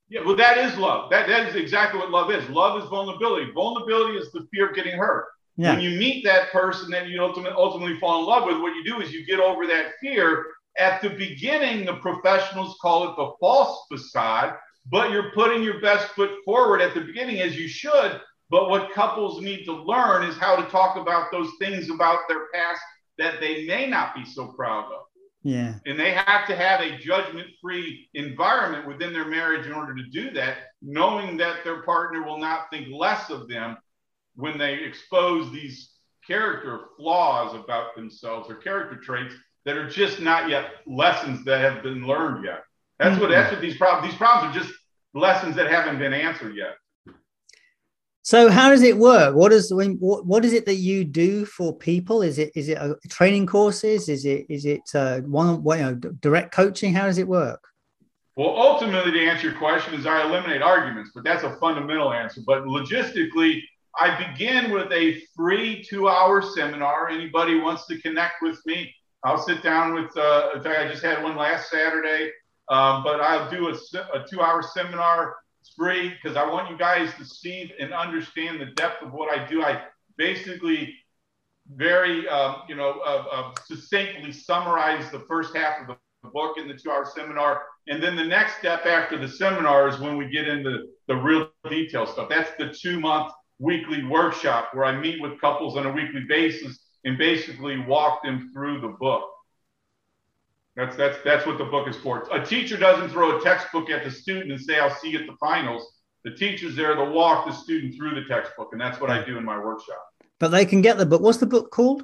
Yeah, 0.09 0.21
well, 0.25 0.35
that 0.35 0.57
is 0.57 0.75
love. 0.77 1.09
That 1.11 1.27
that 1.27 1.47
is 1.47 1.55
exactly 1.55 1.99
what 1.99 2.09
love 2.09 2.31
is. 2.31 2.47
Love 2.49 2.81
is 2.81 2.89
vulnerability. 2.89 3.51
Vulnerability 3.51 4.17
is 4.17 4.31
the 4.31 4.47
fear 4.51 4.69
of 4.69 4.75
getting 4.75 4.97
hurt. 4.97 5.25
Yeah. 5.55 5.73
When 5.73 5.81
you 5.81 5.99
meet 5.99 6.23
that 6.23 6.51
person 6.51 6.89
that 6.91 7.07
you 7.07 7.21
ultimately 7.21 7.55
ultimately 7.55 7.99
fall 7.99 8.21
in 8.21 8.25
love 8.25 8.45
with, 8.45 8.59
what 8.61 8.75
you 8.75 8.83
do 8.83 9.01
is 9.01 9.11
you 9.11 9.25
get 9.25 9.39
over 9.39 9.67
that 9.67 9.93
fear. 10.01 10.45
At 10.77 11.01
the 11.01 11.09
beginning, 11.09 11.85
the 11.85 11.95
professionals 11.95 12.77
call 12.81 13.09
it 13.09 13.15
the 13.17 13.31
false 13.39 13.85
facade, 13.91 14.55
but 14.89 15.11
you're 15.11 15.31
putting 15.31 15.61
your 15.61 15.81
best 15.81 16.07
foot 16.09 16.31
forward 16.45 16.81
at 16.81 16.93
the 16.93 17.01
beginning 17.01 17.41
as 17.41 17.57
you 17.57 17.67
should. 17.67 18.21
But 18.49 18.69
what 18.69 18.93
couples 18.93 19.41
need 19.41 19.65
to 19.65 19.73
learn 19.73 20.23
is 20.23 20.37
how 20.37 20.55
to 20.55 20.69
talk 20.71 20.95
about 20.95 21.31
those 21.31 21.49
things 21.59 21.89
about 21.89 22.19
their 22.27 22.47
past 22.53 22.81
that 23.17 23.39
they 23.39 23.65
may 23.65 23.85
not 23.85 24.15
be 24.15 24.25
so 24.25 24.47
proud 24.47 24.85
of. 24.85 25.01
Yeah. 25.41 25.75
And 25.85 25.97
they 25.97 26.11
have 26.11 26.47
to 26.47 26.55
have 26.55 26.81
a 26.81 26.97
judgment 26.97 27.47
free 27.61 28.09
environment 28.13 28.87
within 28.87 29.13
their 29.13 29.25
marriage 29.25 29.65
in 29.65 29.73
order 29.73 29.95
to 29.95 30.03
do 30.03 30.31
that, 30.31 30.57
knowing 30.81 31.37
that 31.37 31.63
their 31.63 31.81
partner 31.83 32.23
will 32.23 32.39
not 32.39 32.69
think 32.69 32.87
less 32.91 33.29
of 33.29 33.47
them 33.47 33.77
when 34.35 34.57
they 34.57 34.75
expose 34.83 35.51
these 35.51 35.93
character 36.25 36.81
flaws 36.97 37.55
about 37.55 37.95
themselves 37.95 38.49
or 38.49 38.55
character 38.55 38.97
traits 38.97 39.33
that 39.65 39.77
are 39.77 39.89
just 39.89 40.19
not 40.19 40.49
yet 40.49 40.71
lessons 40.85 41.43
that 41.45 41.61
have 41.61 41.83
been 41.83 42.05
learned 42.05 42.43
yet. 42.43 42.63
That's 42.97 43.13
mm-hmm. 43.13 43.21
what 43.21 43.31
that's 43.31 43.51
what 43.51 43.61
these 43.61 43.77
problems 43.77 44.11
these 44.11 44.17
problems 44.17 44.55
are 44.55 44.59
just 44.59 44.73
lessons 45.13 45.55
that 45.55 45.71
haven't 45.71 45.99
been 45.99 46.13
answered 46.13 46.55
yet. 46.55 46.75
So 48.29 48.47
how 48.47 48.69
does 48.69 48.83
it 48.83 48.95
work? 48.95 49.33
What 49.33 49.51
is 49.51 49.73
what, 49.73 50.23
what 50.23 50.45
is 50.45 50.53
it 50.53 50.67
that 50.67 50.75
you 50.75 51.03
do 51.03 51.45
for 51.45 51.75
people? 51.75 52.21
Is 52.21 52.37
it 52.37 52.51
is 52.53 52.69
it 52.69 52.77
a 52.77 52.95
training 53.07 53.47
courses? 53.47 54.07
Is 54.07 54.23
it 54.23 54.45
is 54.49 54.65
it 54.65 54.83
uh, 54.93 55.21
one 55.21 55.63
you 55.65 55.83
know, 55.83 55.95
direct 55.95 56.53
coaching? 56.53 56.93
How 56.93 57.07
does 57.07 57.17
it 57.17 57.27
work? 57.27 57.59
Well, 58.35 58.55
ultimately, 58.55 59.13
to 59.13 59.25
answer 59.25 59.49
your 59.49 59.57
question, 59.57 59.95
is 59.95 60.05
I 60.05 60.27
eliminate 60.27 60.61
arguments, 60.61 61.09
but 61.15 61.23
that's 61.23 61.43
a 61.43 61.55
fundamental 61.55 62.13
answer. 62.13 62.41
But 62.45 62.65
logistically, 62.65 63.63
I 63.99 64.23
begin 64.23 64.69
with 64.69 64.91
a 64.91 65.19
free 65.35 65.83
two-hour 65.83 66.43
seminar. 66.55 67.09
Anybody 67.09 67.59
wants 67.59 67.87
to 67.87 67.99
connect 67.99 68.43
with 68.43 68.63
me, 68.67 68.93
I'll 69.23 69.41
sit 69.41 69.63
down 69.63 69.95
with. 69.95 70.15
Uh, 70.15 70.49
in 70.53 70.61
fact, 70.61 70.77
I 70.77 70.87
just 70.87 71.03
had 71.03 71.23
one 71.23 71.35
last 71.35 71.71
Saturday, 71.71 72.29
um, 72.69 73.01
but 73.01 73.21
I'll 73.21 73.49
do 73.49 73.69
a, 73.69 73.73
a 74.13 74.23
two-hour 74.29 74.61
seminar 74.71 75.35
it's 75.59 75.73
free 75.75 76.13
because 76.21 76.37
I 76.37 76.49
want 76.49 76.69
you 76.69 76.77
guys 76.77 77.13
to 77.17 77.25
see 77.25 77.71
and 77.79 77.93
understand 77.93 78.59
the 78.61 78.67
depth 78.67 79.03
of 79.03 79.11
what 79.11 79.37
I 79.37 79.45
do. 79.45 79.63
I 79.63 79.83
basically 80.17 80.95
very, 81.75 82.27
uh, 82.27 82.55
you 82.67 82.75
know, 82.75 83.01
uh, 83.05 83.23
uh, 83.31 83.51
succinctly 83.65 84.31
summarize 84.31 85.11
the 85.11 85.19
first 85.27 85.55
half 85.55 85.81
of 85.81 85.87
the 85.87 86.29
book 86.29 86.57
in 86.57 86.67
the 86.67 86.73
two-hour 86.73 87.05
seminar, 87.15 87.63
and 87.87 88.01
then 88.01 88.15
the 88.15 88.23
next 88.23 88.57
step 88.57 88.85
after 88.85 89.17
the 89.17 89.27
seminar 89.27 89.87
is 89.87 89.99
when 89.99 90.17
we 90.17 90.29
get 90.29 90.47
into 90.47 90.87
the 91.07 91.15
real 91.15 91.49
detail 91.69 92.05
stuff. 92.05 92.29
That's 92.29 92.51
the 92.57 92.73
two-month 92.73 93.31
weekly 93.59 94.03
workshop 94.03 94.69
where 94.73 94.85
I 94.85 94.99
meet 94.99 95.21
with 95.21 95.39
couples 95.39 95.77
on 95.77 95.85
a 95.85 95.91
weekly 95.91 96.25
basis 96.27 96.79
and 97.05 97.17
basically 97.17 97.79
walk 97.79 98.23
them 98.23 98.49
through 98.53 98.81
the 98.81 98.95
book. 98.99 99.23
That's 100.79 100.95
that's 100.95 101.17
that's 101.25 101.45
what 101.45 101.57
the 101.57 101.65
book 101.65 101.89
is 101.89 101.97
for. 101.97 102.25
A 102.31 102.43
teacher 102.43 102.77
doesn't 102.77 103.09
throw 103.09 103.37
a 103.37 103.41
textbook 103.41 103.89
at 103.89 104.05
the 104.05 104.09
student 104.09 104.49
and 104.49 104.61
say, 104.61 104.79
"I'll 104.79 104.95
see 104.95 105.09
you 105.09 105.19
at 105.19 105.27
the 105.27 105.35
finals." 105.37 105.85
The 106.23 106.31
teacher's 106.31 106.73
there 106.73 106.95
to 106.95 107.03
walk 107.03 107.45
the 107.45 107.51
student 107.51 107.95
through 107.95 108.15
the 108.15 108.23
textbook, 108.29 108.69
and 108.71 108.79
that's 108.79 109.01
what 109.01 109.09
I 109.09 109.25
do 109.25 109.37
in 109.37 109.43
my 109.43 109.57
workshop. 109.57 110.01
But 110.39 110.49
they 110.49 110.65
can 110.65 110.81
get 110.81 110.97
the 110.97 111.05
book. 111.05 111.21
What's 111.21 111.39
the 111.39 111.45
book 111.45 111.69
called? 111.69 112.03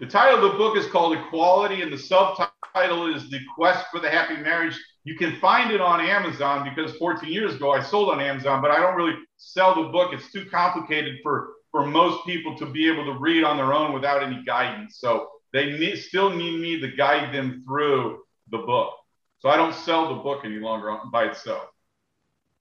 The 0.00 0.06
title 0.06 0.42
of 0.42 0.52
the 0.52 0.56
book 0.56 0.78
is 0.78 0.86
called 0.86 1.14
Equality, 1.14 1.82
and 1.82 1.92
the 1.92 1.98
subtitle 1.98 3.14
is 3.14 3.28
The 3.28 3.40
Quest 3.54 3.86
for 3.90 4.00
the 4.00 4.08
Happy 4.08 4.38
Marriage. 4.38 4.78
You 5.04 5.16
can 5.18 5.38
find 5.38 5.70
it 5.70 5.82
on 5.82 6.00
Amazon 6.00 6.66
because 6.66 6.96
14 6.96 7.30
years 7.30 7.54
ago 7.54 7.72
I 7.72 7.82
sold 7.82 8.08
on 8.08 8.18
Amazon, 8.18 8.62
but 8.62 8.70
I 8.70 8.80
don't 8.80 8.96
really 8.96 9.18
sell 9.36 9.74
the 9.74 9.90
book. 9.90 10.14
It's 10.14 10.32
too 10.32 10.46
complicated 10.46 11.18
for, 11.22 11.50
for 11.70 11.86
most 11.86 12.24
people 12.24 12.56
to 12.58 12.66
be 12.66 12.90
able 12.90 13.04
to 13.04 13.18
read 13.18 13.44
on 13.44 13.58
their 13.58 13.74
own 13.74 13.92
without 13.92 14.22
any 14.22 14.42
guidance. 14.44 14.96
So 14.98 15.28
they 15.54 15.78
need, 15.78 15.96
still 15.98 16.30
need 16.30 16.60
me 16.60 16.80
to 16.80 16.88
guide 16.88 17.32
them 17.32 17.62
through 17.64 18.24
the 18.50 18.58
book. 18.58 18.92
So 19.38 19.48
I 19.48 19.56
don't 19.56 19.72
sell 19.72 20.08
the 20.08 20.20
book 20.20 20.40
any 20.44 20.58
longer 20.58 20.98
by 21.12 21.26
itself. 21.26 21.68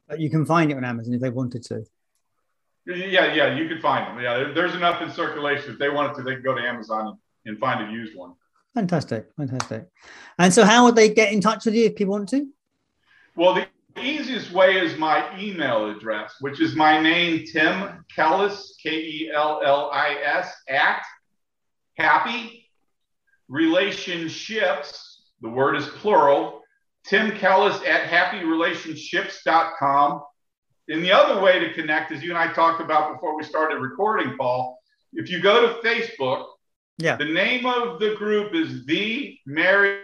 But 0.07 0.19
you 0.19 0.29
can 0.29 0.45
find 0.45 0.69
it 0.69 0.77
on 0.77 0.85
Amazon 0.85 1.15
if 1.15 1.21
they 1.21 1.31
wanted 1.31 1.63
to. 1.63 1.83
Yeah, 2.85 3.33
yeah, 3.33 3.55
you 3.55 3.67
can 3.67 3.81
find 3.81 4.05
them. 4.05 4.23
Yeah, 4.23 4.51
there's 4.53 4.75
enough 4.75 5.01
in 5.01 5.09
circulation. 5.09 5.71
If 5.71 5.79
they 5.79 5.89
wanted 5.89 6.15
to, 6.17 6.21
they 6.21 6.35
can 6.35 6.43
go 6.43 6.53
to 6.53 6.61
Amazon 6.61 7.17
and 7.45 7.57
find 7.57 7.89
a 7.89 7.91
used 7.91 8.15
one. 8.15 8.33
Fantastic, 8.75 9.27
fantastic. 9.37 9.87
And 10.37 10.53
so, 10.53 10.63
how 10.63 10.85
would 10.85 10.95
they 10.95 11.09
get 11.09 11.31
in 11.31 11.41
touch 11.41 11.65
with 11.65 11.73
you 11.73 11.85
if 11.85 11.95
people 11.95 12.11
want 12.11 12.29
to? 12.29 12.47
Well, 13.35 13.55
the 13.55 13.67
easiest 13.99 14.51
way 14.51 14.77
is 14.77 14.97
my 14.99 15.25
email 15.39 15.89
address, 15.89 16.35
which 16.41 16.59
is 16.59 16.75
my 16.75 17.01
name, 17.01 17.45
Tim 17.45 18.05
Kellis, 18.15 18.73
K 18.81 18.91
E 18.91 19.31
L 19.33 19.61
L 19.63 19.89
I 19.91 20.17
S, 20.23 20.53
at 20.67 21.01
happy 21.97 22.62
relationships. 23.49 25.31
The 25.41 25.49
word 25.49 25.75
is 25.75 25.87
plural. 25.87 26.61
Tim 27.05 27.31
Kellis 27.31 27.85
at 27.85 28.09
happyrelationships.com. 28.09 30.21
And 30.89 31.03
the 31.03 31.11
other 31.11 31.41
way 31.41 31.59
to 31.59 31.73
connect, 31.73 32.11
as 32.11 32.23
you 32.23 32.29
and 32.29 32.37
I 32.37 32.51
talked 32.53 32.81
about 32.81 33.13
before 33.13 33.37
we 33.37 33.43
started 33.43 33.79
recording, 33.79 34.35
Paul, 34.37 34.77
if 35.13 35.29
you 35.29 35.41
go 35.41 35.61
to 35.61 35.87
Facebook, 35.87 36.45
yeah. 36.97 37.15
the 37.15 37.25
name 37.25 37.65
of 37.65 37.99
the 37.99 38.15
group 38.15 38.53
is 38.53 38.85
the 38.85 39.37
Marriage 39.45 40.01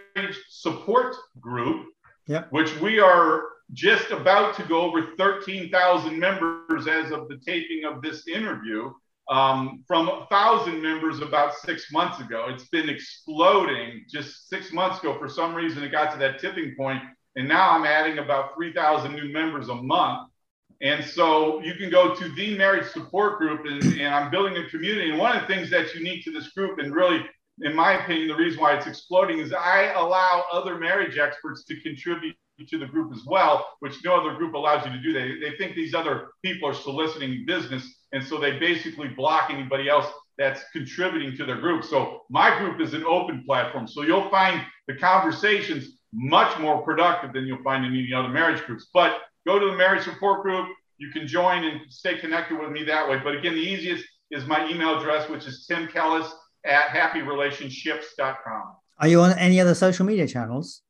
Support 0.49 1.15
Group, 1.39 1.87
yeah. 2.27 2.43
which 2.51 2.79
we 2.79 2.99
are 2.99 3.43
just 3.73 4.11
about 4.11 4.55
to 4.55 4.63
go 4.63 4.81
over 4.81 5.15
13,000 5.17 6.17
members 6.17 6.87
as 6.87 7.11
of 7.11 7.27
the 7.27 7.37
taping 7.45 7.83
of 7.85 8.01
this 8.01 8.27
interview 8.27 8.91
um, 9.30 9.84
from 9.88 10.09
a 10.09 10.25
thousand 10.30 10.82
members 10.82 11.21
about 11.21 11.53
six 11.55 11.91
months 11.91 12.19
ago. 12.19 12.47
It's 12.49 12.67
been 12.69 12.89
exploding 12.89 14.05
just 14.09 14.49
six 14.49 14.73
months 14.73 14.99
ago. 14.99 15.17
For 15.19 15.30
some 15.30 15.53
reason, 15.53 15.84
it 15.84 15.91
got 15.91 16.11
to 16.13 16.19
that 16.19 16.39
tipping 16.39 16.75
point, 16.75 17.01
and 17.36 17.47
now 17.47 17.69
I'm 17.69 17.86
adding 17.86 18.17
about 18.17 18.55
3,000 18.55 19.13
new 19.13 19.32
members 19.32 19.69
a 19.69 19.75
month. 19.75 20.30
And 20.82 21.03
so 21.03 21.61
you 21.61 21.75
can 21.75 21.89
go 21.89 22.15
to 22.15 22.30
the 22.36 22.57
marriage 22.57 22.88
support 22.91 23.38
group, 23.38 23.65
and, 23.65 23.84
and 23.84 24.15
I'm 24.15 24.32
building 24.32 24.57
a 24.57 24.69
community. 24.69 25.09
And 25.09 25.19
one 25.19 25.36
of 25.36 25.41
the 25.41 25.47
things 25.47 25.69
that's 25.69 25.93
unique 25.93 26.23
to 26.23 26.32
this 26.32 26.49
group, 26.53 26.80
and 26.80 26.95
really, 26.95 27.23
in 27.61 27.75
my 27.75 28.01
opinion, 28.01 28.30
the 28.30 28.36
reason 28.36 28.61
why 28.61 28.75
it's 28.75 28.88
exploding 28.88 29.39
is 29.39 29.53
I 29.53 29.91
allow 29.95 30.45
other 30.51 30.77
marriage 30.77 31.17
experts 31.17 31.65
to 31.65 31.80
contribute 31.82 32.36
to 32.66 32.78
the 32.78 32.86
group 32.86 33.12
as 33.14 33.24
well, 33.26 33.68
which 33.80 34.03
no 34.03 34.20
other 34.20 34.36
group 34.36 34.53
allows 34.53 34.86
you 34.86 34.91
to 34.91 35.01
do. 35.01 35.14
They, 35.14 35.49
they 35.49 35.57
think 35.57 35.76
these 35.76 35.93
other 35.93 36.30
people 36.43 36.70
are 36.70 36.74
soliciting 36.74 37.45
business. 37.45 37.84
And 38.12 38.24
so 38.24 38.39
they 38.39 38.57
basically 38.60 39.10
block 39.10 39.49
anybody 39.51 39.89
else 39.89 40.07
that's 40.38 40.62
contributing 40.72 41.36
to 41.38 41.45
their 41.45 41.60
group. 41.60 41.84
So 41.84 42.22
my 42.30 42.57
group 42.57 42.80
is 42.82 42.93
an 42.93 43.03
open 43.03 43.43
platform. 43.45 43.88
So 43.88 44.03
you'll 44.03 44.30
find 44.30 44.62
the 44.88 44.95
conversations 44.95 45.97
much 46.14 46.57
more 46.60 46.82
productive 46.82 47.34
than 47.34 47.45
you'll 47.45 47.64
find 47.64 47.86
in 47.86 47.91
any 47.91 48.14
other 48.14 48.30
marriage 48.30 48.64
groups. 48.66 48.88
But 48.93 49.18
go 49.45 49.60
to 49.60 49.66
the 49.68 49.78
marriage 49.78 50.05
support 50.05 50.41
group. 50.43 50.68
You 50.97 51.12
can 51.12 51.28
join 51.28 51.64
and 51.66 51.82
stay 51.89 52.18
connected 52.18 52.60
with 52.60 52.72
me 52.72 52.84
that 52.86 53.07
way. 53.07 53.20
But 53.24 53.36
again, 53.36 53.53
the 53.53 53.62
easiest 53.62 54.05
is 54.32 54.45
my 54.45 54.68
email 54.70 54.97
address, 54.97 55.30
which 55.30 55.45
is 55.45 55.66
Tim 55.68 55.88
Kellis 55.88 56.30
at 56.66 56.88
happyrelationships.com. 56.88 58.64
Are 58.99 59.07
you 59.07 59.22
on 59.22 59.38
any 59.38 59.60
other 59.60 59.76
social 59.76 60.05
media 60.05 60.28
channels? 60.28 60.82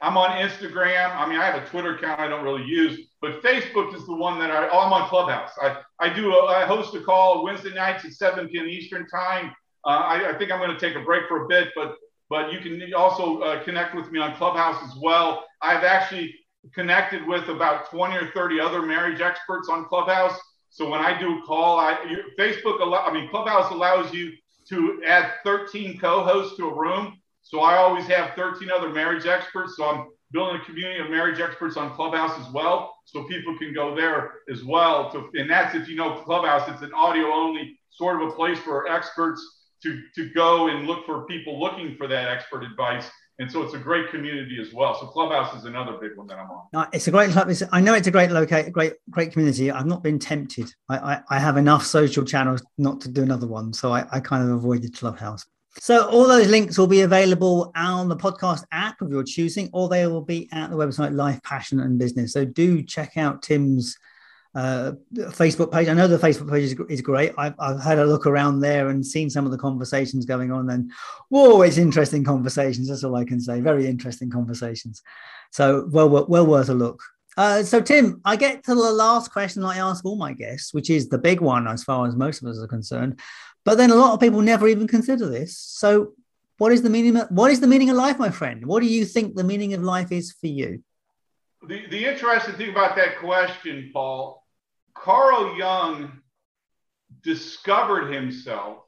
I'm 0.00 0.16
on 0.16 0.30
Instagram. 0.30 1.14
I 1.16 1.28
mean, 1.28 1.38
I 1.38 1.46
have 1.46 1.62
a 1.62 1.66
Twitter 1.66 1.96
account 1.96 2.20
I 2.20 2.28
don't 2.28 2.44
really 2.44 2.64
use, 2.64 3.08
but 3.20 3.42
Facebook 3.42 3.94
is 3.94 4.04
the 4.06 4.14
one 4.14 4.38
that 4.38 4.50
I, 4.50 4.68
oh, 4.68 4.80
I'm 4.80 4.92
on 4.92 5.08
Clubhouse. 5.08 5.50
I, 5.60 5.78
I 6.00 6.12
do, 6.12 6.34
a, 6.34 6.46
I 6.46 6.66
host 6.66 6.94
a 6.94 7.00
call 7.00 7.44
Wednesday 7.44 7.72
nights 7.72 8.04
at 8.04 8.12
7 8.12 8.48
p.m. 8.48 8.66
Eastern 8.66 9.06
time. 9.08 9.52
Uh, 9.86 9.88
I, 9.88 10.30
I 10.30 10.38
think 10.38 10.50
I'm 10.50 10.58
going 10.58 10.76
to 10.76 10.80
take 10.80 10.96
a 10.96 11.04
break 11.04 11.28
for 11.28 11.44
a 11.44 11.48
bit, 11.48 11.68
but 11.74 11.96
but 12.30 12.52
you 12.52 12.58
can 12.58 12.92
also 12.94 13.40
uh, 13.40 13.62
connect 13.64 13.94
with 13.94 14.10
me 14.10 14.18
on 14.18 14.34
Clubhouse 14.36 14.82
as 14.82 14.96
well. 15.00 15.44
I've 15.60 15.84
actually 15.84 16.34
connected 16.74 17.26
with 17.26 17.48
about 17.48 17.90
20 17.90 18.16
or 18.16 18.30
30 18.32 18.60
other 18.60 18.82
marriage 18.82 19.20
experts 19.20 19.68
on 19.68 19.84
Clubhouse. 19.84 20.38
So 20.70 20.88
when 20.88 21.00
I 21.00 21.18
do 21.18 21.38
a 21.38 21.42
call, 21.42 21.78
I 21.78 21.96
Facebook 22.38 22.80
allow, 22.80 23.04
I 23.04 23.12
mean 23.12 23.28
Clubhouse 23.28 23.70
allows 23.70 24.12
you 24.12 24.32
to 24.70 25.02
add 25.06 25.32
13 25.44 25.98
co-hosts 25.98 26.56
to 26.56 26.68
a 26.68 26.74
room. 26.74 27.20
So 27.44 27.60
I 27.60 27.76
always 27.76 28.06
have 28.06 28.34
13 28.34 28.70
other 28.70 28.88
marriage 28.88 29.26
experts. 29.26 29.76
So 29.76 29.84
I'm 29.84 30.06
building 30.32 30.60
a 30.60 30.64
community 30.64 31.00
of 31.00 31.10
marriage 31.10 31.40
experts 31.40 31.76
on 31.76 31.94
Clubhouse 31.94 32.38
as 32.40 32.52
well. 32.52 32.94
So 33.04 33.24
people 33.24 33.56
can 33.58 33.72
go 33.72 33.94
there 33.94 34.32
as 34.50 34.64
well. 34.64 35.12
To, 35.12 35.28
and 35.34 35.48
that's 35.48 35.74
if 35.74 35.86
you 35.86 35.94
know 35.94 36.22
Clubhouse, 36.24 36.68
it's 36.68 36.82
an 36.82 36.92
audio 36.94 37.26
only 37.26 37.78
sort 37.90 38.20
of 38.20 38.28
a 38.28 38.32
place 38.32 38.58
for 38.58 38.88
experts 38.88 39.40
to, 39.82 40.02
to 40.16 40.30
go 40.30 40.68
and 40.68 40.86
look 40.86 41.04
for 41.04 41.26
people 41.26 41.60
looking 41.60 41.96
for 41.96 42.08
that 42.08 42.28
expert 42.28 42.64
advice. 42.64 43.08
And 43.38 43.50
so 43.50 43.62
it's 43.62 43.74
a 43.74 43.78
great 43.78 44.10
community 44.10 44.58
as 44.60 44.72
well. 44.72 44.98
So 44.98 45.06
Clubhouse 45.06 45.54
is 45.56 45.64
another 45.64 45.98
big 46.00 46.16
one 46.16 46.26
that 46.28 46.38
I'm 46.38 46.48
on. 46.50 46.88
It's 46.92 47.08
a 47.08 47.10
great 47.10 47.30
club. 47.30 47.52
I 47.72 47.80
know 47.80 47.94
it's 47.94 48.06
a 48.06 48.12
great 48.12 48.30
locate, 48.30 48.72
great, 48.72 48.94
great 49.10 49.32
community. 49.32 49.70
I've 49.70 49.86
not 49.86 50.02
been 50.02 50.18
tempted. 50.18 50.72
I, 50.88 50.96
I, 50.96 51.20
I, 51.30 51.38
have 51.40 51.56
enough 51.56 51.84
social 51.84 52.24
channels 52.24 52.62
not 52.78 53.00
to 53.02 53.08
do 53.08 53.22
another 53.24 53.48
one. 53.48 53.72
So 53.72 53.92
I, 53.92 54.06
I 54.12 54.20
kind 54.20 54.44
of 54.44 54.50
avoided 54.50 54.96
Clubhouse. 54.96 55.44
So 55.80 56.08
all 56.08 56.28
those 56.28 56.48
links 56.48 56.78
will 56.78 56.86
be 56.86 57.02
available 57.02 57.72
on 57.74 58.08
the 58.08 58.16
podcast 58.16 58.64
app 58.70 59.00
of 59.00 59.10
your 59.10 59.24
choosing, 59.24 59.70
or 59.72 59.88
they 59.88 60.06
will 60.06 60.22
be 60.22 60.48
at 60.52 60.70
the 60.70 60.76
website 60.76 61.14
Life, 61.14 61.42
Passion 61.42 61.80
and 61.80 61.98
Business. 61.98 62.32
So 62.32 62.44
do 62.44 62.82
check 62.82 63.16
out 63.16 63.42
Tim's 63.42 63.98
uh, 64.54 64.92
Facebook 65.16 65.72
page. 65.72 65.88
I 65.88 65.94
know 65.94 66.06
the 66.06 66.16
Facebook 66.16 66.48
page 66.48 66.62
is, 66.64 66.76
is 66.88 67.00
great. 67.00 67.32
I've, 67.36 67.54
I've, 67.58 67.80
had 67.80 67.98
a 67.98 68.06
look 68.06 68.26
around 68.26 68.60
there 68.60 68.88
and 68.88 69.04
seen 69.04 69.28
some 69.28 69.44
of 69.44 69.50
the 69.50 69.58
conversations 69.58 70.26
going 70.26 70.52
on. 70.52 70.70
And 70.70 70.92
whoa, 71.28 71.62
it's 71.62 71.76
interesting 71.76 72.22
conversations. 72.22 72.88
That's 72.88 73.02
all 73.02 73.16
I 73.16 73.24
can 73.24 73.40
say. 73.40 73.60
Very 73.60 73.86
interesting 73.86 74.30
conversations. 74.30 75.02
So 75.50 75.88
well, 75.90 76.08
well, 76.08 76.26
well 76.28 76.46
worth 76.46 76.68
a 76.68 76.74
look. 76.74 77.02
Uh, 77.36 77.64
so 77.64 77.80
Tim, 77.80 78.20
I 78.24 78.36
get 78.36 78.62
to 78.64 78.74
the 78.76 78.92
last 78.92 79.32
question 79.32 79.64
I 79.64 79.78
ask 79.78 80.04
all 80.04 80.16
my 80.16 80.32
guests, 80.32 80.72
which 80.72 80.88
is 80.88 81.08
the 81.08 81.18
big 81.18 81.40
one 81.40 81.66
as 81.66 81.82
far 81.82 82.06
as 82.06 82.14
most 82.14 82.42
of 82.42 82.48
us 82.48 82.60
are 82.60 82.68
concerned. 82.68 83.20
But 83.64 83.78
then 83.78 83.90
a 83.90 83.94
lot 83.94 84.12
of 84.12 84.20
people 84.20 84.42
never 84.42 84.68
even 84.68 84.86
consider 84.86 85.28
this. 85.28 85.58
So, 85.58 86.12
what 86.58 86.72
is 86.72 86.82
the 86.82 86.90
meaning? 86.90 87.16
Of, 87.16 87.28
what 87.30 87.50
is 87.50 87.60
the 87.60 87.66
meaning 87.66 87.90
of 87.90 87.96
life, 87.96 88.18
my 88.18 88.30
friend? 88.30 88.66
What 88.66 88.80
do 88.80 88.86
you 88.86 89.04
think 89.04 89.34
the 89.34 89.44
meaning 89.44 89.74
of 89.74 89.82
life 89.82 90.12
is 90.12 90.32
for 90.32 90.46
you? 90.46 90.82
The, 91.66 91.86
the 91.88 92.04
interesting 92.04 92.54
thing 92.54 92.70
about 92.70 92.94
that 92.96 93.18
question, 93.18 93.90
Paul, 93.92 94.44
Carl 94.94 95.56
Jung 95.56 96.20
discovered 97.22 98.12
himself 98.12 98.78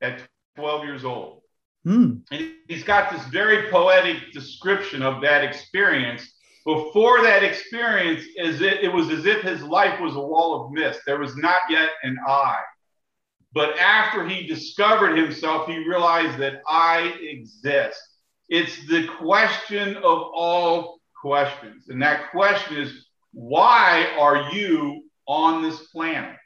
at 0.00 0.22
12 0.56 0.84
years 0.84 1.04
old. 1.04 1.42
Mm. 1.86 2.22
And 2.30 2.52
he's 2.68 2.84
got 2.84 3.10
this 3.10 3.24
very 3.26 3.70
poetic 3.70 4.32
description 4.32 5.02
of 5.02 5.20
that 5.22 5.44
experience. 5.44 6.32
Before 6.64 7.22
that 7.22 7.42
experience, 7.42 8.24
as 8.38 8.60
it, 8.60 8.80
it 8.82 8.92
was 8.92 9.10
as 9.10 9.26
if 9.26 9.42
his 9.42 9.62
life 9.62 9.98
was 10.00 10.14
a 10.14 10.20
wall 10.20 10.66
of 10.66 10.72
mist. 10.72 11.00
There 11.06 11.18
was 11.18 11.36
not 11.36 11.62
yet 11.70 11.90
an 12.02 12.18
I. 12.26 12.58
But 13.52 13.78
after 13.78 14.28
he 14.28 14.46
discovered 14.46 15.16
himself, 15.16 15.68
he 15.68 15.78
realized 15.78 16.38
that 16.38 16.60
I 16.68 17.14
exist. 17.20 17.98
It's 18.48 18.86
the 18.86 19.08
question 19.18 19.96
of 19.96 20.02
all 20.34 21.00
questions. 21.20 21.88
And 21.88 22.02
that 22.02 22.30
question 22.30 22.76
is 22.76 23.06
why 23.32 24.08
are 24.18 24.50
you 24.52 25.04
on 25.26 25.62
this 25.62 25.88
planet? 25.88 26.36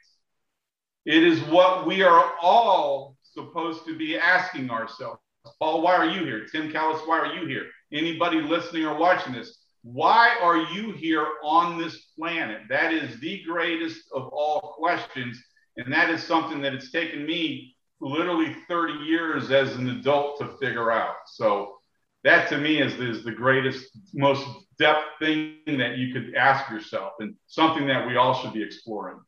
It 1.05 1.23
is 1.23 1.41
what 1.43 1.85
we 1.85 2.01
are 2.01 2.33
all 2.41 3.17
supposed 3.23 3.85
to 3.85 3.97
be 3.97 4.17
asking 4.17 4.69
ourselves. 4.69 5.19
Paul, 5.59 5.81
why 5.81 5.95
are 5.95 6.09
you 6.09 6.23
here? 6.23 6.45
Tim 6.49 6.71
Kellis, 6.71 7.05
why 7.07 7.19
are 7.19 7.33
you 7.35 7.45
here? 7.47 7.65
Anybody 7.91 8.41
listening 8.41 8.85
or 8.85 8.97
watching 8.97 9.33
this, 9.33 9.59
why 9.83 10.37
are 10.41 10.57
you 10.57 10.93
here 10.93 11.27
on 11.43 11.77
this 11.77 11.97
planet? 12.17 12.61
That 12.69 12.93
is 12.93 13.19
the 13.19 13.43
greatest 13.43 14.03
of 14.13 14.29
all 14.29 14.75
questions. 14.77 15.43
And 15.77 15.91
that 15.91 16.09
is 16.09 16.23
something 16.23 16.61
that 16.61 16.73
it's 16.73 16.91
taken 16.91 17.25
me 17.25 17.75
literally 17.99 18.55
30 18.67 18.93
years 19.05 19.51
as 19.51 19.75
an 19.75 19.89
adult 19.89 20.39
to 20.39 20.49
figure 20.59 20.91
out. 20.91 21.15
So 21.27 21.77
that 22.23 22.49
to 22.49 22.57
me 22.57 22.81
is, 22.81 22.93
is 22.99 23.23
the 23.23 23.31
greatest, 23.31 23.85
most 24.13 24.45
depth 24.77 25.05
thing 25.19 25.57
that 25.65 25.97
you 25.97 26.13
could 26.13 26.35
ask 26.35 26.69
yourself 26.69 27.13
and 27.19 27.35
something 27.47 27.87
that 27.87 28.07
we 28.07 28.17
all 28.17 28.33
should 28.33 28.53
be 28.53 28.63
exploring. 28.63 29.19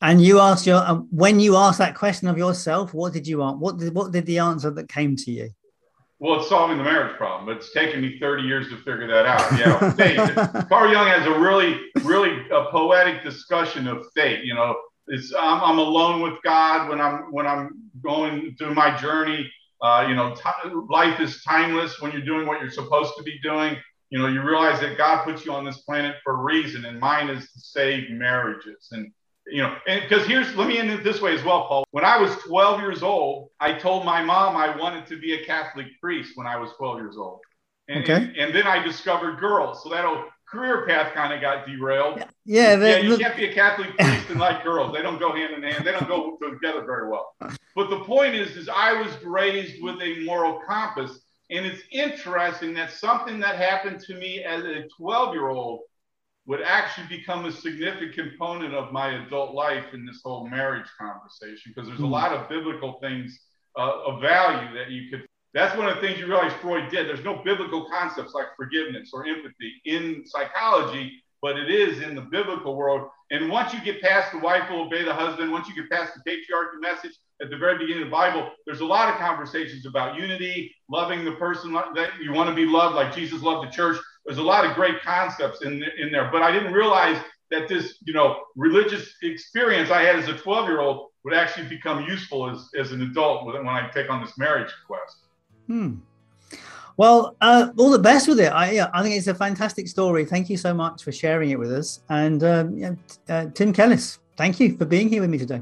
And 0.00 0.22
you 0.22 0.40
asked 0.40 0.66
your, 0.66 0.76
uh, 0.76 0.96
when 1.10 1.40
you 1.40 1.56
asked 1.56 1.78
that 1.78 1.94
question 1.94 2.28
of 2.28 2.36
yourself, 2.36 2.92
what 2.92 3.12
did 3.12 3.26
you 3.26 3.38
want? 3.38 3.58
What 3.60 3.78
did, 3.78 3.94
what 3.94 4.12
did 4.12 4.26
the 4.26 4.38
answer 4.38 4.70
that 4.70 4.88
came 4.88 5.16
to 5.16 5.30
you? 5.30 5.50
Well, 6.18 6.40
it's 6.40 6.48
solving 6.48 6.78
the 6.78 6.84
marriage 6.84 7.16
problem, 7.16 7.46
but 7.46 7.56
it's 7.56 7.72
taken 7.72 8.00
me 8.00 8.18
30 8.18 8.44
years 8.44 8.68
to 8.68 8.76
figure 8.76 9.06
that 9.08 9.26
out. 9.26 9.58
Yeah, 9.58 9.92
fate. 9.92 10.16
Carl 10.68 10.90
Jung 10.92 11.06
has 11.06 11.26
a 11.26 11.38
really, 11.38 11.80
really 12.02 12.48
a 12.50 12.66
poetic 12.70 13.24
discussion 13.24 13.88
of 13.88 14.06
fate. 14.14 14.44
You 14.44 14.54
know, 14.54 14.76
it's 15.08 15.32
I'm, 15.34 15.62
I'm 15.62 15.78
alone 15.78 16.22
with 16.22 16.42
God 16.42 16.88
when 16.88 17.00
I'm 17.00 17.32
when 17.32 17.46
I'm 17.46 17.90
going 18.02 18.54
through 18.58 18.74
my 18.74 18.96
journey. 18.96 19.50
Uh, 19.82 20.06
you 20.08 20.14
know, 20.14 20.34
t- 20.34 20.70
life 20.88 21.20
is 21.20 21.42
timeless 21.42 22.00
when 22.00 22.12
you're 22.12 22.24
doing 22.24 22.46
what 22.46 22.60
you're 22.60 22.70
supposed 22.70 23.12
to 23.18 23.22
be 23.22 23.38
doing. 23.42 23.76
You 24.10 24.18
know, 24.18 24.28
you 24.28 24.42
realize 24.42 24.80
that 24.80 24.96
God 24.96 25.24
puts 25.24 25.44
you 25.44 25.52
on 25.52 25.64
this 25.64 25.78
planet 25.78 26.16
for 26.22 26.34
a 26.34 26.42
reason, 26.42 26.84
and 26.84 26.98
mine 26.98 27.28
is 27.28 27.50
to 27.52 27.60
save 27.60 28.10
marriages. 28.10 28.88
And 28.92 29.12
you 29.46 29.62
know, 29.62 29.76
and 29.86 30.02
because 30.08 30.26
here's 30.26 30.54
let 30.56 30.68
me 30.68 30.78
end 30.78 30.90
it 30.90 31.04
this 31.04 31.20
way 31.20 31.34
as 31.34 31.44
well, 31.44 31.66
Paul. 31.66 31.84
When 31.90 32.04
I 32.04 32.18
was 32.18 32.34
12 32.46 32.80
years 32.80 33.02
old, 33.02 33.50
I 33.60 33.74
told 33.74 34.04
my 34.04 34.22
mom 34.22 34.56
I 34.56 34.74
wanted 34.76 35.06
to 35.06 35.18
be 35.18 35.34
a 35.34 35.44
Catholic 35.44 35.86
priest 36.00 36.32
when 36.36 36.46
I 36.46 36.56
was 36.56 36.70
12 36.78 36.98
years 36.98 37.16
old. 37.18 37.40
And, 37.88 38.04
okay. 38.04 38.14
and, 38.14 38.36
and 38.36 38.54
then 38.54 38.66
I 38.66 38.82
discovered 38.82 39.38
girls. 39.38 39.82
So 39.82 39.90
that 39.90 40.04
whole 40.04 40.24
career 40.48 40.86
path 40.86 41.12
kind 41.12 41.34
of 41.34 41.40
got 41.40 41.66
derailed. 41.66 42.18
Yeah, 42.18 42.26
yeah. 42.44 42.76
yeah. 42.76 42.96
You 42.98 43.16
can't 43.16 43.36
be 43.36 43.46
a 43.46 43.54
Catholic 43.54 43.96
priest 43.96 44.30
and 44.30 44.40
like 44.40 44.64
girls. 44.64 44.94
They 44.94 45.02
don't 45.02 45.18
go 45.18 45.32
hand 45.34 45.54
in 45.54 45.62
hand. 45.62 45.86
They 45.86 45.92
don't 45.92 46.08
go 46.08 46.36
together 46.36 46.84
very 46.84 47.08
well. 47.08 47.34
But 47.74 47.90
the 47.90 48.00
point 48.00 48.34
is, 48.34 48.56
is 48.56 48.68
I 48.68 49.00
was 49.00 49.10
raised 49.24 49.82
with 49.82 50.00
a 50.02 50.20
moral 50.24 50.60
compass, 50.66 51.20
and 51.50 51.64
it's 51.66 51.82
interesting 51.90 52.74
that 52.74 52.90
something 52.90 53.40
that 53.40 53.56
happened 53.56 54.00
to 54.00 54.14
me 54.14 54.44
as 54.44 54.64
a 54.64 54.84
12 54.98 55.34
year 55.34 55.48
old 55.48 55.80
would 56.46 56.60
actually 56.60 57.06
become 57.06 57.46
a 57.46 57.52
significant 57.52 58.14
component 58.14 58.74
of 58.74 58.92
my 58.92 59.24
adult 59.24 59.54
life 59.54 59.94
in 59.94 60.04
this 60.04 60.20
whole 60.22 60.46
marriage 60.48 60.86
conversation 60.98 61.72
because 61.74 61.88
there's 61.88 62.00
a 62.00 62.02
hmm. 62.02 62.10
lot 62.10 62.32
of 62.32 62.48
biblical 62.48 62.98
things 63.00 63.40
uh, 63.78 64.02
of 64.06 64.20
value 64.20 64.74
that 64.74 64.90
you 64.90 65.10
could 65.10 65.26
that's 65.54 65.76
one 65.78 65.86
of 65.86 65.94
the 65.94 66.00
things 66.00 66.18
you 66.18 66.26
realize 66.26 66.52
Freud 66.60 66.90
did. 66.90 67.06
There's 67.06 67.24
no 67.24 67.40
biblical 67.44 67.88
concepts 67.88 68.34
like 68.34 68.46
forgiveness 68.56 69.10
or 69.14 69.24
empathy 69.24 69.72
in 69.84 70.24
psychology, 70.26 71.22
but 71.44 71.58
it 71.58 71.70
is 71.70 72.00
in 72.00 72.14
the 72.14 72.22
biblical 72.22 72.74
world. 72.74 73.10
And 73.30 73.50
once 73.50 73.74
you 73.74 73.80
get 73.84 74.00
past 74.00 74.32
the 74.32 74.38
wife 74.38 74.70
will 74.70 74.86
obey 74.86 75.04
the 75.04 75.12
husband, 75.12 75.52
once 75.52 75.68
you 75.68 75.74
get 75.74 75.90
past 75.90 76.14
the 76.14 76.22
patriarchy 76.30 76.80
message 76.80 77.12
at 77.42 77.50
the 77.50 77.58
very 77.58 77.76
beginning 77.76 78.04
of 78.04 78.08
the 78.08 78.12
Bible, 78.12 78.50
there's 78.64 78.80
a 78.80 78.84
lot 78.86 79.12
of 79.12 79.20
conversations 79.20 79.84
about 79.84 80.18
unity, 80.18 80.74
loving 80.88 81.22
the 81.22 81.32
person 81.32 81.74
that 81.74 82.12
you 82.18 82.32
want 82.32 82.48
to 82.48 82.56
be 82.56 82.64
loved, 82.64 82.96
like 82.96 83.14
Jesus 83.14 83.42
loved 83.42 83.68
the 83.68 83.70
church. 83.70 83.98
There's 84.24 84.38
a 84.38 84.42
lot 84.42 84.64
of 84.64 84.74
great 84.74 85.02
concepts 85.02 85.60
in, 85.60 85.84
in 85.98 86.10
there. 86.10 86.30
But 86.32 86.40
I 86.40 86.50
didn't 86.50 86.72
realize 86.72 87.22
that 87.50 87.68
this, 87.68 87.98
you 88.06 88.14
know, 88.14 88.40
religious 88.56 89.12
experience 89.22 89.90
I 89.90 90.00
had 90.00 90.16
as 90.16 90.28
a 90.28 90.38
12 90.38 90.66
year 90.66 90.80
old 90.80 91.10
would 91.24 91.34
actually 91.34 91.68
become 91.68 92.06
useful 92.06 92.48
as, 92.48 92.70
as 92.74 92.92
an 92.92 93.02
adult 93.02 93.44
when 93.44 93.68
I 93.68 93.90
take 93.92 94.08
on 94.08 94.24
this 94.24 94.38
marriage 94.38 94.72
quest. 94.86 95.26
Hmm. 95.66 95.96
Well, 96.96 97.36
uh, 97.40 97.70
all 97.76 97.90
the 97.90 97.98
best 97.98 98.28
with 98.28 98.38
it. 98.38 98.52
I, 98.52 98.70
yeah, 98.72 98.90
I 98.94 99.02
think 99.02 99.16
it's 99.16 99.26
a 99.26 99.34
fantastic 99.34 99.88
story. 99.88 100.24
Thank 100.24 100.48
you 100.48 100.56
so 100.56 100.72
much 100.72 101.02
for 101.02 101.10
sharing 101.10 101.50
it 101.50 101.58
with 101.58 101.72
us. 101.72 102.00
And 102.08 102.44
um, 102.44 102.78
yeah, 102.78 102.94
uh, 103.28 103.46
Tim 103.52 103.72
Kellis, 103.72 104.18
thank 104.36 104.60
you 104.60 104.76
for 104.76 104.84
being 104.84 105.08
here 105.08 105.20
with 105.20 105.30
me 105.30 105.38
today. 105.38 105.60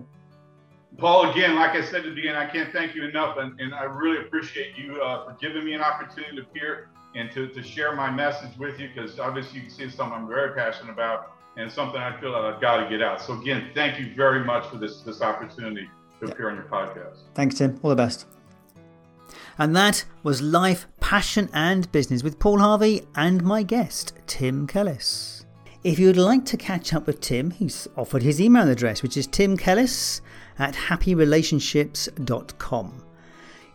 Paul, 0.98 1.30
again, 1.30 1.54
like 1.54 1.70
I 1.70 1.82
said 1.82 2.00
at 2.00 2.04
the 2.04 2.14
beginning, 2.14 2.36
I 2.36 2.46
can't 2.46 2.70
thank 2.72 2.94
you 2.94 3.04
enough. 3.04 3.38
And, 3.38 3.58
and 3.60 3.74
I 3.74 3.84
really 3.84 4.18
appreciate 4.18 4.76
you 4.76 5.00
uh, 5.00 5.24
for 5.24 5.36
giving 5.40 5.64
me 5.64 5.72
an 5.72 5.80
opportunity 5.80 6.36
to 6.36 6.42
appear 6.42 6.88
and 7.14 7.30
to, 7.32 7.48
to 7.48 7.62
share 7.62 7.94
my 7.94 8.10
message 8.10 8.56
with 8.58 8.78
you 8.78 8.88
because 8.94 9.18
obviously 9.18 9.60
you 9.60 9.66
can 9.66 9.70
see 9.70 9.84
it's 9.84 9.94
something 9.94 10.18
I'm 10.18 10.28
very 10.28 10.54
passionate 10.54 10.92
about 10.92 11.32
and 11.56 11.70
something 11.70 12.00
I 12.00 12.18
feel 12.20 12.32
that 12.32 12.44
I've 12.44 12.60
got 12.60 12.82
to 12.82 12.88
get 12.88 13.02
out. 13.02 13.20
So, 13.20 13.38
again, 13.40 13.70
thank 13.74 13.98
you 13.98 14.14
very 14.14 14.44
much 14.44 14.66
for 14.66 14.76
this, 14.76 15.00
this 15.00 15.22
opportunity 15.22 15.88
to 16.20 16.30
appear 16.30 16.50
on 16.50 16.56
your 16.56 16.64
podcast. 16.64 17.16
Thanks, 17.34 17.56
Tim. 17.56 17.78
All 17.82 17.90
the 17.90 17.96
best. 17.96 18.26
And 19.58 19.76
that 19.76 20.06
was 20.22 20.40
Life, 20.40 20.86
Passion 21.00 21.50
and 21.52 21.92
Business 21.92 22.22
with 22.22 22.38
Paul 22.38 22.58
Harvey 22.58 23.02
and 23.14 23.42
my 23.42 23.62
guest, 23.62 24.14
Tim 24.26 24.66
Kellis. 24.66 25.44
If 25.84 25.98
you 25.98 26.06
would 26.06 26.16
like 26.16 26.46
to 26.46 26.56
catch 26.56 26.94
up 26.94 27.08
with 27.08 27.20
Tim, 27.20 27.50
he's 27.50 27.88
offered 27.96 28.22
his 28.22 28.40
email 28.40 28.68
address, 28.68 29.02
which 29.02 29.16
is 29.16 29.26
timkellis 29.26 30.20
at 30.56 30.74
happyrelationships.com. 30.74 33.04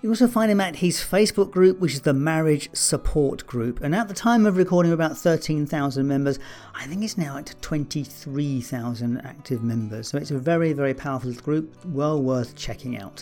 You 0.01 0.09
also 0.09 0.27
find 0.27 0.51
him 0.51 0.61
at 0.61 0.77
his 0.77 0.99
Facebook 0.99 1.51
group, 1.51 1.79
which 1.79 1.95
is 1.95 2.01
the 2.01 2.13
Marriage 2.13 2.69
Support 2.71 3.45
Group. 3.45 3.81
And 3.81 3.93
at 3.93 4.07
the 4.07 4.13
time 4.13 4.45
of 4.45 4.55
recording, 4.55 4.93
about 4.93 5.17
13,000 5.17 6.07
members. 6.07 6.39
I 6.75 6.85
think 6.85 7.03
it's 7.03 7.17
now 7.17 7.37
at 7.37 7.53
23,000 7.61 9.17
active 9.25 9.63
members. 9.63 10.07
So 10.07 10.17
it's 10.17 10.31
a 10.31 10.37
very, 10.37 10.71
very 10.71 10.93
powerful 10.93 11.33
group, 11.33 11.75
well 11.83 12.21
worth 12.21 12.55
checking 12.55 12.97
out. 12.97 13.21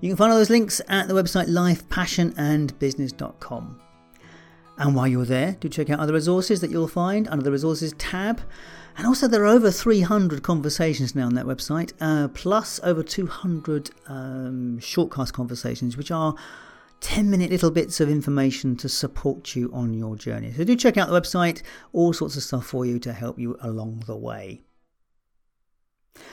You 0.00 0.10
can 0.10 0.16
find 0.16 0.30
all 0.30 0.38
those 0.38 0.50
links 0.50 0.80
at 0.88 1.08
the 1.08 1.14
website 1.14 1.48
lifepassionandbusiness.com. 1.48 3.80
And 4.78 4.94
while 4.94 5.08
you're 5.08 5.24
there, 5.24 5.56
do 5.58 5.68
check 5.68 5.90
out 5.90 5.98
other 5.98 6.12
resources 6.12 6.60
that 6.60 6.70
you'll 6.70 6.86
find 6.86 7.26
under 7.28 7.42
the 7.42 7.50
resources 7.50 7.92
tab. 7.98 8.40
And 8.96 9.08
also, 9.08 9.26
there 9.26 9.42
are 9.42 9.46
over 9.46 9.72
300 9.72 10.44
conversations 10.44 11.16
now 11.16 11.26
on 11.26 11.34
that 11.34 11.46
website, 11.46 11.94
uh, 12.00 12.28
plus 12.28 12.78
over 12.84 13.02
200 13.02 13.90
um, 14.06 14.78
shortcast 14.80 15.32
conversations, 15.32 15.96
which 15.96 16.12
are 16.12 16.36
10 17.00 17.28
minute 17.28 17.50
little 17.50 17.72
bits 17.72 17.98
of 18.00 18.08
information 18.08 18.76
to 18.76 18.88
support 18.88 19.56
you 19.56 19.68
on 19.72 19.94
your 19.94 20.14
journey. 20.16 20.52
So, 20.52 20.62
do 20.62 20.76
check 20.76 20.96
out 20.96 21.08
the 21.08 21.20
website, 21.20 21.62
all 21.92 22.12
sorts 22.12 22.36
of 22.36 22.44
stuff 22.44 22.66
for 22.66 22.86
you 22.86 23.00
to 23.00 23.12
help 23.12 23.36
you 23.38 23.56
along 23.60 24.04
the 24.06 24.16
way. 24.16 24.62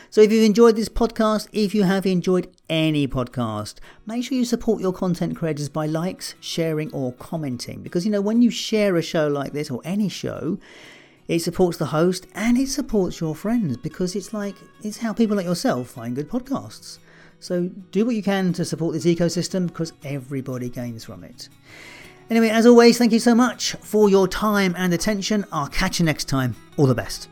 So 0.10 0.22
if 0.22 0.32
you've 0.32 0.44
enjoyed 0.44 0.76
this 0.76 0.90
podcast, 0.90 1.48
if 1.52 1.76
you 1.76 1.84
have 1.84 2.06
enjoyed 2.06 2.48
any 2.70 3.08
podcast, 3.08 3.76
make 4.06 4.24
sure 4.24 4.38
you 4.38 4.46
support 4.46 4.82
your 4.82 4.94
content 4.94 5.36
creators 5.36 5.70
by 5.70 5.86
likes, 5.86 6.36
sharing, 6.40 6.92
or 6.94 7.14
commenting. 7.14 7.82
Because 7.82 8.06
you 8.06 8.12
know, 8.12 8.22
when 8.22 8.42
you 8.42 8.50
share 8.50 8.96
a 8.96 9.02
show 9.02 9.28
like 9.28 9.54
this 9.54 9.70
or 9.70 9.82
any 9.84 10.10
show, 10.10 10.58
it 11.28 11.40
supports 11.40 11.78
the 11.78 11.88
host 11.88 12.28
and 12.36 12.58
it 12.58 12.70
supports 12.70 13.20
your 13.20 13.36
friends 13.36 13.78
because 13.78 14.16
it's 14.16 14.34
like 14.34 14.56
it's 14.84 14.98
how 14.98 15.12
people 15.12 15.36
like 15.36 15.46
yourself 15.46 15.90
find 15.90 16.16
good 16.16 16.30
podcasts. 16.30 17.00
So 17.40 17.70
do 17.92 18.06
what 18.06 18.16
you 18.16 18.24
can 18.24 18.54
to 18.54 18.66
support 18.66 18.94
this 18.94 19.06
ecosystem 19.06 19.68
because 19.68 19.94
everybody 20.04 20.70
gains 20.70 21.04
from 21.04 21.24
it. 21.24 21.50
Anyway, 22.30 22.50
as 22.50 22.66
always, 22.66 22.98
thank 22.98 23.12
you 23.12 23.20
so 23.20 23.36
much 23.36 23.74
for 23.82 24.10
your 24.10 24.28
time 24.28 24.74
and 24.78 24.94
attention. 24.94 25.46
I'll 25.52 25.68
catch 25.68 26.00
you 26.00 26.06
next 26.06 26.26
time. 26.26 26.56
All 26.78 26.88
the 26.88 26.96
best. 26.96 27.30